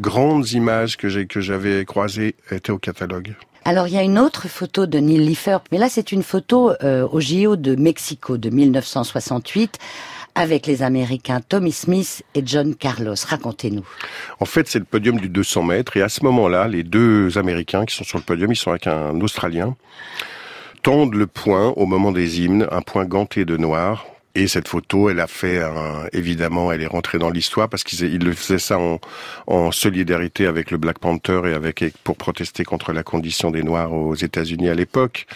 grandes 0.00 0.50
images 0.52 0.96
que 0.96 1.08
j'avais 1.08 1.84
croisées 1.84 2.34
étaient 2.50 2.72
au 2.72 2.78
catalogue. 2.78 3.34
Alors 3.64 3.86
il 3.86 3.92
y 3.92 3.98
a 3.98 4.02
une 4.02 4.18
autre 4.18 4.48
photo 4.48 4.86
de 4.86 4.98
Neil 4.98 5.18
Liefers, 5.18 5.60
mais 5.70 5.76
là 5.76 5.90
c'est 5.90 6.12
une 6.12 6.22
photo 6.22 6.72
euh, 6.82 7.06
au 7.06 7.20
JO 7.20 7.56
de 7.56 7.74
Mexico 7.74 8.38
de 8.38 8.48
1968 8.48 9.78
avec 10.34 10.66
les 10.66 10.82
Américains 10.82 11.40
Tommy 11.40 11.72
Smith 11.72 12.22
et 12.34 12.42
John 12.44 12.74
Carlos. 12.74 13.14
Racontez-nous. 13.26 13.86
En 14.40 14.44
fait, 14.44 14.68
c'est 14.68 14.78
le 14.78 14.84
podium 14.84 15.18
du 15.18 15.28
200 15.28 15.62
mètres 15.62 15.96
et 15.96 16.02
à 16.02 16.08
ce 16.08 16.24
moment-là, 16.24 16.68
les 16.68 16.84
deux 16.84 17.36
Américains 17.38 17.84
qui 17.84 17.96
sont 17.96 18.04
sur 18.04 18.18
le 18.18 18.24
podium, 18.24 18.52
ils 18.52 18.56
sont 18.56 18.70
avec 18.70 18.86
un 18.86 19.20
Australien, 19.20 19.76
tendent 20.82 21.14
le 21.14 21.26
poing 21.26 21.68
au 21.76 21.86
moment 21.86 22.12
des 22.12 22.40
hymnes, 22.40 22.66
un 22.70 22.82
poing 22.82 23.04
ganté 23.04 23.44
de 23.44 23.56
noir, 23.56 24.06
et 24.38 24.46
cette 24.46 24.68
photo, 24.68 25.10
elle 25.10 25.18
a 25.18 25.26
fait, 25.26 25.60
évidemment, 26.12 26.70
elle 26.70 26.82
est 26.82 26.86
rentrée 26.86 27.18
dans 27.18 27.30
l'histoire 27.30 27.68
parce 27.68 27.82
qu'il 27.82 28.24
le 28.24 28.32
faisait 28.32 28.60
ça 28.60 28.78
en, 28.78 29.00
en, 29.48 29.72
solidarité 29.72 30.46
avec 30.46 30.70
le 30.70 30.78
Black 30.78 31.00
Panther 31.00 31.40
et 31.46 31.54
avec 31.54 31.84
pour 32.04 32.16
protester 32.16 32.62
contre 32.64 32.92
la 32.92 33.02
condition 33.02 33.50
des 33.50 33.64
Noirs 33.64 33.92
aux 33.92 34.14
États-Unis 34.14 34.68
à 34.68 34.74
l'époque. 34.74 35.26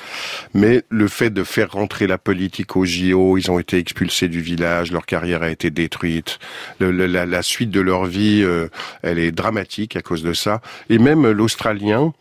Mais 0.55 0.85
le 0.89 1.09
fait 1.09 1.31
de 1.31 1.43
faire 1.43 1.73
rentrer 1.73 2.07
la 2.07 2.17
politique 2.17 2.77
au 2.77 2.85
JO, 2.85 3.39
ils 3.39 3.51
ont 3.51 3.59
été 3.59 3.79
expulsés 3.79 4.29
du 4.29 4.41
village, 4.41 4.93
leur 4.93 5.05
carrière 5.05 5.43
a 5.43 5.51
été 5.51 5.71
détruite, 5.71 6.39
le, 6.79 6.93
la, 6.93 7.27
la, 7.27 7.43
suite 7.43 7.71
de 7.71 7.81
leur 7.81 8.05
vie, 8.05 8.43
euh, 8.45 8.69
elle 9.03 9.19
est 9.19 9.33
dramatique 9.33 9.97
à 9.97 10.03
cause 10.03 10.23
de 10.23 10.33
ça. 10.33 10.61
Et 10.91 10.99
même 10.99 11.29
l'Australien 11.29 12.13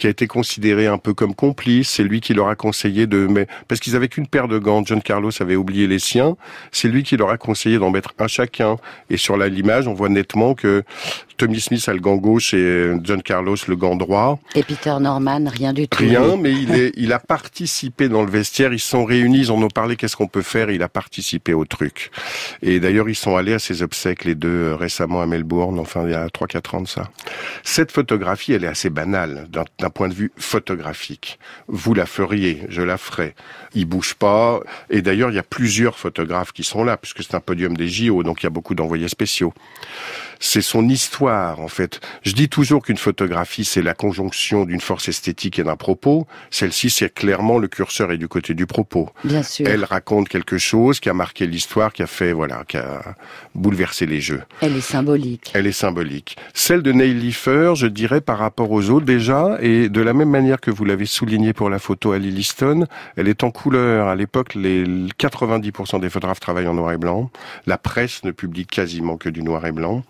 qui 0.00 0.06
a 0.06 0.10
été 0.10 0.26
considéré 0.26 0.86
un 0.86 0.98
peu 0.98 1.14
comme 1.14 1.34
complice. 1.34 1.90
C'est 1.90 2.02
lui 2.02 2.20
qui 2.20 2.34
leur 2.34 2.48
a 2.48 2.56
conseillé 2.56 3.06
de 3.06 3.26
mais 3.28 3.46
parce 3.68 3.80
qu'ils 3.80 3.94
avaient 3.94 4.08
qu'une 4.08 4.26
paire 4.26 4.48
de 4.48 4.58
gants. 4.58 4.82
John 4.84 5.02
Carlos 5.02 5.30
avait 5.40 5.56
oublié 5.56 5.86
les 5.86 5.98
siens. 5.98 6.36
C'est 6.72 6.88
lui 6.88 7.02
qui 7.02 7.16
leur 7.16 7.28
a 7.28 7.36
conseillé 7.36 7.78
d'en 7.78 7.90
mettre 7.90 8.14
un 8.18 8.26
chacun. 8.26 8.76
Et 9.10 9.18
sur 9.18 9.36
l'image, 9.36 9.86
on 9.86 9.94
voit 9.94 10.08
nettement 10.08 10.54
que 10.54 10.82
Tommy 11.40 11.58
Smith 11.58 11.88
a 11.88 11.94
le 11.94 12.00
gant 12.00 12.16
gauche 12.16 12.52
et 12.52 12.92
John 13.02 13.22
Carlos 13.22 13.56
le 13.66 13.74
gant 13.74 13.96
droit. 13.96 14.38
Et 14.54 14.62
Peter 14.62 14.94
Norman, 15.00 15.40
rien 15.46 15.72
du 15.72 15.88
tout. 15.88 15.96
Rien, 15.96 16.36
mais 16.36 16.52
il, 16.52 16.70
est, 16.72 16.92
il 16.98 17.14
a 17.14 17.18
participé 17.18 18.10
dans 18.10 18.22
le 18.22 18.30
vestiaire. 18.30 18.74
Ils 18.74 18.78
sont 18.78 19.06
réunis, 19.06 19.38
ils 19.38 19.50
en 19.50 19.62
ont 19.62 19.68
parlé, 19.68 19.96
qu'est-ce 19.96 20.16
qu'on 20.16 20.28
peut 20.28 20.42
faire? 20.42 20.70
il 20.70 20.82
a 20.82 20.90
participé 20.90 21.54
au 21.54 21.64
truc. 21.64 22.10
Et 22.60 22.78
d'ailleurs, 22.78 23.08
ils 23.08 23.14
sont 23.14 23.36
allés 23.36 23.54
à 23.54 23.58
ses 23.58 23.80
obsèques, 23.80 24.26
les 24.26 24.34
deux, 24.34 24.48
euh, 24.48 24.76
récemment 24.76 25.22
à 25.22 25.26
Melbourne, 25.26 25.78
enfin 25.78 26.02
il 26.04 26.10
y 26.10 26.14
a 26.14 26.26
3-4 26.26 26.76
ans 26.76 26.80
de 26.82 26.88
ça. 26.88 27.08
Cette 27.62 27.90
photographie, 27.90 28.52
elle 28.52 28.64
est 28.64 28.68
assez 28.68 28.90
banale 28.90 29.48
d'un 29.50 29.88
point 29.88 30.08
de 30.08 30.14
vue 30.14 30.32
photographique. 30.36 31.38
Vous 31.68 31.94
la 31.94 32.04
feriez, 32.04 32.64
je 32.68 32.82
la 32.82 32.98
ferai. 32.98 33.34
Il 33.74 33.86
bouge 33.86 34.12
pas. 34.12 34.60
Et 34.90 35.00
d'ailleurs, 35.00 35.30
il 35.30 35.36
y 35.36 35.38
a 35.38 35.42
plusieurs 35.42 35.98
photographes 35.98 36.52
qui 36.52 36.64
sont 36.64 36.84
là, 36.84 36.98
puisque 36.98 37.22
c'est 37.22 37.34
un 37.34 37.40
podium 37.40 37.78
des 37.78 37.88
JO, 37.88 38.22
donc 38.24 38.42
il 38.42 38.44
y 38.44 38.46
a 38.46 38.50
beaucoup 38.50 38.74
d'envoyés 38.74 39.08
spéciaux 39.08 39.54
c'est 40.40 40.62
son 40.62 40.88
histoire 40.88 41.29
en 41.30 41.68
fait. 41.68 42.00
Je 42.22 42.32
dis 42.32 42.48
toujours 42.48 42.82
qu'une 42.82 42.96
photographie 42.96 43.64
c'est 43.64 43.82
la 43.82 43.94
conjonction 43.94 44.64
d'une 44.64 44.80
force 44.80 45.08
esthétique 45.08 45.58
et 45.58 45.64
d'un 45.64 45.76
propos. 45.76 46.26
Celle-ci 46.50 46.90
c'est 46.90 47.12
clairement 47.12 47.58
le 47.58 47.68
curseur 47.68 48.12
est 48.12 48.18
du 48.18 48.28
côté 48.28 48.54
du 48.54 48.66
propos. 48.66 49.08
Bien 49.24 49.42
sûr. 49.42 49.66
Elle 49.66 49.84
raconte 49.84 50.28
quelque 50.28 50.58
chose 50.58 51.00
qui 51.00 51.08
a 51.08 51.14
marqué 51.14 51.46
l'histoire, 51.46 51.92
qui 51.92 52.02
a 52.02 52.06
fait 52.06 52.32
voilà, 52.32 52.64
qui 52.66 52.76
a 52.76 53.14
bouleversé 53.54 54.06
les 54.06 54.20
jeux. 54.20 54.42
Elle 54.60 54.76
est 54.76 54.80
symbolique. 54.80 55.50
Elle 55.54 55.66
est 55.66 55.72
symbolique. 55.72 56.36
Celle 56.54 56.82
de 56.82 56.92
Neil 56.92 57.14
Leifer, 57.14 57.72
je 57.76 57.86
dirais 57.86 58.20
par 58.20 58.38
rapport 58.38 58.70
aux 58.70 58.90
autres 58.90 59.06
déjà, 59.06 59.58
et 59.60 59.88
de 59.88 60.00
la 60.00 60.12
même 60.12 60.30
manière 60.30 60.60
que 60.60 60.70
vous 60.70 60.84
l'avez 60.84 61.06
souligné 61.06 61.52
pour 61.52 61.70
la 61.70 61.78
photo 61.78 62.12
à 62.12 62.18
Lilliston, 62.18 62.86
elle 63.16 63.28
est 63.28 63.44
en 63.44 63.50
couleur. 63.50 64.08
À 64.08 64.14
l'époque, 64.14 64.54
les 64.54 64.84
90% 64.84 66.00
des 66.00 66.10
photographes 66.10 66.40
travaillent 66.40 66.68
en 66.68 66.74
noir 66.74 66.92
et 66.92 66.98
blanc. 66.98 67.30
La 67.66 67.78
presse 67.78 68.24
ne 68.24 68.30
publie 68.30 68.66
quasiment 68.66 69.16
que 69.16 69.28
du 69.28 69.42
noir 69.42 69.64
et 69.66 69.72
blanc. 69.72 70.02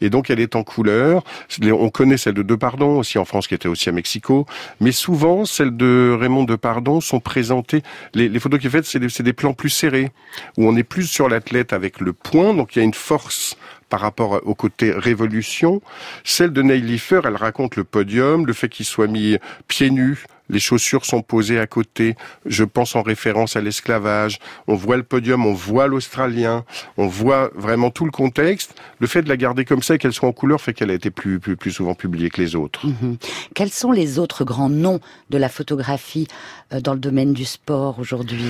Et 0.00 0.10
donc 0.10 0.30
elle 0.30 0.40
est 0.40 0.56
en 0.56 0.57
couleur. 0.62 1.22
On 1.62 1.90
connaît 1.90 2.16
celle 2.16 2.34
de 2.34 2.42
Depardon 2.42 2.98
aussi 2.98 3.18
en 3.18 3.24
France, 3.24 3.46
qui 3.46 3.54
était 3.54 3.68
aussi 3.68 3.88
à 3.88 3.92
Mexico. 3.92 4.46
Mais 4.80 4.92
souvent, 4.92 5.44
celles 5.44 5.76
de 5.76 6.16
Raymond 6.18 6.44
Depardon 6.44 7.00
sont 7.00 7.20
présentées. 7.20 7.82
Les, 8.14 8.38
photos 8.38 8.60
qu'il 8.60 8.70
fait, 8.70 8.84
c'est 8.84 8.98
des, 8.98 9.08
des 9.22 9.32
plans 9.32 9.54
plus 9.54 9.70
serrés, 9.70 10.10
où 10.56 10.66
on 10.66 10.76
est 10.76 10.84
plus 10.84 11.06
sur 11.06 11.28
l'athlète 11.28 11.72
avec 11.72 12.00
le 12.00 12.12
point. 12.12 12.54
Donc 12.54 12.76
il 12.76 12.78
y 12.78 12.82
a 12.82 12.84
une 12.84 12.94
force 12.94 13.56
par 13.88 14.00
rapport 14.00 14.40
au 14.44 14.54
côté 14.54 14.92
révolution. 14.92 15.80
Celle 16.24 16.52
de 16.52 16.62
Neil 16.62 16.82
Leifer, 16.82 17.20
elle 17.24 17.36
raconte 17.36 17.76
le 17.76 17.84
podium, 17.84 18.46
le 18.46 18.52
fait 18.52 18.68
qu'il 18.68 18.86
soit 18.86 19.06
mis 19.06 19.38
pieds 19.66 19.90
nus, 19.90 20.24
les 20.48 20.60
chaussures 20.60 21.04
sont 21.04 21.22
posées 21.22 21.58
à 21.58 21.66
côté. 21.66 22.14
Je 22.46 22.64
pense 22.64 22.96
en 22.96 23.02
référence 23.02 23.56
à 23.56 23.60
l'esclavage. 23.60 24.38
On 24.66 24.74
voit 24.74 24.96
le 24.96 25.02
podium, 25.02 25.46
on 25.46 25.54
voit 25.54 25.86
l'Australien, 25.86 26.64
on 26.96 27.06
voit 27.06 27.50
vraiment 27.54 27.90
tout 27.90 28.04
le 28.04 28.10
contexte. 28.10 28.74
Le 28.98 29.06
fait 29.06 29.22
de 29.22 29.28
la 29.28 29.36
garder 29.36 29.64
comme 29.64 29.82
ça 29.82 29.94
et 29.94 29.98
qu'elle 29.98 30.12
soit 30.12 30.28
en 30.28 30.32
couleur 30.32 30.60
fait 30.60 30.72
qu'elle 30.72 30.90
a 30.90 30.94
été 30.94 31.10
plus, 31.10 31.40
plus, 31.40 31.56
plus 31.56 31.70
souvent 31.70 31.94
publiée 31.94 32.30
que 32.30 32.40
les 32.40 32.56
autres. 32.56 32.86
Mhm. 32.86 33.16
Quels 33.54 33.70
sont 33.70 33.92
les 33.92 34.18
autres 34.18 34.44
grands 34.44 34.70
noms 34.70 35.00
de 35.30 35.38
la 35.38 35.48
photographie 35.48 36.28
euh, 36.72 36.80
dans 36.80 36.94
le 36.94 37.00
domaine 37.00 37.32
du 37.32 37.44
sport 37.44 37.98
aujourd'hui? 37.98 38.44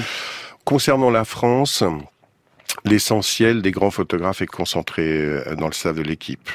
Concernant 0.65 1.11
la 1.11 1.25
France, 1.25 1.83
l'essentiel 2.85 3.63
des 3.63 3.71
grands 3.71 3.91
photographes 3.91 4.43
est 4.43 4.47
concentré 4.47 5.03
euh, 5.03 5.57
dans 5.57 5.67
le 5.67 5.73
staff 5.73 5.97
de 5.97 6.03
l'équipe. 6.03 6.51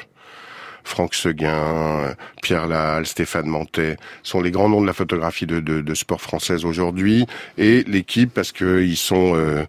Franck 0.84 1.15
Seguin, 1.15 2.15
Pierre 2.41 2.67
Lahalle, 2.67 3.05
Stéphane 3.05 3.47
Mantet 3.47 3.97
sont 4.21 4.41
les 4.41 4.51
grands 4.51 4.69
noms 4.69 4.81
de 4.81 4.88
la 4.88 4.93
photographie 4.93 5.45
de, 5.45 5.59
de, 5.59 5.93
sport 5.93 6.21
française 6.21 6.65
aujourd'hui. 6.65 7.25
Et 7.57 7.84
l'équipe, 7.84 8.34
parce 8.34 8.51
qu'ils 8.51 8.97
sont, 8.97 9.36
euh, 9.36 9.63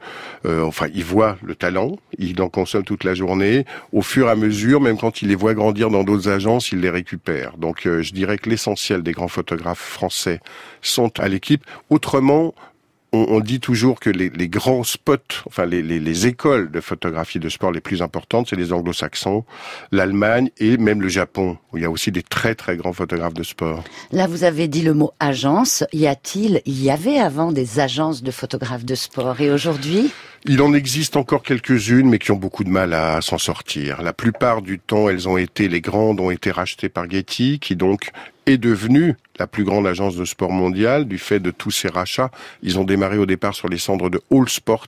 euh, 0.46 0.64
enfin, 0.64 0.86
ils 0.94 1.04
voient 1.04 1.36
le 1.42 1.54
talent, 1.54 1.96
ils 2.18 2.40
en 2.40 2.48
consomment 2.48 2.84
toute 2.84 3.04
la 3.04 3.14
journée. 3.14 3.64
Au 3.92 4.02
fur 4.02 4.28
et 4.28 4.30
à 4.30 4.36
mesure, 4.36 4.80
même 4.80 4.98
quand 4.98 5.22
ils 5.22 5.28
les 5.28 5.34
voient 5.34 5.54
grandir 5.54 5.90
dans 5.90 6.04
d'autres 6.04 6.28
agences, 6.28 6.72
ils 6.72 6.80
les 6.80 6.90
récupèrent. 6.90 7.56
Donc, 7.56 7.82
je 7.84 8.12
dirais 8.12 8.38
que 8.38 8.50
l'essentiel 8.50 9.02
des 9.02 9.12
grands 9.12 9.28
photographes 9.28 9.78
français 9.78 10.40
sont 10.82 11.18
à 11.20 11.28
l'équipe. 11.28 11.64
Autrement, 11.90 12.54
on, 13.14 13.40
dit 13.40 13.60
toujours 13.60 14.00
que 14.00 14.10
les, 14.10 14.48
grands 14.48 14.84
spots, 14.84 15.44
enfin 15.46 15.66
les, 15.66 16.26
écoles 16.26 16.70
de 16.70 16.80
photographie 16.80 17.38
de 17.38 17.48
sport 17.48 17.72
les 17.72 17.80
plus 17.80 18.02
importantes, 18.02 18.48
c'est 18.50 18.56
les 18.56 18.72
anglo-saxons, 18.72 19.44
l'Allemagne 19.92 20.50
et 20.58 20.76
même 20.76 21.00
le 21.00 21.08
Japon, 21.08 21.58
où 21.72 21.78
il 21.78 21.82
y 21.82 21.86
a 21.86 21.90
aussi 21.90 22.10
des 22.10 22.22
très 22.22 22.54
très 22.54 22.76
grands 22.76 22.92
photographes 22.92 23.34
de 23.34 23.42
sport. 23.42 23.84
Là, 24.12 24.26
vous 24.26 24.44
avez 24.44 24.68
dit 24.68 24.82
le 24.82 24.94
mot 24.94 25.12
agence. 25.20 25.84
Y 25.92 26.06
a-t-il, 26.06 26.60
il 26.66 26.82
y 26.82 26.90
avait 26.90 27.18
avant 27.18 27.52
des 27.52 27.80
agences 27.80 28.22
de 28.22 28.30
photographes 28.30 28.84
de 28.84 28.94
sport 28.94 29.40
et 29.40 29.50
aujourd'hui? 29.50 30.10
Il 30.46 30.60
en 30.60 30.74
existe 30.74 31.16
encore 31.16 31.42
quelques-unes, 31.42 32.08
mais 32.08 32.18
qui 32.18 32.30
ont 32.30 32.36
beaucoup 32.36 32.64
de 32.64 32.68
mal 32.68 32.92
à 32.92 33.22
s'en 33.22 33.38
sortir. 33.38 34.02
La 34.02 34.12
plupart 34.12 34.60
du 34.60 34.78
temps, 34.78 35.08
elles 35.08 35.26
ont 35.26 35.38
été, 35.38 35.68
les 35.68 35.80
grandes 35.80 36.20
ont 36.20 36.30
été 36.30 36.50
rachetées 36.50 36.90
par 36.90 37.08
Getty, 37.08 37.58
qui 37.60 37.76
donc 37.76 38.10
est 38.46 38.58
devenue 38.58 39.16
la 39.38 39.46
plus 39.46 39.64
grande 39.64 39.86
agence 39.86 40.16
de 40.16 40.24
sport 40.24 40.52
mondiale 40.52 41.06
du 41.06 41.18
fait 41.18 41.40
de 41.40 41.50
tous 41.50 41.70
ces 41.70 41.88
rachats. 41.88 42.30
Ils 42.62 42.78
ont 42.78 42.84
démarré 42.84 43.18
au 43.18 43.26
départ 43.26 43.54
sur 43.54 43.68
les 43.68 43.78
cendres 43.78 44.10
de 44.10 44.20
All 44.30 44.48
Sport, 44.48 44.86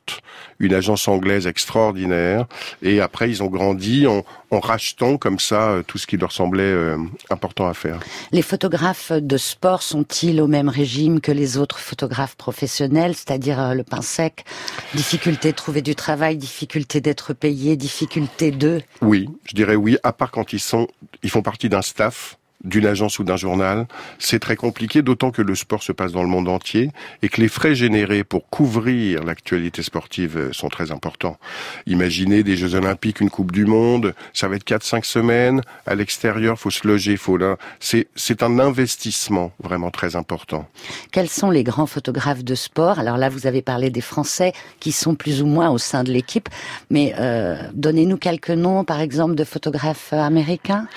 une 0.60 0.72
agence 0.72 1.08
anglaise 1.08 1.46
extraordinaire, 1.46 2.46
et 2.82 3.00
après 3.00 3.28
ils 3.28 3.42
ont 3.42 3.48
grandi 3.48 4.06
en, 4.06 4.24
rachetant 4.50 5.18
comme 5.18 5.38
ça 5.38 5.70
euh, 5.70 5.82
tout 5.82 5.98
ce 5.98 6.06
qui 6.06 6.16
leur 6.16 6.32
semblait 6.32 6.62
euh, 6.62 6.96
important 7.28 7.68
à 7.68 7.74
faire. 7.74 8.00
Les 8.32 8.40
photographes 8.40 9.12
de 9.12 9.36
sport 9.36 9.82
sont-ils 9.82 10.40
au 10.40 10.46
même 10.46 10.70
régime 10.70 11.20
que 11.20 11.30
les 11.30 11.58
autres 11.58 11.78
photographes 11.78 12.36
professionnels, 12.36 13.14
c'est-à-dire 13.14 13.60
euh, 13.60 13.74
le 13.74 13.82
pain 13.82 14.00
sec, 14.00 14.46
difficulté 14.94 15.50
de 15.50 15.56
trouver 15.56 15.82
du 15.82 15.94
travail, 15.94 16.38
difficulté 16.38 17.02
d'être 17.02 17.34
payé, 17.34 17.76
difficulté 17.76 18.50
de... 18.50 18.80
Oui, 19.02 19.28
je 19.44 19.54
dirais 19.54 19.76
oui, 19.76 19.98
à 20.02 20.12
part 20.14 20.30
quand 20.30 20.54
ils 20.54 20.60
sont, 20.60 20.88
ils 21.22 21.30
font 21.30 21.42
partie 21.42 21.68
d'un 21.68 21.82
staff 21.82 22.38
d'une 22.66 22.86
agence 22.86 23.18
ou 23.18 23.24
d'un 23.24 23.36
journal, 23.36 23.86
c'est 24.18 24.40
très 24.40 24.56
compliqué, 24.56 25.00
d'autant 25.00 25.30
que 25.30 25.40
le 25.40 25.54
sport 25.54 25.82
se 25.82 25.92
passe 25.92 26.12
dans 26.12 26.22
le 26.22 26.28
monde 26.28 26.48
entier 26.48 26.90
et 27.22 27.28
que 27.28 27.40
les 27.40 27.48
frais 27.48 27.74
générés 27.74 28.24
pour 28.24 28.48
couvrir 28.50 29.24
l'actualité 29.24 29.82
sportive 29.82 30.36
euh, 30.36 30.52
sont 30.52 30.68
très 30.68 30.90
importants. 30.90 31.38
Imaginez 31.86 32.42
des 32.42 32.56
Jeux 32.56 32.74
Olympiques, 32.74 33.20
une 33.20 33.30
Coupe 33.30 33.52
du 33.52 33.64
Monde, 33.64 34.14
ça 34.32 34.48
va 34.48 34.56
être 34.56 34.66
4-5 34.66 35.04
semaines, 35.04 35.62
à 35.86 35.94
l'extérieur, 35.94 36.58
faut 36.58 36.70
se 36.70 36.86
loger, 36.86 37.16
faut 37.16 37.36
là. 37.36 37.56
C'est, 37.80 38.08
c'est 38.16 38.42
un 38.42 38.58
investissement 38.58 39.52
vraiment 39.62 39.90
très 39.90 40.16
important. 40.16 40.68
Quels 41.12 41.28
sont 41.28 41.50
les 41.50 41.62
grands 41.62 41.86
photographes 41.86 42.44
de 42.44 42.54
sport? 42.54 42.98
Alors 42.98 43.16
là, 43.16 43.28
vous 43.28 43.46
avez 43.46 43.62
parlé 43.62 43.90
des 43.90 44.00
Français 44.00 44.52
qui 44.80 44.92
sont 44.92 45.14
plus 45.14 45.42
ou 45.42 45.46
moins 45.46 45.70
au 45.70 45.78
sein 45.78 46.02
de 46.02 46.12
l'équipe, 46.12 46.48
mais 46.90 47.14
euh, 47.18 47.56
donnez-nous 47.74 48.16
quelques 48.16 48.50
noms, 48.50 48.84
par 48.84 49.00
exemple, 49.00 49.34
de 49.34 49.44
photographes 49.44 50.12
américains? 50.12 50.88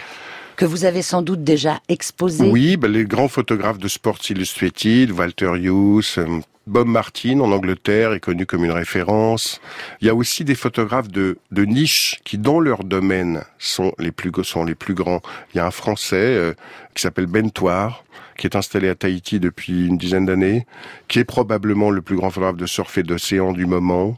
Que 0.60 0.66
vous 0.66 0.84
avez 0.84 1.02
sans 1.02 1.22
doute 1.22 1.42
déjà 1.42 1.80
exposé. 1.88 2.44
Oui, 2.44 2.76
ben, 2.76 2.92
les 2.92 3.06
grands 3.06 3.30
photographes 3.30 3.78
de 3.78 3.88
Sports 3.88 4.20
Illustrated, 4.30 5.10
Walter 5.12 5.54
Hughes, 5.56 6.18
euh, 6.18 6.42
Bob 6.68 6.86
Martin 6.86 7.40
en 7.40 7.54
Angleterre 7.54 8.12
est 8.12 8.20
connu 8.20 8.46
comme 8.46 8.66
une 8.66 8.74
référence. 8.74 9.62
Il 10.02 10.08
y 10.08 10.10
a 10.10 10.16
aussi 10.16 10.44
des 10.44 10.56
photographes 10.56 11.08
de, 11.08 11.38
de 11.52 11.64
niche 11.64 12.20
qui, 12.26 12.38
dans 12.38 12.60
leur 12.60 12.84
domaine, 12.84 13.46
sont 13.58 13.94
les 14.00 14.12
plus, 14.12 14.32
sont 14.44 14.66
les 14.66 14.76
plus 14.76 14.96
grands. 14.96 15.22
Il 15.54 15.60
y 15.60 15.60
a 15.62 15.66
un 15.66 15.72
Français 15.72 16.18
euh, 16.18 16.54
qui 16.94 17.04
s'appelle 17.04 17.28
Bentoire, 17.28 18.04
qui 18.40 18.48
est 18.48 18.56
installé 18.56 18.90
à 18.90 18.96
Tahiti 18.96 19.40
depuis 19.40 19.86
une 19.86 19.98
dizaine 19.98 20.26
d'années, 20.26 20.66
qui 21.08 21.20
est 21.20 21.26
probablement 21.26 21.92
le 21.92 22.02
plus 22.02 22.16
grand 22.16 22.30
photographe 22.32 22.56
de 22.56 22.66
surf 22.66 22.98
et 22.98 23.04
d'océan 23.04 23.52
du 23.52 23.66
moment. 23.66 24.18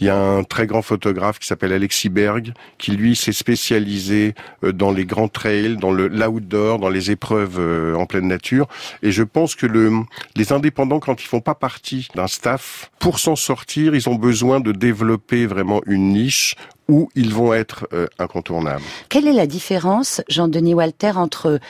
Il 0.00 0.06
y 0.06 0.10
a 0.10 0.16
un 0.16 0.42
très 0.42 0.66
grand 0.66 0.82
photographe 0.82 1.38
qui 1.38 1.46
s'appelle 1.46 1.72
Alexis 1.72 2.08
Berg, 2.08 2.52
qui 2.78 2.90
lui 2.92 3.14
s'est 3.14 3.32
spécialisé 3.32 4.34
euh, 4.64 4.72
dans 4.72 4.90
les 4.90 5.06
grands 5.06 5.28
trails, 5.28 5.76
dans 5.76 5.92
le 5.92 6.08
l'outdoor, 6.08 6.78
dans 6.78 6.88
les 6.88 7.10
épreuves 7.12 7.58
euh, 7.58 7.94
en 7.94 8.06
pleine 8.06 8.26
nature. 8.26 8.66
Et 9.02 9.12
je 9.12 9.22
pense 9.22 9.54
que 9.54 9.66
le, 9.66 9.92
les 10.34 10.52
indépendants, 10.52 10.98
quand 10.98 11.22
ils 11.22 11.26
font 11.26 11.40
pas 11.40 11.54
partie 11.54 12.08
d'un 12.16 12.26
staff, 12.26 12.90
pour 12.98 13.20
s'en 13.20 13.36
sortir, 13.36 13.94
ils 13.94 14.08
ont 14.08 14.16
besoin 14.16 14.58
de 14.58 14.72
développer 14.72 15.46
vraiment 15.46 15.80
une 15.86 16.12
niche 16.12 16.56
où 16.88 17.08
ils 17.14 17.32
vont 17.32 17.54
être 17.54 17.86
euh, 17.92 18.08
incontournables. 18.18 18.82
Quelle 19.08 19.28
est 19.28 19.32
la 19.32 19.46
différence, 19.46 20.22
Jean-Denis 20.28 20.74
Walter, 20.74 21.12
entre 21.14 21.60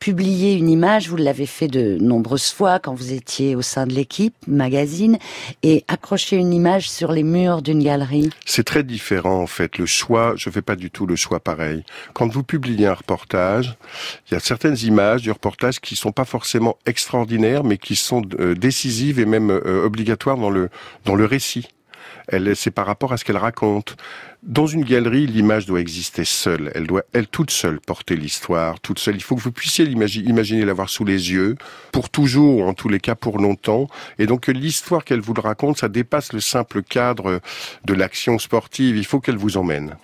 publier 0.00 0.54
une 0.54 0.68
image, 0.68 1.08
vous 1.08 1.16
l'avez 1.16 1.46
fait 1.46 1.68
de 1.68 1.98
nombreuses 2.00 2.50
fois 2.50 2.78
quand 2.78 2.94
vous 2.94 3.12
étiez 3.12 3.54
au 3.54 3.62
sein 3.62 3.86
de 3.86 3.92
l'équipe, 3.92 4.34
magazine, 4.48 5.18
et 5.62 5.84
accrocher 5.88 6.36
une 6.36 6.52
image 6.52 6.90
sur 6.90 7.12
les 7.12 7.22
murs 7.22 7.62
d'une 7.62 7.84
galerie 7.84 8.30
C'est 8.46 8.64
très 8.64 8.82
différent 8.82 9.40
en 9.40 9.46
fait. 9.46 9.78
Le 9.78 9.86
choix, 9.86 10.32
je 10.36 10.48
fais 10.50 10.62
pas 10.62 10.74
du 10.74 10.90
tout 10.90 11.06
le 11.06 11.16
choix 11.16 11.38
pareil. 11.38 11.84
Quand 12.14 12.28
vous 12.28 12.42
publiez 12.42 12.86
un 12.86 12.94
reportage, 12.94 13.76
il 14.28 14.34
y 14.34 14.36
a 14.36 14.40
certaines 14.40 14.78
images 14.78 15.22
du 15.22 15.30
reportage 15.30 15.80
qui 15.80 15.94
sont 15.94 16.12
pas 16.12 16.24
forcément 16.24 16.78
extraordinaires, 16.86 17.62
mais 17.62 17.76
qui 17.76 17.94
sont 17.94 18.22
euh, 18.40 18.54
décisives 18.54 19.20
et 19.20 19.26
même 19.26 19.50
euh, 19.50 19.84
obligatoires 19.84 20.38
dans 20.38 20.50
le 20.50 20.70
dans 21.04 21.14
le 21.14 21.26
récit. 21.26 21.68
Elle, 22.28 22.54
c'est 22.56 22.70
par 22.70 22.86
rapport 22.86 23.12
à 23.12 23.16
ce 23.16 23.24
qu'elle 23.24 23.36
raconte. 23.36 23.96
Dans 24.42 24.66
une 24.66 24.84
galerie, 24.84 25.26
l'image 25.26 25.66
doit 25.66 25.80
exister 25.80 26.24
seule. 26.24 26.70
Elle 26.74 26.86
doit, 26.86 27.02
elle 27.12 27.26
toute 27.26 27.50
seule, 27.50 27.78
porter 27.80 28.16
l'histoire, 28.16 28.80
toute 28.80 28.98
seule. 28.98 29.16
Il 29.16 29.22
faut 29.22 29.36
que 29.36 29.40
vous 29.40 29.52
puissiez 29.52 29.84
imaginer 29.84 30.64
l'avoir 30.64 30.88
sous 30.88 31.04
les 31.04 31.32
yeux, 31.32 31.56
pour 31.92 32.08
toujours, 32.08 32.58
ou 32.58 32.62
en 32.64 32.72
tous 32.72 32.88
les 32.88 33.00
cas 33.00 33.14
pour 33.14 33.38
longtemps. 33.38 33.88
Et 34.18 34.26
donc, 34.26 34.46
l'histoire 34.46 35.04
qu'elle 35.04 35.20
vous 35.20 35.34
raconte, 35.34 35.78
ça 35.78 35.88
dépasse 35.88 36.32
le 36.32 36.40
simple 36.40 36.82
cadre 36.82 37.40
de 37.84 37.94
l'action 37.94 38.38
sportive. 38.38 38.96
Il 38.96 39.04
faut 39.04 39.20
qu'elle 39.20 39.36
vous 39.36 39.56
emmène. 39.56 39.96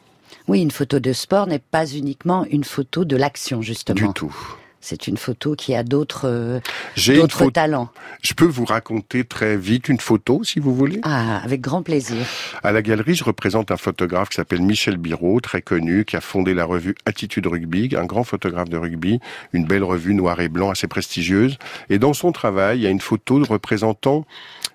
Oui, 0.48 0.60
une 0.60 0.70
photo 0.70 1.00
de 1.00 1.12
sport 1.12 1.46
n'est 1.46 1.58
pas 1.58 1.86
uniquement 1.86 2.44
une 2.50 2.64
photo 2.64 3.04
de 3.04 3.16
l'action, 3.16 3.62
justement. 3.62 3.96
Du 3.96 4.12
tout. 4.12 4.36
C'est 4.80 5.08
une 5.08 5.16
photo 5.16 5.54
qui 5.56 5.74
a 5.74 5.82
d'autres 5.82 6.28
euh, 6.28 6.60
d'autres 7.08 7.50
talents. 7.50 7.88
Je 8.22 8.34
peux 8.34 8.44
vous 8.44 8.64
raconter 8.64 9.24
très 9.24 9.56
vite 9.56 9.88
une 9.88 9.98
photo, 9.98 10.44
si 10.44 10.60
vous 10.60 10.74
voulez? 10.74 11.00
Ah, 11.02 11.38
avec 11.42 11.60
grand 11.60 11.82
plaisir. 11.82 12.24
À 12.62 12.72
la 12.72 12.82
galerie, 12.82 13.14
je 13.14 13.24
représente 13.24 13.70
un 13.70 13.76
photographe 13.76 14.28
qui 14.28 14.36
s'appelle 14.36 14.62
Michel 14.62 14.96
Biro, 14.96 15.40
très 15.40 15.62
connu, 15.62 16.04
qui 16.04 16.16
a 16.16 16.20
fondé 16.20 16.54
la 16.54 16.64
revue 16.64 16.94
Attitude 17.04 17.46
Rugby, 17.46 17.94
un 17.96 18.04
grand 18.04 18.24
photographe 18.24 18.68
de 18.68 18.76
rugby, 18.76 19.18
une 19.52 19.64
belle 19.64 19.84
revue 19.84 20.14
noir 20.14 20.40
et 20.40 20.48
blanc 20.48 20.70
assez 20.70 20.86
prestigieuse. 20.86 21.58
Et 21.90 21.98
dans 21.98 22.12
son 22.12 22.32
travail, 22.32 22.78
il 22.78 22.82
y 22.82 22.86
a 22.86 22.90
une 22.90 23.00
photo 23.00 23.42
représentant 23.44 24.24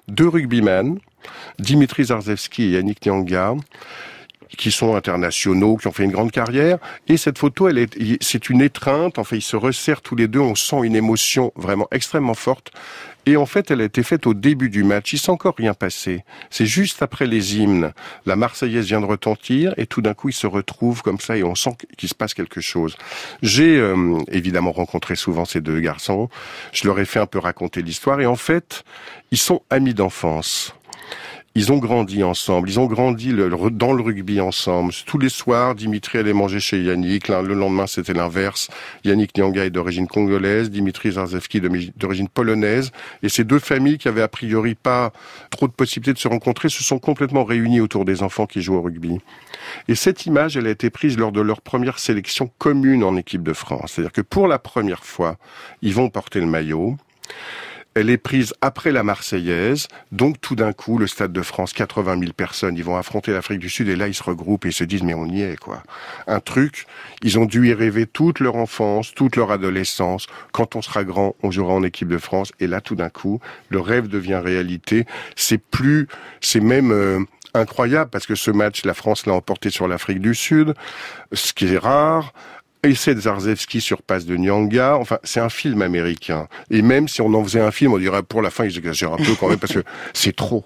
deux 0.07 0.27
rugbymen, 0.27 0.99
Dimitri 1.59 2.05
Zarzewski 2.05 2.63
et 2.63 2.69
Yannick 2.71 3.05
Nyanga, 3.05 3.55
qui 4.57 4.71
sont 4.71 4.95
internationaux, 4.95 5.77
qui 5.77 5.87
ont 5.87 5.91
fait 5.91 6.03
une 6.03 6.11
grande 6.11 6.31
carrière. 6.31 6.77
Et 7.07 7.17
cette 7.17 7.37
photo, 7.37 7.67
elle 7.67 7.77
est, 7.77 8.21
c'est 8.21 8.49
une 8.49 8.61
étreinte. 8.61 9.19
En 9.19 9.23
fait, 9.23 9.37
ils 9.37 9.41
se 9.41 9.55
resserrent 9.55 10.01
tous 10.01 10.15
les 10.15 10.27
deux. 10.27 10.39
On 10.39 10.55
sent 10.55 10.77
une 10.83 10.95
émotion 10.95 11.51
vraiment 11.55 11.87
extrêmement 11.91 12.33
forte. 12.33 12.71
Et 13.27 13.37
en 13.37 13.45
fait, 13.45 13.69
elle 13.69 13.81
a 13.81 13.83
été 13.83 14.01
faite 14.01 14.25
au 14.25 14.33
début 14.33 14.69
du 14.69 14.83
match. 14.83 15.13
Il 15.13 15.19
s'est 15.19 15.29
encore 15.29 15.55
rien 15.55 15.73
passé. 15.73 16.23
C'est 16.49 16.65
juste 16.65 17.03
après 17.03 17.27
les 17.27 17.57
hymnes. 17.57 17.93
La 18.25 18.35
Marseillaise 18.35 18.87
vient 18.87 19.01
de 19.01 19.05
retentir 19.05 19.73
et 19.77 19.85
tout 19.85 20.01
d'un 20.01 20.15
coup, 20.15 20.29
ils 20.29 20.33
se 20.33 20.47
retrouvent 20.47 21.03
comme 21.03 21.19
ça 21.19 21.37
et 21.37 21.43
on 21.43 21.53
sent 21.53 21.77
qu'il 21.97 22.09
se 22.09 22.15
passe 22.15 22.33
quelque 22.33 22.61
chose. 22.61 22.97
J'ai 23.43 23.77
euh, 23.77 24.17
évidemment 24.31 24.71
rencontré 24.71 25.15
souvent 25.15 25.45
ces 25.45 25.61
deux 25.61 25.79
garçons. 25.79 26.29
Je 26.73 26.87
leur 26.87 26.99
ai 26.99 27.05
fait 27.05 27.19
un 27.19 27.27
peu 27.27 27.37
raconter 27.37 27.83
l'histoire 27.83 28.19
et 28.21 28.25
en 28.25 28.35
fait, 28.35 28.83
ils 29.29 29.37
sont 29.37 29.61
amis 29.69 29.93
d'enfance 29.93 30.73
ils 31.53 31.71
ont 31.71 31.77
grandi 31.79 32.23
ensemble, 32.23 32.69
ils 32.69 32.79
ont 32.79 32.85
grandi 32.85 33.33
dans 33.33 33.93
le 33.93 34.01
rugby 34.01 34.39
ensemble. 34.39 34.93
Tous 35.05 35.17
les 35.17 35.29
soirs, 35.29 35.75
Dimitri 35.75 36.17
allait 36.17 36.31
manger 36.31 36.61
chez 36.61 36.81
Yannick. 36.81 37.27
Le 37.27 37.53
lendemain, 37.53 37.87
c'était 37.87 38.13
l'inverse. 38.13 38.69
Yannick 39.03 39.37
Nyanga 39.37 39.65
est 39.65 39.69
d'origine 39.69 40.07
congolaise, 40.07 40.69
Dimitri 40.69 41.11
Zarzewski 41.11 41.61
d'origine 41.97 42.29
polonaise. 42.29 42.91
Et 43.21 43.27
ces 43.27 43.43
deux 43.43 43.59
familles 43.59 43.97
qui 43.97 44.07
avaient 44.07 44.21
a 44.21 44.29
priori 44.29 44.75
pas 44.75 45.11
trop 45.49 45.67
de 45.67 45.73
possibilités 45.73 46.13
de 46.13 46.19
se 46.19 46.29
rencontrer 46.29 46.69
se 46.69 46.83
sont 46.83 46.99
complètement 46.99 47.43
réunies 47.43 47.81
autour 47.81 48.05
des 48.05 48.23
enfants 48.23 48.45
qui 48.45 48.61
jouent 48.61 48.75
au 48.75 48.81
rugby. 48.81 49.19
Et 49.89 49.95
cette 49.95 50.25
image, 50.25 50.55
elle 50.55 50.67
a 50.67 50.71
été 50.71 50.89
prise 50.89 51.17
lors 51.17 51.33
de 51.33 51.41
leur 51.41 51.61
première 51.61 51.99
sélection 51.99 52.49
commune 52.59 53.03
en 53.03 53.17
équipe 53.17 53.43
de 53.43 53.53
France. 53.53 53.93
C'est-à-dire 53.93 54.13
que 54.13 54.21
pour 54.21 54.47
la 54.47 54.57
première 54.57 55.03
fois, 55.03 55.37
ils 55.81 55.93
vont 55.93 56.09
porter 56.09 56.39
le 56.39 56.45
maillot. 56.45 56.95
Elle 57.93 58.09
est 58.09 58.17
prise 58.17 58.53
après 58.61 58.91
la 58.91 59.03
Marseillaise, 59.03 59.87
donc 60.13 60.39
tout 60.39 60.55
d'un 60.55 60.71
coup, 60.71 60.97
le 60.97 61.07
Stade 61.07 61.33
de 61.33 61.41
France, 61.41 61.73
80 61.73 62.19
000 62.19 62.31
personnes, 62.31 62.77
ils 62.77 62.83
vont 62.83 62.95
affronter 62.95 63.33
l'Afrique 63.33 63.59
du 63.59 63.69
Sud 63.69 63.89
et 63.89 63.97
là, 63.97 64.07
ils 64.07 64.13
se 64.13 64.23
regroupent 64.23 64.65
et 64.65 64.69
ils 64.69 64.73
se 64.73 64.85
disent, 64.85 65.03
mais 65.03 65.13
on 65.13 65.25
y 65.25 65.41
est, 65.41 65.57
quoi. 65.57 65.83
Un 66.25 66.39
truc, 66.39 66.85
ils 67.21 67.37
ont 67.37 67.45
dû 67.45 67.67
y 67.67 67.73
rêver 67.73 68.05
toute 68.05 68.39
leur 68.39 68.55
enfance, 68.55 69.13
toute 69.13 69.35
leur 69.35 69.51
adolescence. 69.51 70.27
Quand 70.53 70.77
on 70.77 70.81
sera 70.81 71.03
grand, 71.03 71.35
on 71.43 71.51
jouera 71.51 71.73
en 71.73 71.83
équipe 71.83 72.07
de 72.07 72.17
France 72.17 72.53
et 72.61 72.67
là, 72.67 72.79
tout 72.79 72.95
d'un 72.95 73.09
coup, 73.09 73.41
le 73.69 73.81
rêve 73.81 74.07
devient 74.07 74.41
réalité. 74.41 75.05
C'est 75.35 75.61
plus, 75.61 76.07
c'est 76.39 76.61
même, 76.61 76.91
euh, 76.91 77.19
incroyable 77.53 78.09
parce 78.09 78.25
que 78.25 78.35
ce 78.35 78.51
match, 78.51 78.85
la 78.85 78.93
France 78.93 79.25
l'a 79.25 79.33
emporté 79.33 79.69
sur 79.69 79.87
l'Afrique 79.87 80.21
du 80.21 80.35
Sud, 80.35 80.73
ce 81.33 81.53
qui 81.53 81.73
est 81.73 81.77
rare. 81.77 82.33
Essai 82.83 83.13
de 83.13 83.21
Zarzewski 83.21 83.79
sur 83.79 84.01
passe 84.01 84.25
de 84.25 84.35
Nyanga. 84.35 84.97
Enfin, 84.97 85.19
c'est 85.23 85.39
un 85.39 85.49
film 85.49 85.81
américain. 85.81 86.47
Et 86.69 86.81
même 86.81 87.07
si 87.07 87.21
on 87.21 87.33
en 87.33 87.43
faisait 87.43 87.61
un 87.61 87.71
film, 87.71 87.93
on 87.93 87.99
dirait 87.99 88.23
pour 88.23 88.41
la 88.41 88.49
fin, 88.49 88.65
ils 88.65 88.77
exagèrent 88.77 89.13
un 89.13 89.17
peu 89.17 89.35
quand 89.39 89.49
même 89.49 89.59
parce 89.59 89.73
que 89.73 89.83
c'est 90.13 90.35
trop. 90.35 90.65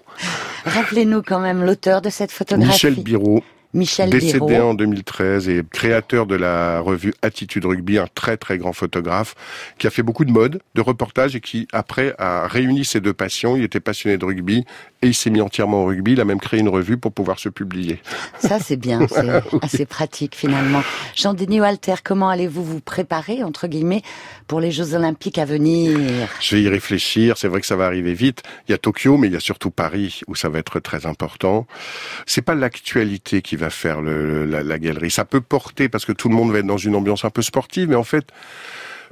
Rappelez-nous 0.66 1.22
quand 1.24 1.40
même 1.40 1.66
l'auteur 1.66 2.02
de 2.02 2.10
cette 2.10 2.32
photographie. 2.32 2.72
Michel 2.72 2.96
Biro. 2.96 3.44
Michel 3.76 4.10
décédé 4.10 4.58
en 4.58 4.74
2013 4.74 5.50
et 5.50 5.62
créateur 5.70 6.26
de 6.26 6.36
la 6.36 6.80
revue 6.80 7.14
Attitude 7.22 7.66
Rugby, 7.66 7.98
un 7.98 8.08
très 8.16 8.38
très 8.38 8.58
grand 8.58 8.72
photographe 8.72 9.36
qui 9.78 9.86
a 9.86 9.90
fait 9.90 10.02
beaucoup 10.02 10.24
de 10.24 10.32
mode, 10.32 10.62
de 10.76 10.82
reportages 10.82 11.36
et 11.36 11.42
qui 11.42 11.68
après 11.74 12.16
a 12.18 12.48
réuni 12.48 12.86
ses 12.86 13.02
deux 13.02 13.14
passions. 13.14 13.58
Il 13.58 13.64
était 13.64 13.82
passionné 13.82 14.18
de 14.18 14.24
rugby 14.24 14.64
et 15.02 15.08
il 15.08 15.14
s'est 15.14 15.30
mis 15.30 15.42
entièrement 15.42 15.84
au 15.84 15.88
rugby. 15.88 16.14
Il 16.14 16.22
a 16.22 16.26
même 16.26 16.40
créé 16.40 16.62
une 16.62 16.70
revue 16.70 16.98
pour 16.98 17.12
pouvoir 17.12 17.38
se 17.38 17.50
publier. 17.50 18.00
Ça 18.40 18.60
c'est 18.60 18.78
bien, 18.78 19.08
c'est 19.10 19.30
assez 19.62 19.86
pratique 19.86 20.36
finalement. 20.36 20.82
Jean-Denis 21.16 21.60
Walter, 21.60 21.96
comment 22.02 22.30
allez-vous 22.30 22.64
vous 22.64 22.80
préparer 22.80 23.44
entre 23.44 23.68
guillemets 23.68 24.04
pour 24.48 24.62
les 24.62 24.72
Jeux 24.72 24.94
Olympiques 24.94 25.38
à 25.38 25.46
venir? 25.46 26.00
Je 26.40 26.56
vais 26.56 26.62
y 26.62 26.70
réfléchir. 26.70 27.38
C'est 27.38 27.50
vrai 27.50 27.60
que 27.60 27.68
ça 27.68 27.76
va 27.76 27.86
arriver 27.86 28.14
vite. 28.14 28.42
Il 28.70 28.72
y 28.72 28.76
a 28.76 28.78
Tokyo, 28.78 29.18
mais 29.18 29.28
il 29.28 29.34
y 29.34 29.38
a 29.38 29.42
surtout 29.42 29.70
Paris 29.70 30.22
où 30.28 30.36
ça 30.36 30.48
va 30.48 30.60
être 30.60 30.80
très 30.80 31.06
important. 31.06 31.68
C'est 32.26 32.42
pas 32.42 32.56
l'actualité 32.56 33.42
qui 33.42 33.58
va 33.58 33.65
faire 33.70 34.02
la, 34.02 34.80
galerie. 34.80 35.12
Ça 35.12 35.26
peut 35.26 35.42
porter 35.42 35.90
parce 35.90 36.06
que 36.06 36.12
tout 36.12 36.30
le 36.30 36.36
monde 36.36 36.52
va 36.52 36.60
être 36.60 36.66
dans 36.66 36.78
une 36.78 36.96
ambiance 36.96 37.26
un 37.26 37.30
peu 37.30 37.42
sportive, 37.42 37.90
mais 37.90 37.96
en 37.96 38.04
fait, 38.04 38.26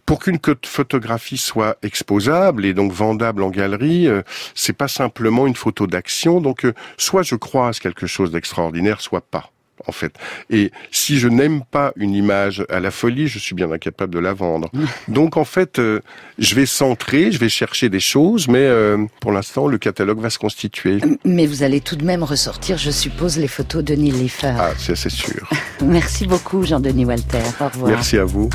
pour 0.05 0.19
qu'une 0.19 0.39
photographie 0.65 1.37
soit 1.37 1.77
exposable 1.81 2.65
et 2.65 2.73
donc 2.73 2.91
vendable 2.91 3.41
en 3.41 3.49
galerie, 3.49 4.07
euh, 4.07 4.21
c'est 4.53 4.73
pas 4.73 4.89
simplement 4.89 5.47
une 5.47 5.55
photo 5.55 5.87
d'action. 5.87 6.41
Donc, 6.41 6.65
euh, 6.65 6.73
soit 6.97 7.23
je 7.23 7.35
croise 7.35 7.79
quelque 7.79 8.05
chose 8.05 8.31
d'extraordinaire, 8.31 8.99
soit 8.99 9.21
pas 9.21 9.52
en 9.88 9.91
fait. 9.91 10.13
Et 10.49 10.71
si 10.91 11.17
je 11.17 11.27
n'aime 11.27 11.61
pas 11.63 11.93
une 11.95 12.13
image 12.13 12.65
à 12.69 12.79
la 12.79 12.91
folie, 12.91 13.27
je 13.27 13.39
suis 13.39 13.55
bien 13.55 13.71
incapable 13.71 14.13
de 14.13 14.19
la 14.19 14.34
vendre. 14.34 14.69
Donc 15.07 15.38
en 15.38 15.45
fait, 15.45 15.79
euh, 15.79 15.99
je 16.38 16.55
vais 16.55 16.65
centrer, 16.65 17.31
je 17.31 17.39
vais 17.39 17.49
chercher 17.49 17.89
des 17.89 17.99
choses, 17.99 18.47
mais 18.47 18.59
euh, 18.59 18.97
pour 19.21 19.31
l'instant, 19.31 19.67
le 19.67 19.77
catalogue 19.77 20.19
va 20.19 20.29
se 20.29 20.39
constituer. 20.39 20.99
Mais 21.25 21.45
vous 21.45 21.63
allez 21.63 21.81
tout 21.81 21.95
de 21.95 22.05
même 22.05 22.23
ressortir, 22.23 22.77
je 22.77 22.91
suppose, 22.91 23.38
les 23.38 23.47
photos 23.47 23.84
de 23.84 23.95
Neil 23.95 24.11
Leifer. 24.11 24.53
Ah, 24.57 24.71
c'est 24.77 25.09
sûr. 25.09 25.49
Merci 25.81 26.27
beaucoup, 26.27 26.63
Jean-Denis 26.63 27.05
Walter. 27.05 27.43
Au 27.59 27.67
revoir. 27.67 27.91
Merci 27.91 28.17
à 28.17 28.25
vous. 28.25 28.49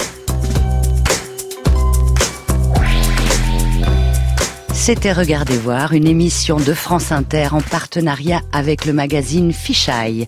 C'était 4.88 5.12
Regardez 5.12 5.58
voir, 5.58 5.92
une 5.92 6.06
émission 6.06 6.56
de 6.56 6.72
France 6.72 7.12
Inter 7.12 7.48
en 7.52 7.60
partenariat 7.60 8.40
avec 8.52 8.86
le 8.86 8.94
magazine 8.94 9.52
Fisheye. 9.52 10.26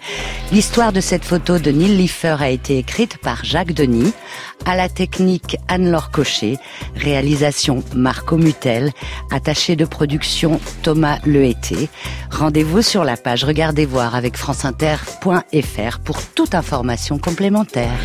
L'histoire 0.53 0.93
de 0.93 1.01
cette 1.01 1.25
photo 1.25 1.59
de 1.59 1.71
Neil 1.71 1.97
Leifer 1.97 2.37
a 2.39 2.51
été 2.51 2.77
écrite 2.77 3.17
par 3.17 3.43
Jacques 3.43 3.73
Denis, 3.73 4.13
à 4.67 4.77
la 4.77 4.91
technique 4.91 5.57
Anne-Laure 5.69 6.11
Cochet, 6.11 6.59
réalisation 6.95 7.83
Marco 7.95 8.37
Mutel, 8.37 8.93
attaché 9.31 9.77
de 9.77 9.87
production 9.87 10.61
Thomas 10.83 11.21
Lehété. 11.25 11.89
Rendez-vous 12.31 12.83
sur 12.83 13.03
la 13.03 13.17
page 13.17 13.45
Regardez 13.45 13.87
voir 13.87 14.15
avec 14.15 14.37
franceinter.fr 14.37 15.99
pour 16.05 16.23
toute 16.35 16.55
information 16.55 17.17
complémentaire. 17.17 17.99